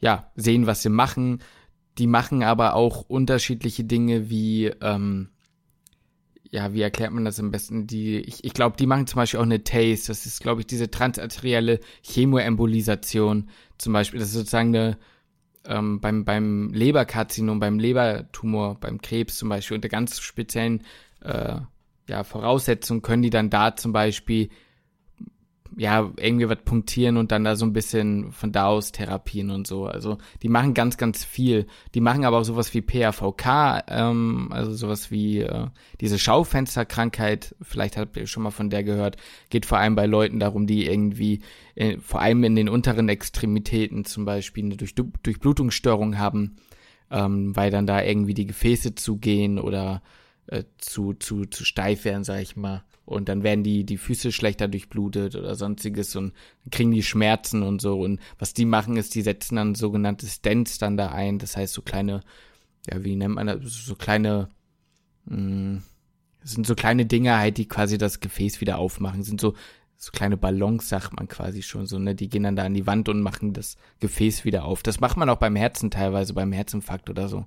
ja 0.00 0.30
sehen, 0.34 0.66
was 0.66 0.82
sie 0.82 0.88
machen, 0.88 1.42
die 1.98 2.06
machen 2.06 2.42
aber 2.42 2.74
auch 2.74 3.02
unterschiedliche 3.02 3.84
Dinge 3.84 4.30
wie, 4.30 4.66
ähm, 4.80 5.28
ja, 6.50 6.72
wie 6.72 6.82
erklärt 6.82 7.12
man 7.12 7.24
das 7.24 7.38
am 7.38 7.50
besten? 7.50 7.86
Die, 7.86 8.18
ich, 8.18 8.44
ich 8.44 8.52
glaube, 8.52 8.76
die 8.76 8.86
machen 8.86 9.06
zum 9.06 9.16
Beispiel 9.16 9.40
auch 9.40 9.44
eine 9.44 9.64
TASE. 9.64 10.08
Das 10.08 10.26
ist, 10.26 10.40
glaube 10.40 10.60
ich, 10.60 10.66
diese 10.66 10.90
transarterielle 10.90 11.80
Chemoembolisation 12.02 13.48
zum 13.78 13.92
Beispiel. 13.92 14.20
Das 14.20 14.30
ist 14.30 14.34
sozusagen 14.34 14.74
eine, 14.74 14.98
ähm, 15.66 16.00
beim, 16.00 16.24
beim 16.24 16.72
Leberkarzinom, 16.72 17.60
beim 17.60 17.78
Lebertumor, 17.78 18.78
beim 18.80 19.00
Krebs 19.00 19.36
zum 19.36 19.48
Beispiel, 19.48 19.76
unter 19.76 19.88
ganz 19.88 20.20
speziellen 20.20 20.82
äh, 21.22 21.60
ja, 22.08 22.24
Voraussetzungen 22.24 23.02
können 23.02 23.22
die 23.22 23.30
dann 23.30 23.50
da 23.50 23.76
zum 23.76 23.92
Beispiel 23.92 24.50
ja, 25.82 26.12
irgendwie 26.16 26.48
was 26.48 26.62
punktieren 26.64 27.16
und 27.16 27.32
dann 27.32 27.42
da 27.42 27.56
so 27.56 27.66
ein 27.66 27.72
bisschen 27.72 28.30
von 28.30 28.52
da 28.52 28.66
aus 28.66 28.92
therapien 28.92 29.50
und 29.50 29.66
so. 29.66 29.86
Also 29.86 30.18
die 30.40 30.48
machen 30.48 30.74
ganz, 30.74 30.96
ganz 30.96 31.24
viel. 31.24 31.66
Die 31.96 32.00
machen 32.00 32.24
aber 32.24 32.38
auch 32.38 32.44
sowas 32.44 32.72
wie 32.72 32.82
PAVK, 32.82 33.84
ähm, 33.88 34.48
also 34.52 34.72
sowas 34.74 35.10
wie 35.10 35.40
äh, 35.40 35.66
diese 36.00 36.20
Schaufensterkrankheit, 36.20 37.56
vielleicht 37.60 37.96
habt 37.96 38.16
ihr 38.16 38.28
schon 38.28 38.44
mal 38.44 38.52
von 38.52 38.70
der 38.70 38.84
gehört, 38.84 39.16
geht 39.50 39.66
vor 39.66 39.78
allem 39.78 39.96
bei 39.96 40.06
Leuten 40.06 40.38
darum, 40.38 40.68
die 40.68 40.86
irgendwie 40.86 41.40
äh, 41.74 41.98
vor 41.98 42.20
allem 42.20 42.44
in 42.44 42.54
den 42.54 42.68
unteren 42.68 43.08
Extremitäten 43.08 44.04
zum 44.04 44.24
Beispiel 44.24 44.64
eine 44.64 44.76
Durch 44.76 44.94
Durchblutungsstörung 44.94 46.16
haben, 46.16 46.58
ähm, 47.10 47.56
weil 47.56 47.72
dann 47.72 47.88
da 47.88 48.04
irgendwie 48.04 48.34
die 48.34 48.46
Gefäße 48.46 48.94
zugehen 48.94 49.58
oder 49.58 50.00
äh, 50.46 50.62
zu, 50.78 51.14
zu, 51.14 51.44
zu 51.46 51.64
steif 51.64 52.04
werden, 52.04 52.22
sag 52.22 52.40
ich 52.40 52.54
mal. 52.54 52.84
Und 53.12 53.28
dann 53.28 53.42
werden 53.42 53.62
die, 53.62 53.84
die 53.84 53.96
Füße 53.96 54.32
schlechter 54.32 54.68
durchblutet 54.68 55.36
oder 55.36 55.54
sonstiges 55.54 56.16
und 56.16 56.32
kriegen 56.70 56.90
die 56.90 57.02
Schmerzen 57.02 57.62
und 57.62 57.80
so. 57.80 58.00
Und 58.00 58.20
was 58.38 58.54
die 58.54 58.64
machen, 58.64 58.96
ist, 58.96 59.14
die 59.14 59.22
setzen 59.22 59.56
dann 59.56 59.74
sogenannte 59.74 60.26
Stents 60.26 60.78
dann 60.78 60.96
da 60.96 61.08
ein. 61.08 61.38
Das 61.38 61.56
heißt, 61.56 61.74
so 61.74 61.82
kleine, 61.82 62.22
ja, 62.90 63.04
wie 63.04 63.16
nennt 63.16 63.34
man 63.34 63.46
das? 63.46 63.62
So 63.62 63.94
kleine, 63.94 64.48
mh, 65.26 65.36
hm, 65.36 65.82
sind 66.44 66.66
so 66.66 66.74
kleine 66.74 67.06
Dinge 67.06 67.38
halt, 67.38 67.58
die 67.58 67.68
quasi 67.68 67.98
das 67.98 68.20
Gefäß 68.20 68.60
wieder 68.60 68.78
aufmachen. 68.78 69.22
Sind 69.22 69.40
so, 69.40 69.54
so 69.96 70.10
kleine 70.10 70.36
Ballons, 70.36 70.88
sagt 70.88 71.16
man 71.16 71.28
quasi 71.28 71.62
schon 71.62 71.86
so, 71.86 71.98
ne? 71.98 72.14
Die 72.14 72.28
gehen 72.28 72.42
dann 72.42 72.56
da 72.56 72.64
an 72.64 72.74
die 72.74 72.86
Wand 72.86 73.08
und 73.08 73.20
machen 73.20 73.52
das 73.52 73.76
Gefäß 74.00 74.44
wieder 74.44 74.64
auf. 74.64 74.82
Das 74.82 75.00
macht 75.00 75.16
man 75.16 75.28
auch 75.28 75.38
beim 75.38 75.54
Herzen 75.54 75.90
teilweise, 75.90 76.34
beim 76.34 76.52
Herzinfarkt 76.52 77.08
oder 77.08 77.28
so. 77.28 77.46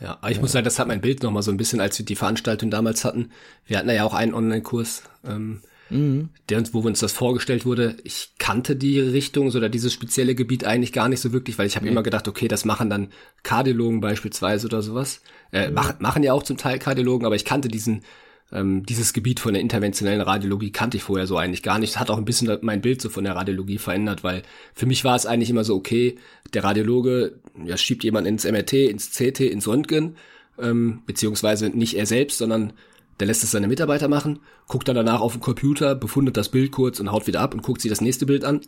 Ja, 0.00 0.18
aber 0.20 0.30
ich 0.30 0.36
ja. 0.36 0.42
muss 0.42 0.52
sagen, 0.52 0.64
das 0.64 0.78
hat 0.78 0.88
mein 0.88 1.00
Bild 1.00 1.22
nochmal 1.22 1.42
so 1.42 1.50
ein 1.50 1.56
bisschen, 1.56 1.80
als 1.80 1.98
wir 1.98 2.06
die 2.06 2.16
Veranstaltung 2.16 2.70
damals 2.70 3.04
hatten. 3.04 3.30
Wir 3.66 3.78
hatten 3.78 3.90
ja 3.90 4.04
auch 4.04 4.14
einen 4.14 4.32
Online-Kurs, 4.32 5.02
ähm, 5.26 5.60
mhm. 5.90 6.28
der 6.48 6.58
uns, 6.58 6.72
wo 6.72 6.80
uns 6.80 7.00
das 7.00 7.12
vorgestellt 7.12 7.66
wurde. 7.66 7.96
Ich 8.04 8.32
kannte 8.38 8.76
die 8.76 9.00
Richtung 9.00 9.48
oder 9.48 9.68
dieses 9.68 9.92
spezielle 9.92 10.34
Gebiet 10.34 10.64
eigentlich 10.64 10.92
gar 10.92 11.08
nicht 11.08 11.20
so 11.20 11.32
wirklich, 11.32 11.58
weil 11.58 11.66
ich 11.66 11.74
habe 11.74 11.86
nee. 11.86 11.92
immer 11.92 12.02
gedacht, 12.02 12.28
okay, 12.28 12.46
das 12.46 12.64
machen 12.64 12.90
dann 12.90 13.08
Kardiologen 13.42 14.00
beispielsweise 14.00 14.68
oder 14.68 14.82
sowas. 14.82 15.20
Äh, 15.52 15.68
mhm. 15.68 15.74
machen, 15.74 15.96
machen 15.98 16.22
ja 16.22 16.32
auch 16.32 16.42
zum 16.42 16.56
Teil 16.56 16.78
Kardiologen, 16.78 17.26
aber 17.26 17.36
ich 17.36 17.44
kannte 17.44 17.68
diesen 17.68 18.02
ähm, 18.50 18.86
dieses 18.86 19.12
Gebiet 19.12 19.40
von 19.40 19.52
der 19.52 19.62
interventionellen 19.62 20.22
Radiologie 20.22 20.70
kannte 20.70 20.96
ich 20.96 21.02
vorher 21.02 21.26
so 21.26 21.36
eigentlich 21.36 21.62
gar 21.62 21.78
nicht. 21.78 21.94
Das 21.94 22.00
hat 22.00 22.10
auch 22.10 22.18
ein 22.18 22.24
bisschen 22.24 22.58
mein 22.62 22.80
Bild 22.80 23.02
so 23.02 23.10
von 23.10 23.24
der 23.24 23.36
Radiologie 23.36 23.78
verändert, 23.78 24.24
weil 24.24 24.42
für 24.74 24.86
mich 24.86 25.04
war 25.04 25.16
es 25.16 25.26
eigentlich 25.26 25.50
immer 25.50 25.64
so, 25.64 25.74
okay, 25.76 26.16
der 26.54 26.64
Radiologe 26.64 27.38
ja, 27.64 27.76
schiebt 27.76 28.04
jemanden 28.04 28.28
ins 28.30 28.44
MRT, 28.44 28.72
ins 28.72 29.10
CT, 29.10 29.40
ins 29.40 29.68
Röntgen, 29.68 30.16
ähm, 30.58 31.02
beziehungsweise 31.06 31.68
nicht 31.68 31.94
er 31.94 32.06
selbst, 32.06 32.38
sondern 32.38 32.72
der 33.20 33.26
lässt 33.26 33.42
es 33.42 33.50
seine 33.50 33.68
Mitarbeiter 33.68 34.08
machen, 34.08 34.40
guckt 34.66 34.88
dann 34.88 34.96
danach 34.96 35.20
auf 35.20 35.32
den 35.32 35.40
Computer, 35.40 35.94
befundet 35.94 36.36
das 36.36 36.48
Bild 36.48 36.72
kurz 36.72 37.00
und 37.00 37.10
haut 37.10 37.26
wieder 37.26 37.40
ab 37.40 37.52
und 37.52 37.62
guckt 37.62 37.82
sich 37.82 37.90
das 37.90 38.00
nächste 38.00 38.26
Bild 38.26 38.44
an. 38.44 38.60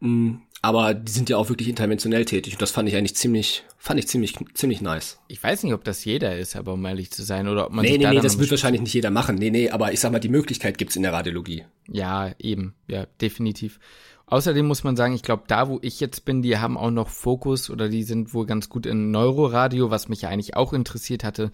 Mm, 0.00 0.36
aber 0.62 0.94
die 0.94 1.12
sind 1.12 1.28
ja 1.28 1.36
auch 1.36 1.50
wirklich 1.50 1.68
interventionell 1.68 2.24
tätig 2.24 2.54
und 2.54 2.62
das 2.62 2.70
fand 2.70 2.88
ich 2.88 2.96
eigentlich 2.96 3.16
ziemlich, 3.16 3.64
fand 3.76 4.00
ich 4.00 4.08
ziemlich, 4.08 4.34
ziemlich 4.54 4.80
nice. 4.80 5.18
Ich 5.28 5.42
weiß 5.42 5.62
nicht, 5.62 5.74
ob 5.74 5.84
das 5.84 6.04
jeder 6.04 6.38
ist, 6.38 6.56
aber 6.56 6.72
um 6.72 6.84
ehrlich 6.86 7.10
zu 7.10 7.22
sein, 7.22 7.48
oder 7.48 7.66
ob 7.66 7.72
man 7.72 7.84
Nee, 7.84 7.98
nee, 7.98 8.08
nee, 8.08 8.20
das 8.20 8.38
wird 8.38 8.50
wahrscheinlich 8.50 8.80
nicht 8.80 8.94
jeder 8.94 9.10
machen. 9.10 9.36
Nee, 9.36 9.50
nee, 9.50 9.70
aber 9.70 9.92
ich 9.92 10.00
sag 10.00 10.12
mal, 10.12 10.20
die 10.20 10.28
Möglichkeit 10.28 10.78
gibt's 10.78 10.96
in 10.96 11.02
der 11.02 11.12
Radiologie. 11.12 11.64
Ja, 11.88 12.32
eben, 12.38 12.74
ja, 12.88 13.06
definitiv. 13.20 13.78
Außerdem 14.26 14.66
muss 14.66 14.84
man 14.84 14.96
sagen, 14.96 15.14
ich 15.14 15.22
glaube, 15.22 15.44
da, 15.48 15.68
wo 15.68 15.78
ich 15.82 16.00
jetzt 16.00 16.24
bin, 16.24 16.40
die 16.40 16.56
haben 16.56 16.78
auch 16.78 16.90
noch 16.90 17.08
Fokus 17.08 17.68
oder 17.68 17.90
die 17.90 18.02
sind 18.02 18.32
wohl 18.32 18.46
ganz 18.46 18.70
gut 18.70 18.86
in 18.86 19.10
Neuroradio, 19.10 19.90
was 19.90 20.08
mich 20.08 20.22
ja 20.22 20.30
eigentlich 20.30 20.56
auch 20.56 20.72
interessiert 20.72 21.24
hatte. 21.24 21.52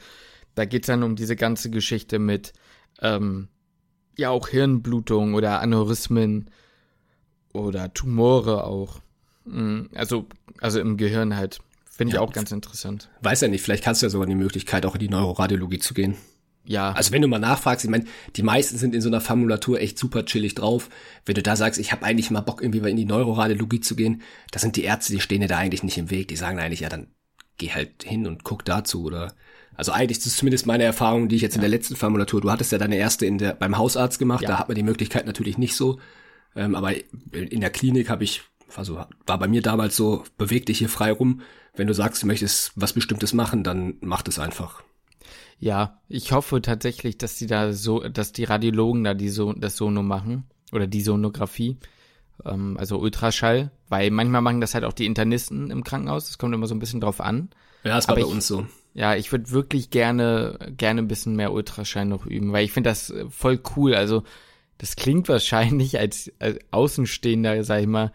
Da 0.54 0.64
geht's 0.64 0.86
dann 0.86 1.02
um 1.02 1.16
diese 1.16 1.34
ganze 1.34 1.70
Geschichte 1.70 2.20
mit, 2.20 2.52
ähm, 3.02 3.48
ja, 4.16 4.30
auch 4.30 4.48
Hirnblutung 4.48 5.34
oder 5.34 5.60
Aneurysmen 5.60 6.50
oder 7.52 7.92
Tumore 7.92 8.64
auch. 8.64 9.00
Mm, 9.44 9.82
also, 9.94 10.26
also 10.60 10.80
im 10.80 10.96
Gehirn 10.96 11.36
halt. 11.36 11.60
Finde 11.90 12.12
ich 12.12 12.14
ja, 12.14 12.20
auch 12.20 12.32
ganz 12.32 12.50
interessant. 12.50 13.10
Weiß 13.20 13.42
ja 13.42 13.48
nicht, 13.48 13.62
vielleicht 13.62 13.84
kannst 13.84 14.00
du 14.00 14.06
ja 14.06 14.10
sogar 14.10 14.26
die 14.26 14.34
Möglichkeit, 14.34 14.86
auch 14.86 14.94
in 14.94 15.00
die 15.00 15.08
Neuroradiologie 15.08 15.80
zu 15.80 15.92
gehen. 15.92 16.16
Ja. 16.64 16.92
Also 16.92 17.12
wenn 17.12 17.20
du 17.20 17.28
mal 17.28 17.38
nachfragst, 17.38 17.84
ich 17.84 17.90
meine, 17.90 18.04
die 18.36 18.42
meisten 18.42 18.78
sind 18.78 18.94
in 18.94 19.00
so 19.00 19.08
einer 19.08 19.20
Formulatur 19.20 19.80
echt 19.80 19.98
super 19.98 20.24
chillig 20.24 20.54
drauf. 20.54 20.88
Wenn 21.26 21.34
du 21.34 21.42
da 21.42 21.56
sagst, 21.56 21.80
ich 21.80 21.92
habe 21.92 22.04
eigentlich 22.04 22.30
mal 22.30 22.40
Bock, 22.40 22.62
irgendwie 22.62 22.88
in 22.88 22.96
die 22.96 23.04
Neuroradiologie 23.04 23.80
zu 23.80 23.96
gehen, 23.96 24.22
das 24.50 24.62
sind 24.62 24.76
die 24.76 24.84
Ärzte, 24.84 25.12
die 25.12 25.20
stehen 25.20 25.40
dir 25.40 25.48
da 25.48 25.58
eigentlich 25.58 25.82
nicht 25.82 25.98
im 25.98 26.10
Weg. 26.10 26.28
Die 26.28 26.36
sagen 26.36 26.58
eigentlich, 26.58 26.80
ja, 26.80 26.88
dann 26.88 27.08
geh 27.58 27.70
halt 27.70 28.02
hin 28.02 28.26
und 28.26 28.44
guck 28.44 28.64
dazu 28.64 29.04
oder 29.04 29.34
also 29.76 29.92
eigentlich 29.92 30.18
das 30.18 30.26
ist 30.26 30.38
zumindest 30.38 30.66
meine 30.66 30.84
Erfahrung, 30.84 31.28
die 31.28 31.36
ich 31.36 31.42
jetzt 31.42 31.54
ja. 31.54 31.58
in 31.58 31.62
der 31.62 31.70
letzten 31.70 31.96
Formulatur, 31.96 32.40
du 32.40 32.50
hattest 32.50 32.72
ja 32.72 32.78
deine 32.78 32.96
erste 32.96 33.26
in 33.26 33.38
der 33.38 33.54
beim 33.54 33.78
Hausarzt 33.78 34.18
gemacht, 34.18 34.42
ja. 34.42 34.48
da 34.48 34.58
hat 34.58 34.68
man 34.68 34.74
die 34.74 34.82
Möglichkeit 34.82 35.26
natürlich 35.26 35.58
nicht 35.58 35.74
so. 35.74 35.98
Ähm, 36.56 36.74
aber 36.74 36.94
in 37.32 37.60
der 37.60 37.70
Klinik 37.70 38.10
habe 38.10 38.24
ich, 38.24 38.42
also 38.74 39.04
war 39.26 39.38
bei 39.38 39.48
mir 39.48 39.62
damals 39.62 39.96
so, 39.96 40.24
beweg 40.36 40.66
dich 40.66 40.78
hier 40.78 40.88
frei 40.88 41.12
rum. 41.12 41.42
Wenn 41.74 41.86
du 41.86 41.94
sagst, 41.94 42.22
du 42.22 42.26
möchtest 42.26 42.72
was 42.74 42.92
Bestimmtes 42.92 43.32
machen, 43.32 43.62
dann 43.62 43.94
mach 44.00 44.22
das 44.22 44.38
einfach. 44.38 44.82
Ja, 45.58 46.00
ich 46.08 46.32
hoffe 46.32 46.62
tatsächlich, 46.62 47.18
dass 47.18 47.36
die 47.36 47.46
da 47.46 47.72
so, 47.72 48.00
dass 48.00 48.32
die 48.32 48.44
Radiologen 48.44 49.04
da 49.04 49.14
die 49.14 49.28
so, 49.28 49.52
das 49.52 49.76
Sono 49.76 50.02
machen 50.02 50.44
oder 50.72 50.86
die 50.86 51.02
Sonographie, 51.02 51.76
ähm, 52.44 52.76
also 52.78 52.98
Ultraschall, 52.98 53.70
weil 53.88 54.10
manchmal 54.10 54.40
machen 54.40 54.60
das 54.60 54.74
halt 54.74 54.84
auch 54.84 54.94
die 54.94 55.06
Internisten 55.06 55.70
im 55.70 55.84
Krankenhaus. 55.84 56.26
Das 56.26 56.38
kommt 56.38 56.54
immer 56.54 56.66
so 56.66 56.74
ein 56.74 56.78
bisschen 56.78 57.00
drauf 57.00 57.20
an. 57.20 57.50
Ja, 57.84 57.96
das 57.96 58.08
war 58.08 58.14
Aber 58.14 58.22
bei 58.22 58.28
ich, 58.28 58.32
uns 58.32 58.46
so. 58.46 58.66
Ja, 58.94 59.14
ich 59.14 59.30
würde 59.32 59.50
wirklich 59.50 59.90
gerne, 59.90 60.58
gerne 60.76 61.02
ein 61.02 61.08
bisschen 61.08 61.36
mehr 61.36 61.52
Ultraschall 61.52 62.06
noch 62.06 62.26
üben, 62.26 62.52
weil 62.52 62.64
ich 62.64 62.72
finde 62.72 62.90
das 62.90 63.12
voll 63.28 63.60
cool. 63.76 63.94
Also 63.94 64.24
das 64.80 64.96
klingt 64.96 65.28
wahrscheinlich 65.28 65.98
als, 65.98 66.32
als 66.38 66.58
Außenstehender, 66.70 67.64
sag 67.64 67.82
ich 67.82 67.86
mal, 67.86 68.12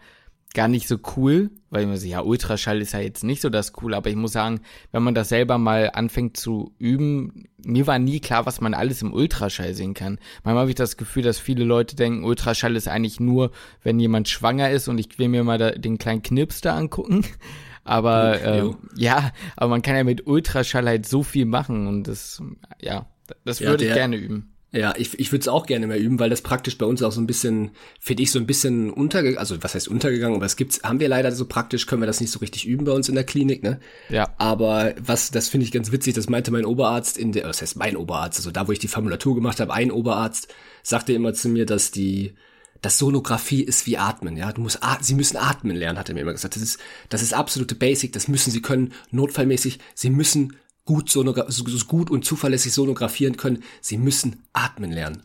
gar 0.52 0.66
nicht 0.66 0.88
so 0.88 0.96
cool, 1.16 1.50
weil 1.70 1.86
man 1.86 1.96
so, 1.96 2.08
ja, 2.08 2.22
Ultraschall 2.22 2.80
ist 2.80 2.92
ja 2.92 3.00
jetzt 3.00 3.22
nicht 3.22 3.40
so 3.40 3.50
das 3.50 3.72
cool, 3.82 3.94
aber 3.94 4.10
ich 4.10 4.16
muss 4.16 4.32
sagen, 4.32 4.62
wenn 4.90 5.04
man 5.04 5.14
das 5.14 5.28
selber 5.28 5.58
mal 5.58 5.90
anfängt 5.92 6.36
zu 6.36 6.74
üben, 6.78 7.44
mir 7.64 7.86
war 7.86 8.00
nie 8.00 8.18
klar, 8.18 8.46
was 8.46 8.60
man 8.60 8.74
alles 8.74 9.00
im 9.00 9.12
Ultraschall 9.12 9.74
sehen 9.74 9.94
kann. 9.94 10.18
Manchmal 10.42 10.62
habe 10.62 10.70
ich 10.70 10.76
das 10.76 10.96
Gefühl, 10.96 11.22
dass 11.22 11.38
viele 11.38 11.64
Leute 11.64 11.94
denken, 11.94 12.24
Ultraschall 12.24 12.74
ist 12.74 12.88
eigentlich 12.88 13.20
nur, 13.20 13.52
wenn 13.82 14.00
jemand 14.00 14.28
schwanger 14.28 14.70
ist 14.70 14.88
und 14.88 14.98
ich 14.98 15.18
will 15.20 15.28
mir 15.28 15.44
mal 15.44 15.58
da, 15.58 15.70
den 15.70 15.98
kleinen 15.98 16.22
Knips 16.22 16.62
da 16.62 16.76
angucken. 16.76 17.24
Aber 17.84 18.42
äh, 18.42 18.70
ja, 18.96 19.30
aber 19.54 19.70
man 19.70 19.80
kann 19.80 19.94
ja 19.94 20.02
mit 20.02 20.26
Ultraschall 20.26 20.88
halt 20.88 21.06
so 21.06 21.22
viel 21.22 21.44
machen 21.44 21.86
und 21.86 22.08
das, 22.08 22.42
ja, 22.80 23.06
das 23.44 23.60
würde 23.60 23.84
ja, 23.84 23.90
ich 23.90 23.96
gerne 23.96 24.16
üben. 24.16 24.55
Ja, 24.72 24.94
ich, 24.96 25.18
ich 25.18 25.30
würde 25.32 25.40
es 25.40 25.48
auch 25.48 25.64
gerne 25.64 25.86
mehr 25.86 25.98
üben, 25.98 26.18
weil 26.18 26.28
das 26.28 26.42
praktisch 26.42 26.76
bei 26.76 26.84
uns 26.84 27.02
auch 27.02 27.12
so 27.12 27.20
ein 27.20 27.26
bisschen, 27.26 27.70
finde 28.00 28.24
ich, 28.24 28.32
so 28.32 28.38
ein 28.38 28.46
bisschen 28.46 28.90
untergegangen, 28.90 29.38
also 29.38 29.62
was 29.62 29.74
heißt 29.74 29.88
untergegangen, 29.88 30.36
aber 30.36 30.44
es 30.44 30.56
gibt's, 30.56 30.82
haben 30.82 30.98
wir 31.00 31.08
leider 31.08 31.30
so 31.32 31.46
praktisch, 31.46 31.86
können 31.86 32.02
wir 32.02 32.06
das 32.06 32.20
nicht 32.20 32.32
so 32.32 32.40
richtig 32.40 32.66
üben 32.66 32.84
bei 32.84 32.92
uns 32.92 33.08
in 33.08 33.14
der 33.14 33.24
Klinik, 33.24 33.62
ne? 33.62 33.78
Ja. 34.08 34.34
Aber 34.38 34.94
was, 35.00 35.30
das 35.30 35.48
finde 35.48 35.64
ich 35.64 35.72
ganz 35.72 35.92
witzig, 35.92 36.14
das 36.14 36.28
meinte 36.28 36.50
mein 36.50 36.64
Oberarzt 36.64 37.16
in 37.16 37.32
der, 37.32 37.44
das 37.44 37.62
heißt 37.62 37.76
mein 37.76 37.96
Oberarzt, 37.96 38.38
also 38.38 38.50
da, 38.50 38.66
wo 38.66 38.72
ich 38.72 38.80
die 38.80 38.88
Formulatur 38.88 39.36
gemacht 39.36 39.60
habe, 39.60 39.72
ein 39.72 39.92
Oberarzt 39.92 40.52
sagte 40.82 41.12
immer 41.12 41.32
zu 41.32 41.48
mir, 41.48 41.64
dass 41.64 41.92
die, 41.92 42.34
das 42.82 42.98
Sonographie 42.98 43.62
ist 43.62 43.86
wie 43.86 43.98
Atmen, 43.98 44.36
ja. 44.36 44.52
Du 44.52 44.60
musst, 44.60 44.80
sie 45.00 45.14
müssen 45.14 45.36
atmen 45.36 45.76
lernen, 45.76 45.98
hat 45.98 46.08
er 46.08 46.14
mir 46.14 46.22
immer 46.22 46.32
gesagt. 46.32 46.56
Das 46.56 46.62
ist, 46.62 46.80
das 47.08 47.22
ist 47.22 47.34
absolute 47.34 47.76
Basic, 47.76 48.12
das 48.12 48.28
müssen 48.28 48.50
sie 48.50 48.62
können, 48.62 48.92
notfallmäßig. 49.10 49.78
Sie 49.94 50.10
müssen 50.10 50.56
gut, 50.86 51.10
sonogra 51.10 51.44
so, 51.50 51.64
gut 51.86 52.10
und 52.10 52.24
zuverlässig 52.24 52.72
sonografieren 52.72 53.36
können, 53.36 53.62
sie 53.82 53.98
müssen 53.98 54.44
atmen 54.54 54.90
lernen. 54.90 55.22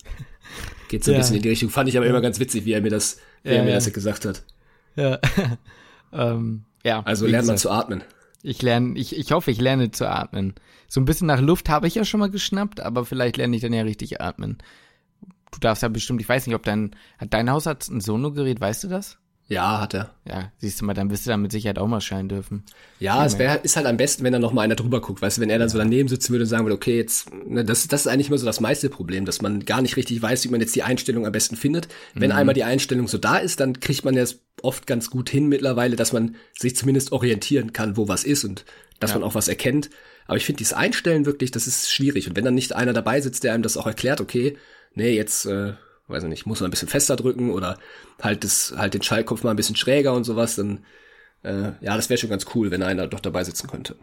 Geht 0.89 1.05
so 1.05 1.11
ein 1.11 1.13
ja. 1.13 1.19
bisschen 1.21 1.37
in 1.37 1.43
die 1.43 1.49
Richtung. 1.49 1.69
Fand 1.69 1.87
ich 1.87 1.95
aber 1.95 2.05
immer 2.05 2.19
ganz 2.19 2.39
witzig, 2.39 2.65
wie 2.65 2.73
er 2.73 2.81
mir 2.81 2.89
das, 2.89 3.17
wie 3.43 3.51
ja, 3.51 3.55
er 3.55 3.63
mir 3.63 3.73
das 3.73 3.91
gesagt 3.93 4.25
hat. 4.25 4.43
Ja. 4.97 5.19
ähm, 6.11 6.65
ja. 6.83 7.01
Also 7.03 7.25
lernt 7.25 7.47
man 7.47 7.57
zu 7.57 7.69
atmen. 7.69 8.03
Ich 8.43 8.61
lerne, 8.61 8.97
ich, 8.97 9.15
ich 9.15 9.31
hoffe, 9.31 9.51
ich 9.51 9.61
lerne 9.61 9.91
zu 9.91 10.09
atmen. 10.09 10.55
So 10.87 10.99
ein 10.99 11.05
bisschen 11.05 11.27
nach 11.27 11.39
Luft 11.39 11.69
habe 11.69 11.87
ich 11.87 11.95
ja 11.95 12.03
schon 12.03 12.19
mal 12.19 12.29
geschnappt, 12.29 12.81
aber 12.81 13.05
vielleicht 13.05 13.37
lerne 13.37 13.55
ich 13.55 13.61
dann 13.61 13.71
ja 13.71 13.83
richtig 13.83 14.19
atmen. 14.19 14.57
Du 15.51 15.59
darfst 15.59 15.83
ja 15.83 15.89
bestimmt, 15.89 16.21
ich 16.21 16.27
weiß 16.27 16.47
nicht, 16.47 16.55
ob 16.55 16.63
dein, 16.63 16.95
hat 17.17 17.33
dein 17.33 17.49
Hausarzt 17.49 17.91
ein 17.91 18.01
Sonogerät, 18.01 18.59
weißt 18.59 18.85
du 18.85 18.87
das? 18.87 19.19
Ja, 19.51 19.81
hat 19.81 19.93
er. 19.93 20.15
Ja, 20.25 20.49
siehst 20.59 20.79
du 20.79 20.85
mal, 20.85 20.93
dann 20.93 21.09
wirst 21.09 21.25
du 21.25 21.29
dann 21.29 21.41
mit 21.41 21.51
Sicherheit 21.51 21.77
auch 21.77 21.87
mal 21.87 21.99
scheinen 21.99 22.29
dürfen. 22.29 22.63
Ja, 22.99 23.25
es 23.25 23.37
wär, 23.37 23.65
ist 23.65 23.75
halt 23.75 23.85
am 23.85 23.97
besten, 23.97 24.23
wenn 24.23 24.31
da 24.31 24.39
noch 24.39 24.53
mal 24.53 24.61
einer 24.61 24.77
drüber 24.77 25.01
guckt, 25.01 25.21
weißt 25.21 25.37
du, 25.37 25.41
wenn 25.41 25.49
er 25.49 25.59
dann 25.59 25.67
so 25.67 25.77
daneben 25.77 26.07
sitzen 26.07 26.31
würde 26.31 26.43
und 26.43 26.49
sagen 26.49 26.63
würde, 26.63 26.75
okay, 26.77 26.95
jetzt, 26.95 27.29
ne, 27.33 27.65
das, 27.65 27.85
das 27.89 28.01
ist 28.01 28.07
eigentlich 28.07 28.29
immer 28.29 28.37
so 28.37 28.45
das 28.45 28.61
meiste 28.61 28.87
Problem, 28.87 29.25
dass 29.25 29.41
man 29.41 29.65
gar 29.65 29.81
nicht 29.81 29.97
richtig 29.97 30.21
weiß, 30.21 30.45
wie 30.45 30.49
man 30.49 30.61
jetzt 30.61 30.73
die 30.73 30.83
Einstellung 30.83 31.25
am 31.25 31.33
besten 31.33 31.57
findet. 31.57 31.89
Wenn 32.13 32.29
mhm. 32.29 32.37
einmal 32.37 32.55
die 32.55 32.63
Einstellung 32.63 33.09
so 33.09 33.17
da 33.17 33.39
ist, 33.39 33.59
dann 33.59 33.81
kriegt 33.81 34.05
man 34.05 34.15
das 34.15 34.39
oft 34.61 34.87
ganz 34.87 35.09
gut 35.09 35.29
hin 35.29 35.49
mittlerweile, 35.49 35.97
dass 35.97 36.13
man 36.13 36.37
sich 36.57 36.77
zumindest 36.77 37.11
orientieren 37.11 37.73
kann, 37.73 37.97
wo 37.97 38.07
was 38.07 38.23
ist 38.23 38.45
und 38.45 38.63
dass 39.01 39.11
ja. 39.11 39.19
man 39.19 39.27
auch 39.27 39.35
was 39.35 39.49
erkennt. 39.49 39.89
Aber 40.27 40.37
ich 40.37 40.45
finde 40.45 40.59
dieses 40.59 40.71
Einstellen 40.73 41.25
wirklich, 41.25 41.51
das 41.51 41.67
ist 41.67 41.91
schwierig. 41.91 42.29
Und 42.29 42.37
wenn 42.37 42.45
dann 42.45 42.55
nicht 42.55 42.71
einer 42.73 42.93
dabei 42.93 43.19
sitzt, 43.19 43.43
der 43.43 43.53
einem 43.53 43.63
das 43.63 43.75
auch 43.75 43.87
erklärt, 43.87 44.21
okay, 44.21 44.55
nee, 44.93 45.13
jetzt 45.13 45.45
äh, 45.45 45.73
weiß 46.11 46.23
ich 46.23 46.29
nicht, 46.29 46.45
muss 46.45 46.59
man 46.59 46.67
ein 46.67 46.71
bisschen 46.71 46.87
fester 46.87 47.15
drücken 47.15 47.51
oder 47.51 47.77
halt 48.21 48.43
das, 48.43 48.73
halt 48.77 48.93
den 48.93 49.03
Schallkopf 49.03 49.43
mal 49.43 49.51
ein 49.51 49.55
bisschen 49.55 49.75
schräger 49.75 50.13
und 50.13 50.23
sowas, 50.23 50.55
dann 50.55 50.85
äh, 51.43 51.71
ja, 51.81 51.95
das 51.95 52.09
wäre 52.09 52.17
schon 52.17 52.29
ganz 52.29 52.45
cool, 52.53 52.71
wenn 52.71 52.83
einer 52.83 53.07
doch 53.07 53.19
dabei 53.19 53.43
sitzen 53.43 53.67
könnte. 53.67 53.95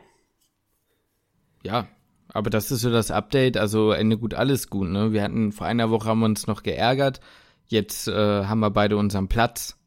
Ja, 1.62 1.89
aber 2.28 2.51
das 2.51 2.70
ist 2.70 2.82
so 2.82 2.91
das 2.91 3.11
Update, 3.11 3.57
also 3.57 3.93
Ende 3.93 4.18
gut, 4.18 4.35
alles 4.35 4.68
gut, 4.70 4.89
ne? 4.89 5.12
Wir 5.12 5.22
hatten 5.22 5.53
vor 5.53 5.66
einer 5.66 5.91
Woche 5.91 6.09
haben 6.09 6.20
wir 6.20 6.26
uns 6.26 6.47
noch 6.47 6.62
geärgert, 6.62 7.20
jetzt 7.66 8.09
äh, 8.09 8.45
haben 8.45 8.61
wir 8.61 8.70
beide 8.70 8.97
unseren 8.97 9.28
Platz 9.28 9.78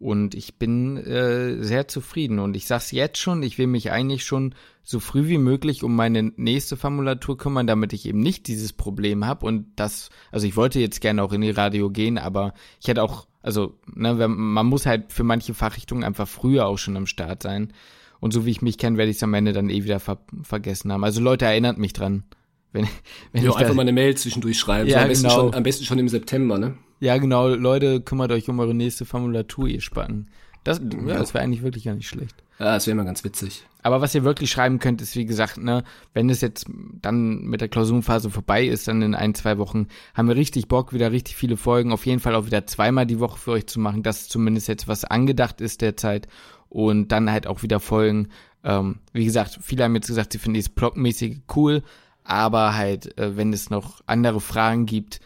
und 0.00 0.34
ich 0.34 0.56
bin 0.56 0.96
äh, 0.96 1.62
sehr 1.62 1.86
zufrieden 1.86 2.38
und 2.38 2.56
ich 2.56 2.66
sag's 2.66 2.90
jetzt 2.90 3.18
schon, 3.18 3.42
ich 3.42 3.58
will 3.58 3.66
mich 3.66 3.92
eigentlich 3.92 4.24
schon 4.24 4.54
so 4.82 4.98
früh 4.98 5.28
wie 5.28 5.36
möglich 5.36 5.84
um 5.84 5.94
meine 5.94 6.32
nächste 6.36 6.78
Formulatur 6.78 7.36
kümmern, 7.36 7.66
damit 7.66 7.92
ich 7.92 8.06
eben 8.06 8.20
nicht 8.20 8.48
dieses 8.48 8.72
Problem 8.72 9.26
habe 9.26 9.44
und 9.44 9.66
das, 9.76 10.08
also 10.32 10.46
ich 10.46 10.56
wollte 10.56 10.80
jetzt 10.80 11.02
gerne 11.02 11.22
auch 11.22 11.34
in 11.34 11.42
die 11.42 11.50
Radio 11.50 11.90
gehen, 11.90 12.16
aber 12.16 12.54
ich 12.80 12.88
hätte 12.88 13.02
auch, 13.02 13.26
also 13.42 13.78
ne, 13.94 14.26
man 14.26 14.66
muss 14.66 14.86
halt 14.86 15.12
für 15.12 15.22
manche 15.22 15.52
Fachrichtungen 15.52 16.02
einfach 16.02 16.26
früher 16.26 16.66
auch 16.66 16.78
schon 16.78 16.96
am 16.96 17.06
Start 17.06 17.42
sein 17.42 17.74
und 18.20 18.32
so 18.32 18.46
wie 18.46 18.52
ich 18.52 18.62
mich 18.62 18.78
kenne, 18.78 18.96
werde 18.96 19.10
ich 19.10 19.18
es 19.18 19.22
am 19.22 19.34
Ende 19.34 19.52
dann 19.52 19.68
eh 19.68 19.84
wieder 19.84 20.00
ver 20.00 20.18
vergessen 20.42 20.90
haben. 20.92 21.04
Also 21.04 21.20
Leute 21.20 21.44
erinnert 21.44 21.76
mich 21.76 21.92
dran, 21.92 22.24
wenn, 22.72 22.88
wenn 23.32 23.44
ja, 23.44 23.50
ich 23.50 23.56
einfach 23.56 23.74
mal 23.74 23.82
eine 23.82 23.92
Mail 23.92 24.16
zwischendurch 24.16 24.58
schreiben. 24.58 24.88
Ja, 24.88 25.00
so 25.00 25.02
am, 25.02 25.08
besten 25.08 25.28
genau. 25.28 25.40
schon, 25.40 25.54
am 25.54 25.62
besten 25.62 25.84
schon 25.84 25.98
im 25.98 26.08
September, 26.08 26.58
ne? 26.58 26.78
Ja, 27.00 27.16
genau. 27.18 27.48
Leute, 27.48 28.00
kümmert 28.00 28.30
euch 28.30 28.48
um 28.48 28.60
eure 28.60 28.74
nächste 28.74 29.04
Formulatur, 29.04 29.66
ihr 29.66 29.80
Spacken. 29.80 30.28
Das, 30.64 30.78
ja, 30.78 31.16
das 31.16 31.32
wäre 31.32 31.42
eigentlich 31.42 31.62
wirklich 31.62 31.84
gar 31.84 31.94
nicht 31.94 32.08
schlecht. 32.08 32.36
Ja, 32.58 32.74
das 32.74 32.86
wäre 32.86 32.94
mal 32.94 33.06
ganz 33.06 33.24
witzig. 33.24 33.64
Aber 33.82 34.02
was 34.02 34.14
ihr 34.14 34.24
wirklich 34.24 34.50
schreiben 34.50 34.78
könnt, 34.78 35.00
ist 35.00 35.16
wie 35.16 35.24
gesagt, 35.24 35.56
ne, 35.56 35.82
wenn 36.12 36.28
es 36.28 36.42
jetzt 36.42 36.66
dann 37.00 37.44
mit 37.44 37.62
der 37.62 37.68
Klausurenphase 37.68 38.28
vorbei 38.28 38.66
ist, 38.66 38.86
dann 38.86 39.00
in 39.00 39.14
ein, 39.14 39.34
zwei 39.34 39.56
Wochen, 39.56 39.86
haben 40.12 40.28
wir 40.28 40.36
richtig 40.36 40.68
Bock, 40.68 40.92
wieder 40.92 41.12
richtig 41.12 41.36
viele 41.36 41.56
Folgen, 41.56 41.92
auf 41.92 42.04
jeden 42.04 42.20
Fall 42.20 42.34
auch 42.34 42.44
wieder 42.44 42.66
zweimal 42.66 43.06
die 43.06 43.20
Woche 43.20 43.38
für 43.38 43.52
euch 43.52 43.66
zu 43.66 43.80
machen, 43.80 44.02
dass 44.02 44.28
zumindest 44.28 44.68
jetzt 44.68 44.86
was 44.86 45.06
angedacht 45.06 45.62
ist 45.62 45.80
derzeit 45.80 46.28
und 46.68 47.08
dann 47.08 47.32
halt 47.32 47.46
auch 47.46 47.62
wieder 47.62 47.80
Folgen. 47.80 48.28
Ähm, 48.62 48.98
wie 49.14 49.24
gesagt, 49.24 49.58
viele 49.62 49.84
haben 49.84 49.94
jetzt 49.94 50.08
gesagt, 50.08 50.32
sie 50.34 50.38
finden 50.38 50.54
dieses 50.54 50.68
Blockmäßige 50.68 51.38
cool, 51.56 51.82
aber 52.24 52.76
halt, 52.76 53.16
äh, 53.18 53.38
wenn 53.38 53.54
es 53.54 53.70
noch 53.70 54.02
andere 54.04 54.42
Fragen 54.42 54.84
gibt, 54.84 55.20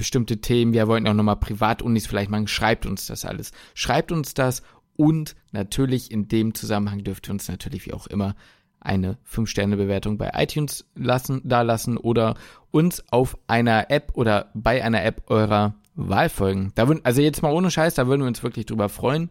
bestimmte 0.00 0.40
Themen, 0.40 0.72
wir 0.72 0.88
wollten 0.88 1.06
auch 1.06 1.12
nochmal 1.12 1.36
Privatunis 1.36 2.06
vielleicht 2.06 2.30
machen, 2.30 2.48
schreibt 2.48 2.86
uns 2.86 3.04
das 3.04 3.26
alles. 3.26 3.52
Schreibt 3.74 4.12
uns 4.12 4.32
das 4.32 4.62
und 4.96 5.36
natürlich 5.52 6.10
in 6.10 6.26
dem 6.26 6.54
Zusammenhang 6.54 7.04
dürft 7.04 7.28
ihr 7.28 7.32
uns 7.32 7.48
natürlich 7.48 7.84
wie 7.84 7.92
auch 7.92 8.06
immer 8.06 8.34
eine 8.80 9.18
5-Sterne-Bewertung 9.30 10.16
bei 10.16 10.30
iTunes 10.32 10.86
lassen, 10.94 11.42
da 11.44 11.60
lassen 11.60 11.98
oder 11.98 12.34
uns 12.70 13.04
auf 13.12 13.36
einer 13.46 13.90
App 13.90 14.12
oder 14.14 14.50
bei 14.54 14.82
einer 14.82 15.04
App 15.04 15.24
eurer 15.26 15.74
Wahl 15.96 16.30
folgen. 16.30 16.72
Da 16.76 16.88
würden, 16.88 17.04
also 17.04 17.20
jetzt 17.20 17.42
mal 17.42 17.52
ohne 17.52 17.70
Scheiß, 17.70 17.94
da 17.94 18.06
würden 18.06 18.22
wir 18.22 18.28
uns 18.28 18.42
wirklich 18.42 18.64
drüber 18.64 18.88
freuen, 18.88 19.28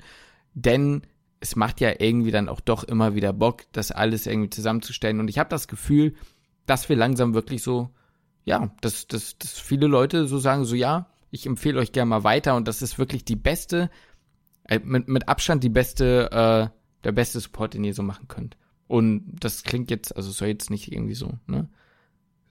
denn 0.53 1.01
es 1.39 1.55
macht 1.55 1.81
ja 1.81 1.93
irgendwie 1.97 2.29
dann 2.29 2.47
auch 2.47 2.59
doch 2.59 2.83
immer 2.83 3.15
wieder 3.15 3.33
Bock, 3.33 3.63
das 3.71 3.91
alles 3.91 4.27
irgendwie 4.27 4.51
zusammenzustellen. 4.51 5.19
Und 5.19 5.31
ich 5.31 5.39
habe 5.39 5.49
das 5.49 5.67
Gefühl, 5.67 6.13
dass 6.67 6.89
wir 6.89 6.95
langsam 6.95 7.33
wirklich 7.33 7.63
so, 7.63 7.89
ja, 8.49 8.71
dass, 8.81 9.05
dass, 9.05 9.37
dass 9.37 9.59
viele 9.59 9.85
Leute 9.85 10.25
so 10.25 10.39
sagen, 10.39 10.65
so 10.65 10.75
ja, 10.75 11.05
ich 11.29 11.45
empfehle 11.45 11.79
euch 11.79 11.91
gerne 11.91 12.09
mal 12.09 12.23
weiter 12.23 12.55
und 12.55 12.67
das 12.67 12.81
ist 12.81 12.97
wirklich 12.97 13.23
die 13.23 13.35
beste 13.35 13.91
äh, 14.63 14.79
mit, 14.83 15.07
mit 15.07 15.29
Abstand 15.29 15.63
die 15.63 15.69
beste, 15.69 16.31
äh, 16.31 17.03
der 17.03 17.11
beste 17.11 17.39
Support, 17.39 17.75
den 17.75 17.83
ihr 17.83 17.93
so 17.93 18.01
machen 18.01 18.27
könnt. 18.27 18.57
Und 18.87 19.35
das 19.39 19.61
klingt 19.61 19.91
jetzt, 19.91 20.15
also 20.17 20.31
soll 20.31 20.47
jetzt 20.47 20.71
nicht 20.71 20.91
irgendwie 20.91 21.13
so, 21.13 21.33
ne? 21.45 21.69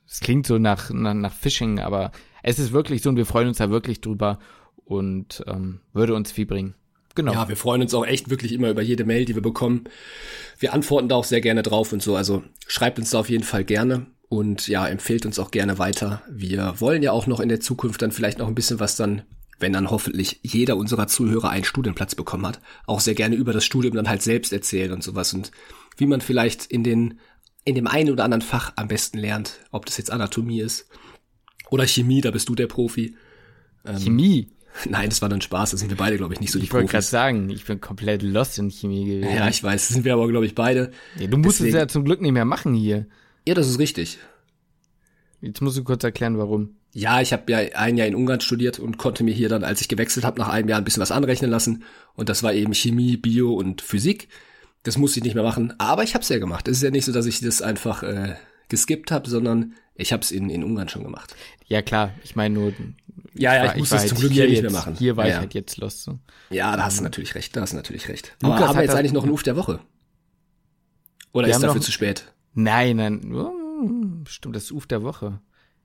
Es 0.06 0.20
klingt 0.20 0.46
so 0.46 0.58
nach, 0.58 0.88
nach, 0.90 1.14
nach 1.14 1.32
Phishing, 1.32 1.80
aber 1.80 2.12
es 2.44 2.60
ist 2.60 2.72
wirklich 2.72 3.02
so 3.02 3.10
und 3.10 3.16
wir 3.16 3.26
freuen 3.26 3.48
uns 3.48 3.58
da 3.58 3.68
wirklich 3.68 4.00
drüber 4.00 4.38
und 4.84 5.42
ähm, 5.48 5.80
würde 5.92 6.14
uns 6.14 6.30
viel 6.30 6.46
bringen. 6.46 6.74
Genau. 7.16 7.32
Ja, 7.32 7.48
wir 7.48 7.56
freuen 7.56 7.82
uns 7.82 7.92
auch 7.92 8.06
echt 8.06 8.30
wirklich 8.30 8.52
immer 8.52 8.70
über 8.70 8.82
jede 8.82 9.04
Mail, 9.04 9.24
die 9.24 9.34
wir 9.34 9.42
bekommen. 9.42 9.84
Wir 10.60 10.72
antworten 10.72 11.08
da 11.08 11.16
auch 11.16 11.24
sehr 11.24 11.40
gerne 11.40 11.64
drauf 11.64 11.92
und 11.92 12.02
so. 12.02 12.14
Also 12.14 12.44
schreibt 12.68 13.00
uns 13.00 13.10
da 13.10 13.18
auf 13.18 13.28
jeden 13.28 13.42
Fall 13.42 13.64
gerne 13.64 14.06
und 14.28 14.68
ja, 14.68 14.86
empfehlt 14.86 15.26
uns 15.26 15.38
auch 15.38 15.50
gerne 15.50 15.78
weiter. 15.78 16.22
Wir 16.30 16.74
wollen 16.78 17.02
ja 17.02 17.12
auch 17.12 17.26
noch 17.26 17.40
in 17.40 17.48
der 17.48 17.60
Zukunft 17.60 18.02
dann 18.02 18.12
vielleicht 18.12 18.38
noch 18.38 18.48
ein 18.48 18.54
bisschen 18.54 18.80
was 18.80 18.96
dann 18.96 19.22
wenn 19.58 19.72
dann 19.72 19.90
hoffentlich 19.90 20.40
jeder 20.42 20.76
unserer 20.76 21.08
Zuhörer 21.08 21.50
einen 21.50 21.64
Studienplatz 21.64 22.14
bekommen 22.14 22.46
hat, 22.46 22.60
auch 22.86 23.00
sehr 23.00 23.14
gerne 23.14 23.34
über 23.34 23.52
das 23.52 23.64
Studium 23.64 23.94
dann 23.94 24.08
halt 24.08 24.22
selbst 24.22 24.52
erzählen 24.52 24.92
und 24.92 25.02
sowas 25.02 25.34
und 25.34 25.50
wie 25.96 26.06
man 26.06 26.20
vielleicht 26.20 26.66
in 26.66 26.84
den 26.84 27.18
in 27.64 27.74
dem 27.74 27.86
einen 27.86 28.10
oder 28.10 28.24
anderen 28.24 28.42
Fach 28.42 28.72
am 28.76 28.88
besten 28.88 29.18
lernt, 29.18 29.60
ob 29.72 29.84
das 29.84 29.98
jetzt 29.98 30.10
Anatomie 30.10 30.60
ist 30.60 30.88
oder 31.70 31.86
Chemie, 31.86 32.20
da 32.20 32.30
bist 32.30 32.48
du 32.48 32.54
der 32.54 32.66
Profi. 32.66 33.14
Ähm, 33.84 33.98
Chemie? 33.98 34.48
Nein, 34.88 35.10
das 35.10 35.20
war 35.20 35.28
dann 35.28 35.40
Spaß, 35.40 35.72
da 35.72 35.76
sind 35.76 35.90
wir 35.90 35.96
beide, 35.96 36.16
glaube 36.16 36.32
ich, 36.32 36.40
nicht 36.40 36.52
so 36.52 36.58
ich 36.58 36.64
die 36.64 36.70
Profis. 36.70 36.84
Ich 36.84 36.84
wollte 36.84 36.92
gerade 36.92 37.06
sagen, 37.06 37.50
ich 37.50 37.64
bin 37.64 37.80
komplett 37.80 38.22
lost 38.22 38.58
in 38.58 38.70
Chemie 38.70 39.04
gewesen. 39.04 39.34
Ja, 39.34 39.48
ich 39.48 39.62
weiß, 39.62 39.88
das 39.88 39.94
sind 39.94 40.04
wir 40.04 40.14
aber, 40.14 40.28
glaube 40.28 40.46
ich, 40.46 40.54
beide. 40.54 40.92
Ja, 41.18 41.26
du 41.26 41.36
musst 41.36 41.58
Deswegen, 41.58 41.76
es 41.76 41.80
ja 41.80 41.88
zum 41.88 42.04
Glück 42.04 42.22
nicht 42.22 42.32
mehr 42.32 42.44
machen 42.44 42.74
hier. 42.74 43.06
Ja, 43.48 43.54
das 43.54 43.66
ist 43.66 43.78
richtig. 43.78 44.18
Jetzt 45.40 45.62
musst 45.62 45.78
du 45.78 45.82
kurz 45.82 46.04
erklären, 46.04 46.36
warum. 46.36 46.76
Ja, 46.92 47.22
ich 47.22 47.32
habe 47.32 47.50
ja 47.50 47.60
ein 47.78 47.96
Jahr 47.96 48.06
in 48.06 48.14
Ungarn 48.14 48.42
studiert 48.42 48.78
und 48.78 48.98
konnte 48.98 49.24
mir 49.24 49.32
hier 49.32 49.48
dann, 49.48 49.64
als 49.64 49.80
ich 49.80 49.88
gewechselt 49.88 50.26
habe, 50.26 50.38
nach 50.38 50.50
einem 50.50 50.68
Jahr 50.68 50.76
ein 50.76 50.84
bisschen 50.84 51.00
was 51.00 51.10
anrechnen 51.10 51.50
lassen. 51.50 51.82
Und 52.12 52.28
das 52.28 52.42
war 52.42 52.52
eben 52.52 52.74
Chemie, 52.74 53.16
Bio 53.16 53.54
und 53.54 53.80
Physik. 53.80 54.28
Das 54.82 54.98
musste 54.98 55.20
ich 55.20 55.24
nicht 55.24 55.34
mehr 55.34 55.44
machen, 55.44 55.72
aber 55.78 56.02
ich 56.02 56.12
habe 56.12 56.20
es 56.20 56.28
ja 56.28 56.38
gemacht. 56.38 56.68
Es 56.68 56.76
ist 56.76 56.82
ja 56.82 56.90
nicht 56.90 57.06
so, 57.06 57.12
dass 57.12 57.24
ich 57.24 57.40
das 57.40 57.62
einfach 57.62 58.02
äh, 58.02 58.34
geskippt 58.68 59.10
habe, 59.10 59.30
sondern 59.30 59.72
ich 59.94 60.12
habe 60.12 60.22
es 60.22 60.30
in, 60.30 60.50
in 60.50 60.62
Ungarn 60.62 60.90
schon 60.90 61.02
gemacht. 61.02 61.34
Ja 61.68 61.80
klar, 61.80 62.12
ich 62.24 62.36
meine 62.36 62.54
nur. 62.54 62.74
Ja, 63.32 63.54
ja, 63.54 63.64
ich, 63.64 63.70
ich 63.72 63.78
musste 63.78 63.96
es 63.96 64.08
zum 64.08 64.18
Glück 64.18 64.32
hier 64.32 64.46
nicht 64.46 64.60
mehr 64.60 64.70
machen. 64.70 64.94
Hier 64.94 65.16
war 65.16 65.26
ja, 65.26 65.36
ich 65.36 65.38
halt 65.38 65.54
jetzt 65.54 65.78
los. 65.78 66.04
So. 66.04 66.18
Ja, 66.50 66.76
da 66.76 66.84
hast 66.84 66.98
du 66.98 67.02
natürlich 67.02 67.34
recht, 67.34 67.56
da 67.56 67.62
hast 67.62 67.72
du 67.72 67.76
natürlich 67.78 68.10
recht. 68.10 68.36
Lukas 68.42 68.58
aber 68.58 68.68
haben 68.68 68.76
wir 68.76 68.82
jetzt 68.82 68.94
eigentlich 68.94 69.14
noch 69.14 69.22
einen 69.22 69.32
Uf 69.32 69.42
der 69.42 69.56
Woche? 69.56 69.80
Oder 71.32 71.48
ist 71.48 71.62
dafür 71.62 71.80
zu 71.80 71.92
spät? 71.92 72.30
Nein, 72.60 72.96
nein, 72.96 73.32
oh, 73.32 74.24
stimmt, 74.26 74.56
das 74.56 74.72
Uf 74.72 74.84
der 74.88 75.04
Woche. 75.04 75.38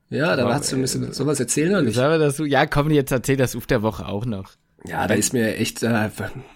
Ja, 0.09 0.35
dann 0.35 0.51
hast 0.51 0.71
du 0.71 0.75
ein 0.75 0.81
bisschen 0.81 1.07
äh, 1.07 1.13
sowas 1.13 1.39
erzählen 1.39 1.71
oder 1.71 1.81
nicht? 1.83 1.93
Soll 1.93 2.17
das, 2.17 2.39
ja, 2.39 2.65
komm, 2.65 2.89
jetzt 2.89 3.11
erzähl 3.11 3.37
das 3.37 3.53
Uf 3.53 3.67
der 3.67 3.83
Woche 3.83 4.07
auch 4.07 4.25
noch. 4.25 4.53
Ja, 4.83 5.07
da 5.07 5.13
ist 5.13 5.33
mir 5.33 5.55
echt, 5.57 5.83
äh, 5.83 6.09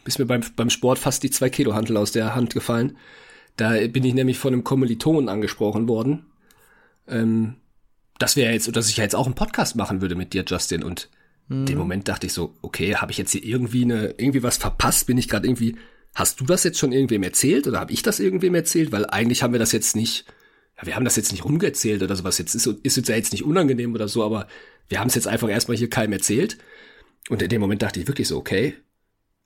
ist 0.05 0.17
mir 0.17 0.25
beim, 0.25 0.41
beim 0.55 0.71
Sport 0.71 0.97
fast 0.97 1.21
die 1.21 1.29
zwei 1.29 1.51
Kilo 1.51 1.75
Hantel 1.75 1.97
aus 1.97 2.13
der 2.13 2.33
Hand 2.33 2.51
gefallen. 2.55 2.97
Da 3.57 3.73
bin 3.87 4.03
ich 4.03 4.15
nämlich 4.15 4.39
von 4.39 4.53
einem 4.53 4.63
Kommiliton 4.63 5.29
angesprochen 5.29 5.87
worden, 5.87 6.25
ähm, 7.07 7.57
dass 8.17 8.35
wir 8.35 8.51
jetzt, 8.51 8.75
dass 8.75 8.89
ich 8.89 8.97
ja 8.97 9.03
jetzt 9.03 9.15
auch 9.15 9.27
einen 9.27 9.35
Podcast 9.35 9.75
machen 9.75 10.01
würde 10.01 10.15
mit 10.15 10.33
dir, 10.33 10.43
Justin. 10.47 10.81
Und 10.81 11.09
hm. 11.47 11.67
dem 11.67 11.77
Moment 11.77 12.07
dachte 12.07 12.25
ich 12.25 12.33
so, 12.33 12.55
okay, 12.63 12.95
habe 12.95 13.11
ich 13.11 13.19
jetzt 13.19 13.33
hier 13.33 13.43
irgendwie 13.43 13.83
eine, 13.83 14.15
irgendwie 14.17 14.41
was 14.41 14.57
verpasst? 14.57 15.05
Bin 15.05 15.19
ich 15.19 15.29
gerade 15.29 15.45
irgendwie, 15.45 15.75
hast 16.17 16.39
du 16.39 16.45
das 16.45 16.63
jetzt 16.63 16.79
schon 16.79 16.91
irgendwem 16.91 17.23
erzählt 17.23 17.67
oder 17.67 17.79
habe 17.79 17.93
ich 17.93 18.01
das 18.01 18.19
irgendwem 18.19 18.55
erzählt? 18.55 18.91
Weil 18.91 19.05
eigentlich 19.05 19.43
haben 19.43 19.53
wir 19.53 19.59
das 19.59 19.71
jetzt 19.71 19.95
nicht 19.95 20.25
ja, 20.77 20.85
wir 20.85 20.95
haben 20.95 21.05
das 21.05 21.15
jetzt 21.15 21.31
nicht 21.31 21.43
rumgezählt 21.43 22.03
oder 22.03 22.15
sowas. 22.15 22.37
Jetzt 22.37 22.53
ist, 22.53 22.67
ist 22.67 22.97
uns 22.97 23.07
ja 23.07 23.15
jetzt 23.15 23.31
nicht 23.31 23.43
unangenehm 23.43 23.93
oder 23.93 24.07
so, 24.07 24.23
aber 24.23 24.47
wir 24.87 24.99
haben 24.99 25.07
es 25.07 25.15
jetzt 25.15 25.27
einfach 25.27 25.49
erstmal 25.49 25.77
hier 25.77 25.89
keinem 25.89 26.13
erzählt. 26.13 26.57
Und 27.29 27.41
in 27.41 27.49
dem 27.49 27.61
Moment 27.61 27.81
dachte 27.81 27.99
ich 27.99 28.07
wirklich 28.07 28.27
so, 28.27 28.37
okay, 28.37 28.75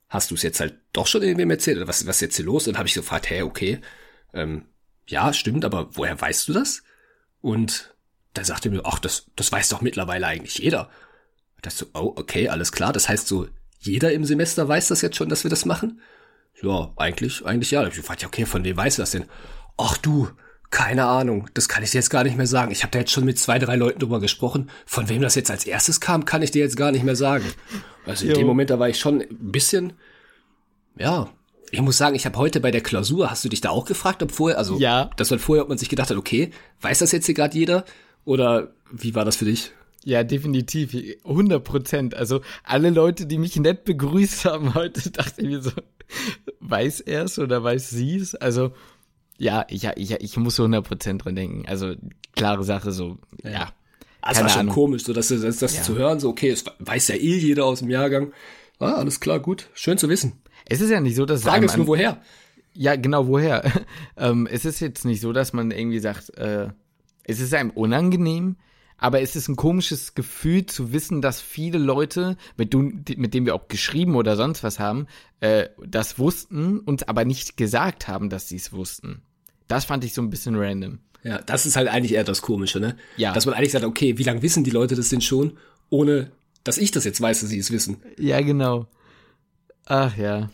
hast 0.08 0.30
du 0.30 0.34
es 0.34 0.42
jetzt 0.42 0.60
halt 0.60 0.74
doch 0.92 1.06
schon 1.06 1.22
irgendwem 1.22 1.50
erzählt 1.50 1.78
oder 1.78 1.88
was, 1.88 2.06
was 2.06 2.16
ist 2.16 2.20
jetzt 2.20 2.36
hier 2.36 2.44
los? 2.44 2.66
Und 2.66 2.74
dann 2.74 2.78
habe 2.78 2.88
ich 2.88 2.94
gefragt, 2.94 3.30
hey, 3.30 3.42
okay, 3.42 3.80
ähm, 4.34 4.66
ja, 5.06 5.32
stimmt, 5.32 5.64
aber 5.64 5.96
woher 5.96 6.20
weißt 6.20 6.46
du 6.48 6.52
das? 6.52 6.82
Und 7.40 7.94
da 8.34 8.44
sagte 8.44 8.70
mir, 8.70 8.82
ach, 8.84 8.98
das, 8.98 9.26
das 9.34 9.50
weiß 9.50 9.70
doch 9.70 9.80
mittlerweile 9.80 10.26
eigentlich 10.26 10.58
jeder. 10.58 10.90
Und 11.56 11.66
das 11.66 11.78
so, 11.78 11.86
oh, 11.94 12.12
okay, 12.16 12.48
alles 12.48 12.72
klar. 12.72 12.92
Das 12.92 13.08
heißt 13.08 13.26
so, 13.26 13.48
jeder 13.78 14.12
im 14.12 14.24
Semester 14.24 14.68
weiß 14.68 14.88
das 14.88 15.00
jetzt 15.00 15.16
schon, 15.16 15.30
dass 15.30 15.44
wir 15.44 15.50
das 15.50 15.64
machen? 15.64 16.02
Ja, 16.62 16.90
eigentlich, 16.96 17.44
eigentlich 17.44 17.72
ja. 17.72 17.86
Ich 17.86 17.96
ja, 17.96 18.26
okay, 18.26 18.46
von 18.46 18.64
wem 18.64 18.76
weiß 18.76 18.96
das 18.96 19.10
denn? 19.10 19.24
Ach 19.76 19.96
du, 19.96 20.28
keine 20.70 21.04
Ahnung, 21.04 21.48
das 21.54 21.68
kann 21.68 21.82
ich 21.82 21.90
dir 21.90 21.98
jetzt 21.98 22.10
gar 22.10 22.24
nicht 22.24 22.36
mehr 22.36 22.46
sagen. 22.46 22.72
Ich 22.72 22.82
habe 22.82 22.90
da 22.90 23.00
jetzt 23.00 23.10
schon 23.10 23.24
mit 23.24 23.38
zwei, 23.38 23.58
drei 23.58 23.76
Leuten 23.76 23.98
drüber 23.98 24.20
gesprochen. 24.20 24.70
Von 24.86 25.08
wem 25.08 25.20
das 25.20 25.34
jetzt 25.34 25.50
als 25.50 25.66
erstes 25.66 26.00
kam, 26.00 26.24
kann 26.24 26.40
ich 26.42 26.50
dir 26.50 26.62
jetzt 26.62 26.76
gar 26.76 26.92
nicht 26.92 27.04
mehr 27.04 27.16
sagen. 27.16 27.44
Also 28.06 28.24
in 28.24 28.30
jo. 28.30 28.38
dem 28.38 28.46
Moment, 28.46 28.70
da 28.70 28.78
war 28.78 28.88
ich 28.88 28.98
schon 28.98 29.20
ein 29.20 29.52
bisschen, 29.52 29.92
ja. 30.98 31.28
Ich 31.70 31.80
muss 31.80 31.96
sagen, 31.96 32.14
ich 32.14 32.26
habe 32.26 32.38
heute 32.38 32.60
bei 32.60 32.70
der 32.70 32.82
Klausur, 32.82 33.30
hast 33.30 33.44
du 33.44 33.48
dich 33.48 33.60
da 33.60 33.70
auch 33.70 33.86
gefragt, 33.86 34.22
ob 34.22 34.30
vorher, 34.32 34.58
also 34.58 34.78
ja. 34.78 35.10
das 35.16 35.30
war 35.30 35.38
vorher, 35.38 35.62
ob 35.62 35.68
man 35.68 35.78
sich 35.78 35.88
gedacht 35.88 36.10
hat, 36.10 36.16
okay, 36.16 36.50
weiß 36.80 36.98
das 36.98 37.12
jetzt 37.12 37.26
hier 37.26 37.34
gerade 37.34 37.56
jeder? 37.56 37.84
Oder 38.24 38.72
wie 38.90 39.14
war 39.14 39.24
das 39.24 39.36
für 39.36 39.46
dich? 39.46 39.72
Ja, 40.04 40.24
definitiv, 40.24 40.96
100 41.24 41.62
Prozent. 41.62 42.14
Also 42.14 42.40
alle 42.64 42.90
Leute, 42.90 43.26
die 43.26 43.38
mich 43.38 43.56
nett 43.56 43.84
begrüßt 43.84 44.44
haben 44.44 44.74
heute, 44.74 45.10
dachte 45.12 45.42
ich 45.42 45.48
mir 45.48 45.62
so, 45.62 45.70
weiß 46.60 47.00
er 47.00 47.24
es 47.24 47.38
oder 47.38 47.62
weiß 47.62 47.90
sie 47.90 48.16
es? 48.16 48.34
Also 48.34 48.72
ja, 49.38 49.66
ich, 49.68 49.84
ich, 49.96 50.12
ich 50.12 50.36
muss 50.36 50.54
so 50.56 50.64
100% 50.64 51.18
dran 51.18 51.34
denken. 51.34 51.64
Also, 51.66 51.94
klare 52.36 52.62
Sache, 52.62 52.92
so, 52.92 53.18
ja. 53.42 53.50
ja. 53.50 53.72
Das 54.22 54.40
war 54.40 54.48
schon 54.48 54.60
Ahnung. 54.60 54.74
komisch, 54.74 55.02
so 55.02 55.12
dass 55.12 55.28
das, 55.28 55.58
das 55.58 55.76
ja. 55.76 55.82
zu 55.82 55.96
hören, 55.96 56.20
so, 56.20 56.28
okay, 56.28 56.50
es 56.50 56.64
weiß 56.78 57.08
ja 57.08 57.16
eh 57.16 57.38
jeder 57.38 57.64
aus 57.64 57.80
dem 57.80 57.90
Jahrgang. 57.90 58.32
Ah, 58.78 58.92
alles 58.92 59.18
klar, 59.18 59.40
gut. 59.40 59.68
Schön 59.74 59.98
zu 59.98 60.08
wissen. 60.08 60.34
Es 60.64 60.80
ist 60.80 60.90
ja 60.90 61.00
nicht 61.00 61.16
so, 61.16 61.26
dass 61.26 61.42
Frage 61.42 61.66
ist 61.66 61.76
nur, 61.76 61.88
woher? 61.88 62.20
Ja, 62.72 62.94
genau, 62.94 63.26
woher? 63.26 63.64
ähm, 64.16 64.46
es 64.48 64.64
ist 64.64 64.78
jetzt 64.78 65.04
nicht 65.04 65.20
so, 65.20 65.32
dass 65.32 65.52
man 65.52 65.72
irgendwie 65.72 65.98
sagt, 65.98 66.36
äh, 66.38 66.68
es 67.24 67.40
ist 67.40 67.52
einem 67.52 67.70
unangenehm, 67.70 68.56
aber 68.98 69.20
es 69.20 69.36
ist 69.36 69.48
ein 69.48 69.56
komisches 69.56 70.14
Gefühl 70.14 70.66
zu 70.66 70.92
wissen, 70.92 71.22
dass 71.22 71.40
viele 71.40 71.78
Leute, 71.78 72.36
mit, 72.56 72.72
du, 72.72 72.80
mit 73.16 73.34
denen 73.34 73.46
wir 73.46 73.54
auch 73.54 73.68
geschrieben 73.68 74.14
oder 74.16 74.36
sonst 74.36 74.62
was 74.62 74.78
haben, 74.78 75.06
äh, 75.40 75.68
das 75.84 76.18
wussten, 76.18 76.78
uns 76.80 77.02
aber 77.02 77.24
nicht 77.24 77.56
gesagt 77.56 78.08
haben, 78.08 78.30
dass 78.30 78.48
sie 78.48 78.56
es 78.56 78.72
wussten. 78.72 79.22
Das 79.68 79.84
fand 79.84 80.04
ich 80.04 80.14
so 80.14 80.22
ein 80.22 80.30
bisschen 80.30 80.54
random. 80.56 80.98
Ja, 81.24 81.38
das 81.38 81.66
ist 81.66 81.76
halt 81.76 81.88
eigentlich 81.88 82.14
eher 82.14 82.24
das 82.24 82.42
Komische, 82.42 82.80
ne? 82.80 82.96
Ja. 83.16 83.32
Dass 83.32 83.46
man 83.46 83.54
eigentlich 83.54 83.72
sagt, 83.72 83.84
okay, 83.84 84.18
wie 84.18 84.24
lange 84.24 84.42
wissen 84.42 84.64
die 84.64 84.70
Leute 84.70 84.96
das 84.96 85.08
denn 85.08 85.20
schon, 85.20 85.56
ohne 85.88 86.32
dass 86.64 86.78
ich 86.78 86.90
das 86.90 87.04
jetzt 87.04 87.20
weiß, 87.20 87.40
dass 87.40 87.50
sie 87.50 87.58
es 87.58 87.70
wissen. 87.70 88.02
Ja, 88.18 88.40
genau. 88.40 88.86
Ach 89.86 90.16
ja. 90.16 90.50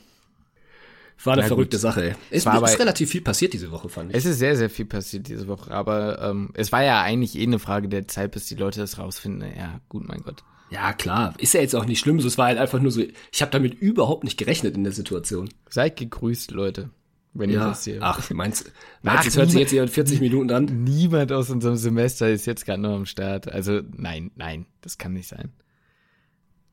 War 1.25 1.33
eine 1.33 1.43
Na 1.43 1.49
verrückte 1.49 1.77
gut. 1.77 1.83
Sache. 1.83 2.17
Es 2.31 2.47
war 2.47 2.63
ist 2.63 2.79
relativ 2.79 3.11
viel 3.11 3.23
passiert 3.23 3.53
diese 3.53 3.71
Woche, 3.71 3.89
fand 3.89 4.11
ich. 4.11 4.17
Es 4.17 4.25
ist 4.25 4.39
sehr, 4.39 4.57
sehr 4.57 4.71
viel 4.71 4.87
passiert 4.87 5.29
diese 5.29 5.49
Woche. 5.49 5.71
Aber 5.71 6.23
ähm, 6.23 6.51
es 6.55 6.71
war 6.71 6.85
ja 6.85 7.03
eigentlich 7.03 7.37
eh 7.37 7.43
eine 7.43 7.59
Frage 7.59 7.89
der 7.89 8.07
Zeit, 8.07 8.33
bis 8.33 8.47
die 8.47 8.55
Leute 8.55 8.81
das 8.81 8.99
rausfinden. 8.99 9.51
Ja, 9.57 9.81
gut, 9.89 10.07
mein 10.07 10.23
Gott. 10.23 10.45
Ja, 10.71 10.93
klar. 10.93 11.35
Ist 11.39 11.55
ja 11.55 11.61
jetzt 11.61 11.75
auch 11.75 11.87
nicht 11.87 11.99
schlimm. 11.99 12.19
Es 12.19 12.39
war 12.39 12.47
halt 12.47 12.59
einfach 12.59 12.81
nur 12.81 12.91
so, 12.91 13.03
ich 13.33 13.43
habe 13.43 13.51
damit 13.51 13.75
überhaupt 13.75 14.25
nicht 14.25 14.37
gerechnet 14.37 14.77
in 14.77 14.85
der 14.85 14.93
Situation. 14.93 15.49
Seid 15.69 15.97
gegrüßt, 15.97 16.51
Leute. 16.53 16.91
wenn 17.33 17.51
ja. 17.51 17.63
ich 17.63 17.69
das 17.71 17.85
sehe. 17.85 17.99
Ach, 18.01 18.31
meinst, 18.31 18.71
meinst 19.03 19.27
das 19.27 19.37
hört 19.37 19.51
sich 19.51 19.61
jetzt 19.61 19.71
hier 19.71 19.83
in 19.83 19.89
40 19.89 20.21
Minuten 20.21 20.51
an? 20.53 20.85
Niemand 20.85 21.33
aus 21.33 21.51
unserem 21.51 21.77
Semester 21.77 22.29
ist 22.29 22.47
jetzt 22.47 22.65
gerade 22.65 22.83
noch 22.83 22.95
am 22.95 23.07
Start. 23.07 23.51
Also 23.51 23.81
nein, 23.97 24.31
nein, 24.37 24.67
das 24.83 24.99
kann 24.99 25.15
nicht 25.15 25.29
sein. 25.29 25.53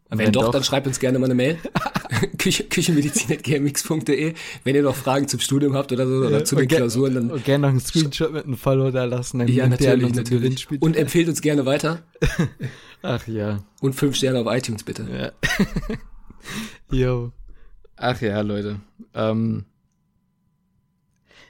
Wenn, 0.10 0.20
wenn 0.20 0.32
doch, 0.32 0.46
doch, 0.46 0.52
dann 0.52 0.64
schreibt 0.64 0.86
uns 0.86 1.00
gerne 1.00 1.18
mal 1.18 1.26
eine 1.26 1.34
Mail. 1.34 1.58
Küche, 2.38 2.64
Küchenmedizin.gmx.de. 2.66 4.34
Wenn 4.64 4.76
ihr 4.76 4.84
noch 4.84 4.96
Fragen 4.96 5.28
zum 5.28 5.40
Studium 5.40 5.74
habt 5.74 5.92
oder 5.92 6.08
so, 6.08 6.28
oder 6.28 6.46
zu 6.46 6.56
den 6.56 6.68
Klausuren, 6.68 7.16
dann. 7.16 7.32
Und 7.32 7.44
gerne 7.44 7.64
noch 7.64 7.70
einen 7.70 7.80
Screenshot 7.80 8.32
mit 8.32 8.46
einem 8.46 8.56
Follow 8.56 8.92
da 8.92 9.06
lassen. 9.06 9.40
Dann 9.40 9.48
ja, 9.48 9.68
natürlich, 9.68 10.14
natürlich. 10.14 10.68
Und 10.80 10.96
empfehlt 10.96 11.28
uns 11.28 11.42
gerne 11.42 11.66
weiter. 11.66 12.04
Ach 13.02 13.26
ja. 13.28 13.64
Und 13.82 13.94
fünf 13.94 14.16
Sterne 14.16 14.40
auf 14.40 14.48
iTunes, 14.48 14.84
bitte. 14.84 15.08
Ja. 15.12 15.32
Jo. 16.92 17.32
Ach 17.96 18.22
ja, 18.22 18.42
Leute. 18.42 18.80
Ähm, 19.14 19.66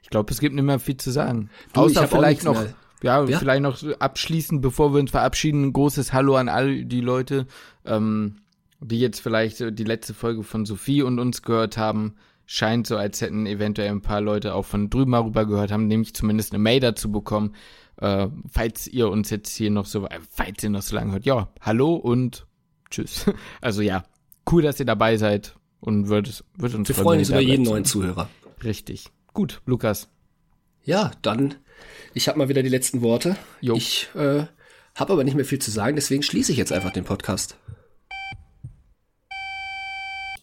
ich 0.01 0.09
glaube, 0.09 0.31
es 0.31 0.39
gibt 0.39 0.55
nicht 0.55 0.63
mehr 0.63 0.79
viel 0.79 0.97
zu 0.97 1.11
sagen. 1.11 1.49
Du, 1.73 1.81
Außer 1.81 2.07
vielleicht 2.07 2.43
noch, 2.43 2.63
ja, 3.01 3.23
ja, 3.25 3.39
vielleicht 3.39 3.61
noch 3.61 3.83
abschließend, 3.99 4.61
bevor 4.61 4.93
wir 4.93 4.99
uns 4.99 5.11
verabschieden, 5.11 5.65
ein 5.65 5.73
großes 5.73 6.13
Hallo 6.13 6.35
an 6.35 6.49
all 6.49 6.85
die 6.85 7.01
Leute, 7.01 7.47
ähm, 7.85 8.37
die 8.79 8.99
jetzt 8.99 9.19
vielleicht 9.19 9.59
die 9.77 9.83
letzte 9.83 10.13
Folge 10.13 10.43
von 10.43 10.65
Sophie 10.65 11.01
und 11.01 11.19
uns 11.19 11.41
gehört 11.41 11.77
haben. 11.77 12.15
Scheint 12.45 12.85
so, 12.85 12.97
als 12.97 13.21
hätten 13.21 13.47
eventuell 13.47 13.89
ein 13.89 14.01
paar 14.01 14.21
Leute 14.21 14.53
auch 14.53 14.65
von 14.65 14.89
drüben 14.89 15.11
mal 15.11 15.21
rüber 15.21 15.45
gehört 15.45 15.71
haben, 15.71 15.87
nämlich 15.87 16.13
zumindest 16.13 16.53
eine 16.53 16.61
Mail 16.61 16.79
dazu 16.79 17.11
bekommen. 17.11 17.55
Äh, 17.97 18.27
falls 18.51 18.87
ihr 18.87 19.09
uns 19.09 19.29
jetzt 19.29 19.55
hier 19.55 19.71
noch 19.71 19.85
so, 19.85 20.05
äh, 20.05 20.19
falls 20.29 20.63
ihr 20.63 20.69
noch 20.69 20.81
so 20.81 20.95
lange 20.95 21.13
hört, 21.13 21.25
ja, 21.25 21.49
hallo 21.61 21.95
und 21.95 22.45
tschüss. 22.89 23.25
Also 23.61 23.81
ja, 23.81 24.03
cool, 24.51 24.61
dass 24.61 24.79
ihr 24.79 24.85
dabei 24.85 25.17
seid 25.17 25.55
und 25.79 26.09
wird, 26.09 26.43
wird 26.57 26.75
uns 26.75 26.87
Wir 26.89 26.95
freuen 26.95 27.19
uns 27.19 27.29
über 27.29 27.39
jeden 27.39 27.63
neuen 27.63 27.85
Zuhörer. 27.85 28.29
Richtig. 28.63 29.05
Gut, 29.33 29.61
Lukas. 29.65 30.09
Ja, 30.83 31.11
dann, 31.21 31.55
ich 32.13 32.27
habe 32.27 32.37
mal 32.37 32.49
wieder 32.49 32.63
die 32.63 32.69
letzten 32.69 33.01
Worte. 33.01 33.37
Jo. 33.59 33.75
Ich 33.75 34.09
äh, 34.13 34.45
habe 34.93 35.13
aber 35.13 35.23
nicht 35.23 35.35
mehr 35.35 35.45
viel 35.45 35.59
zu 35.59 35.71
sagen, 35.71 35.95
deswegen 35.95 36.21
schließe 36.21 36.51
ich 36.51 36.57
jetzt 36.57 36.71
einfach 36.71 36.91
den 36.91 37.05
Podcast. 37.05 37.57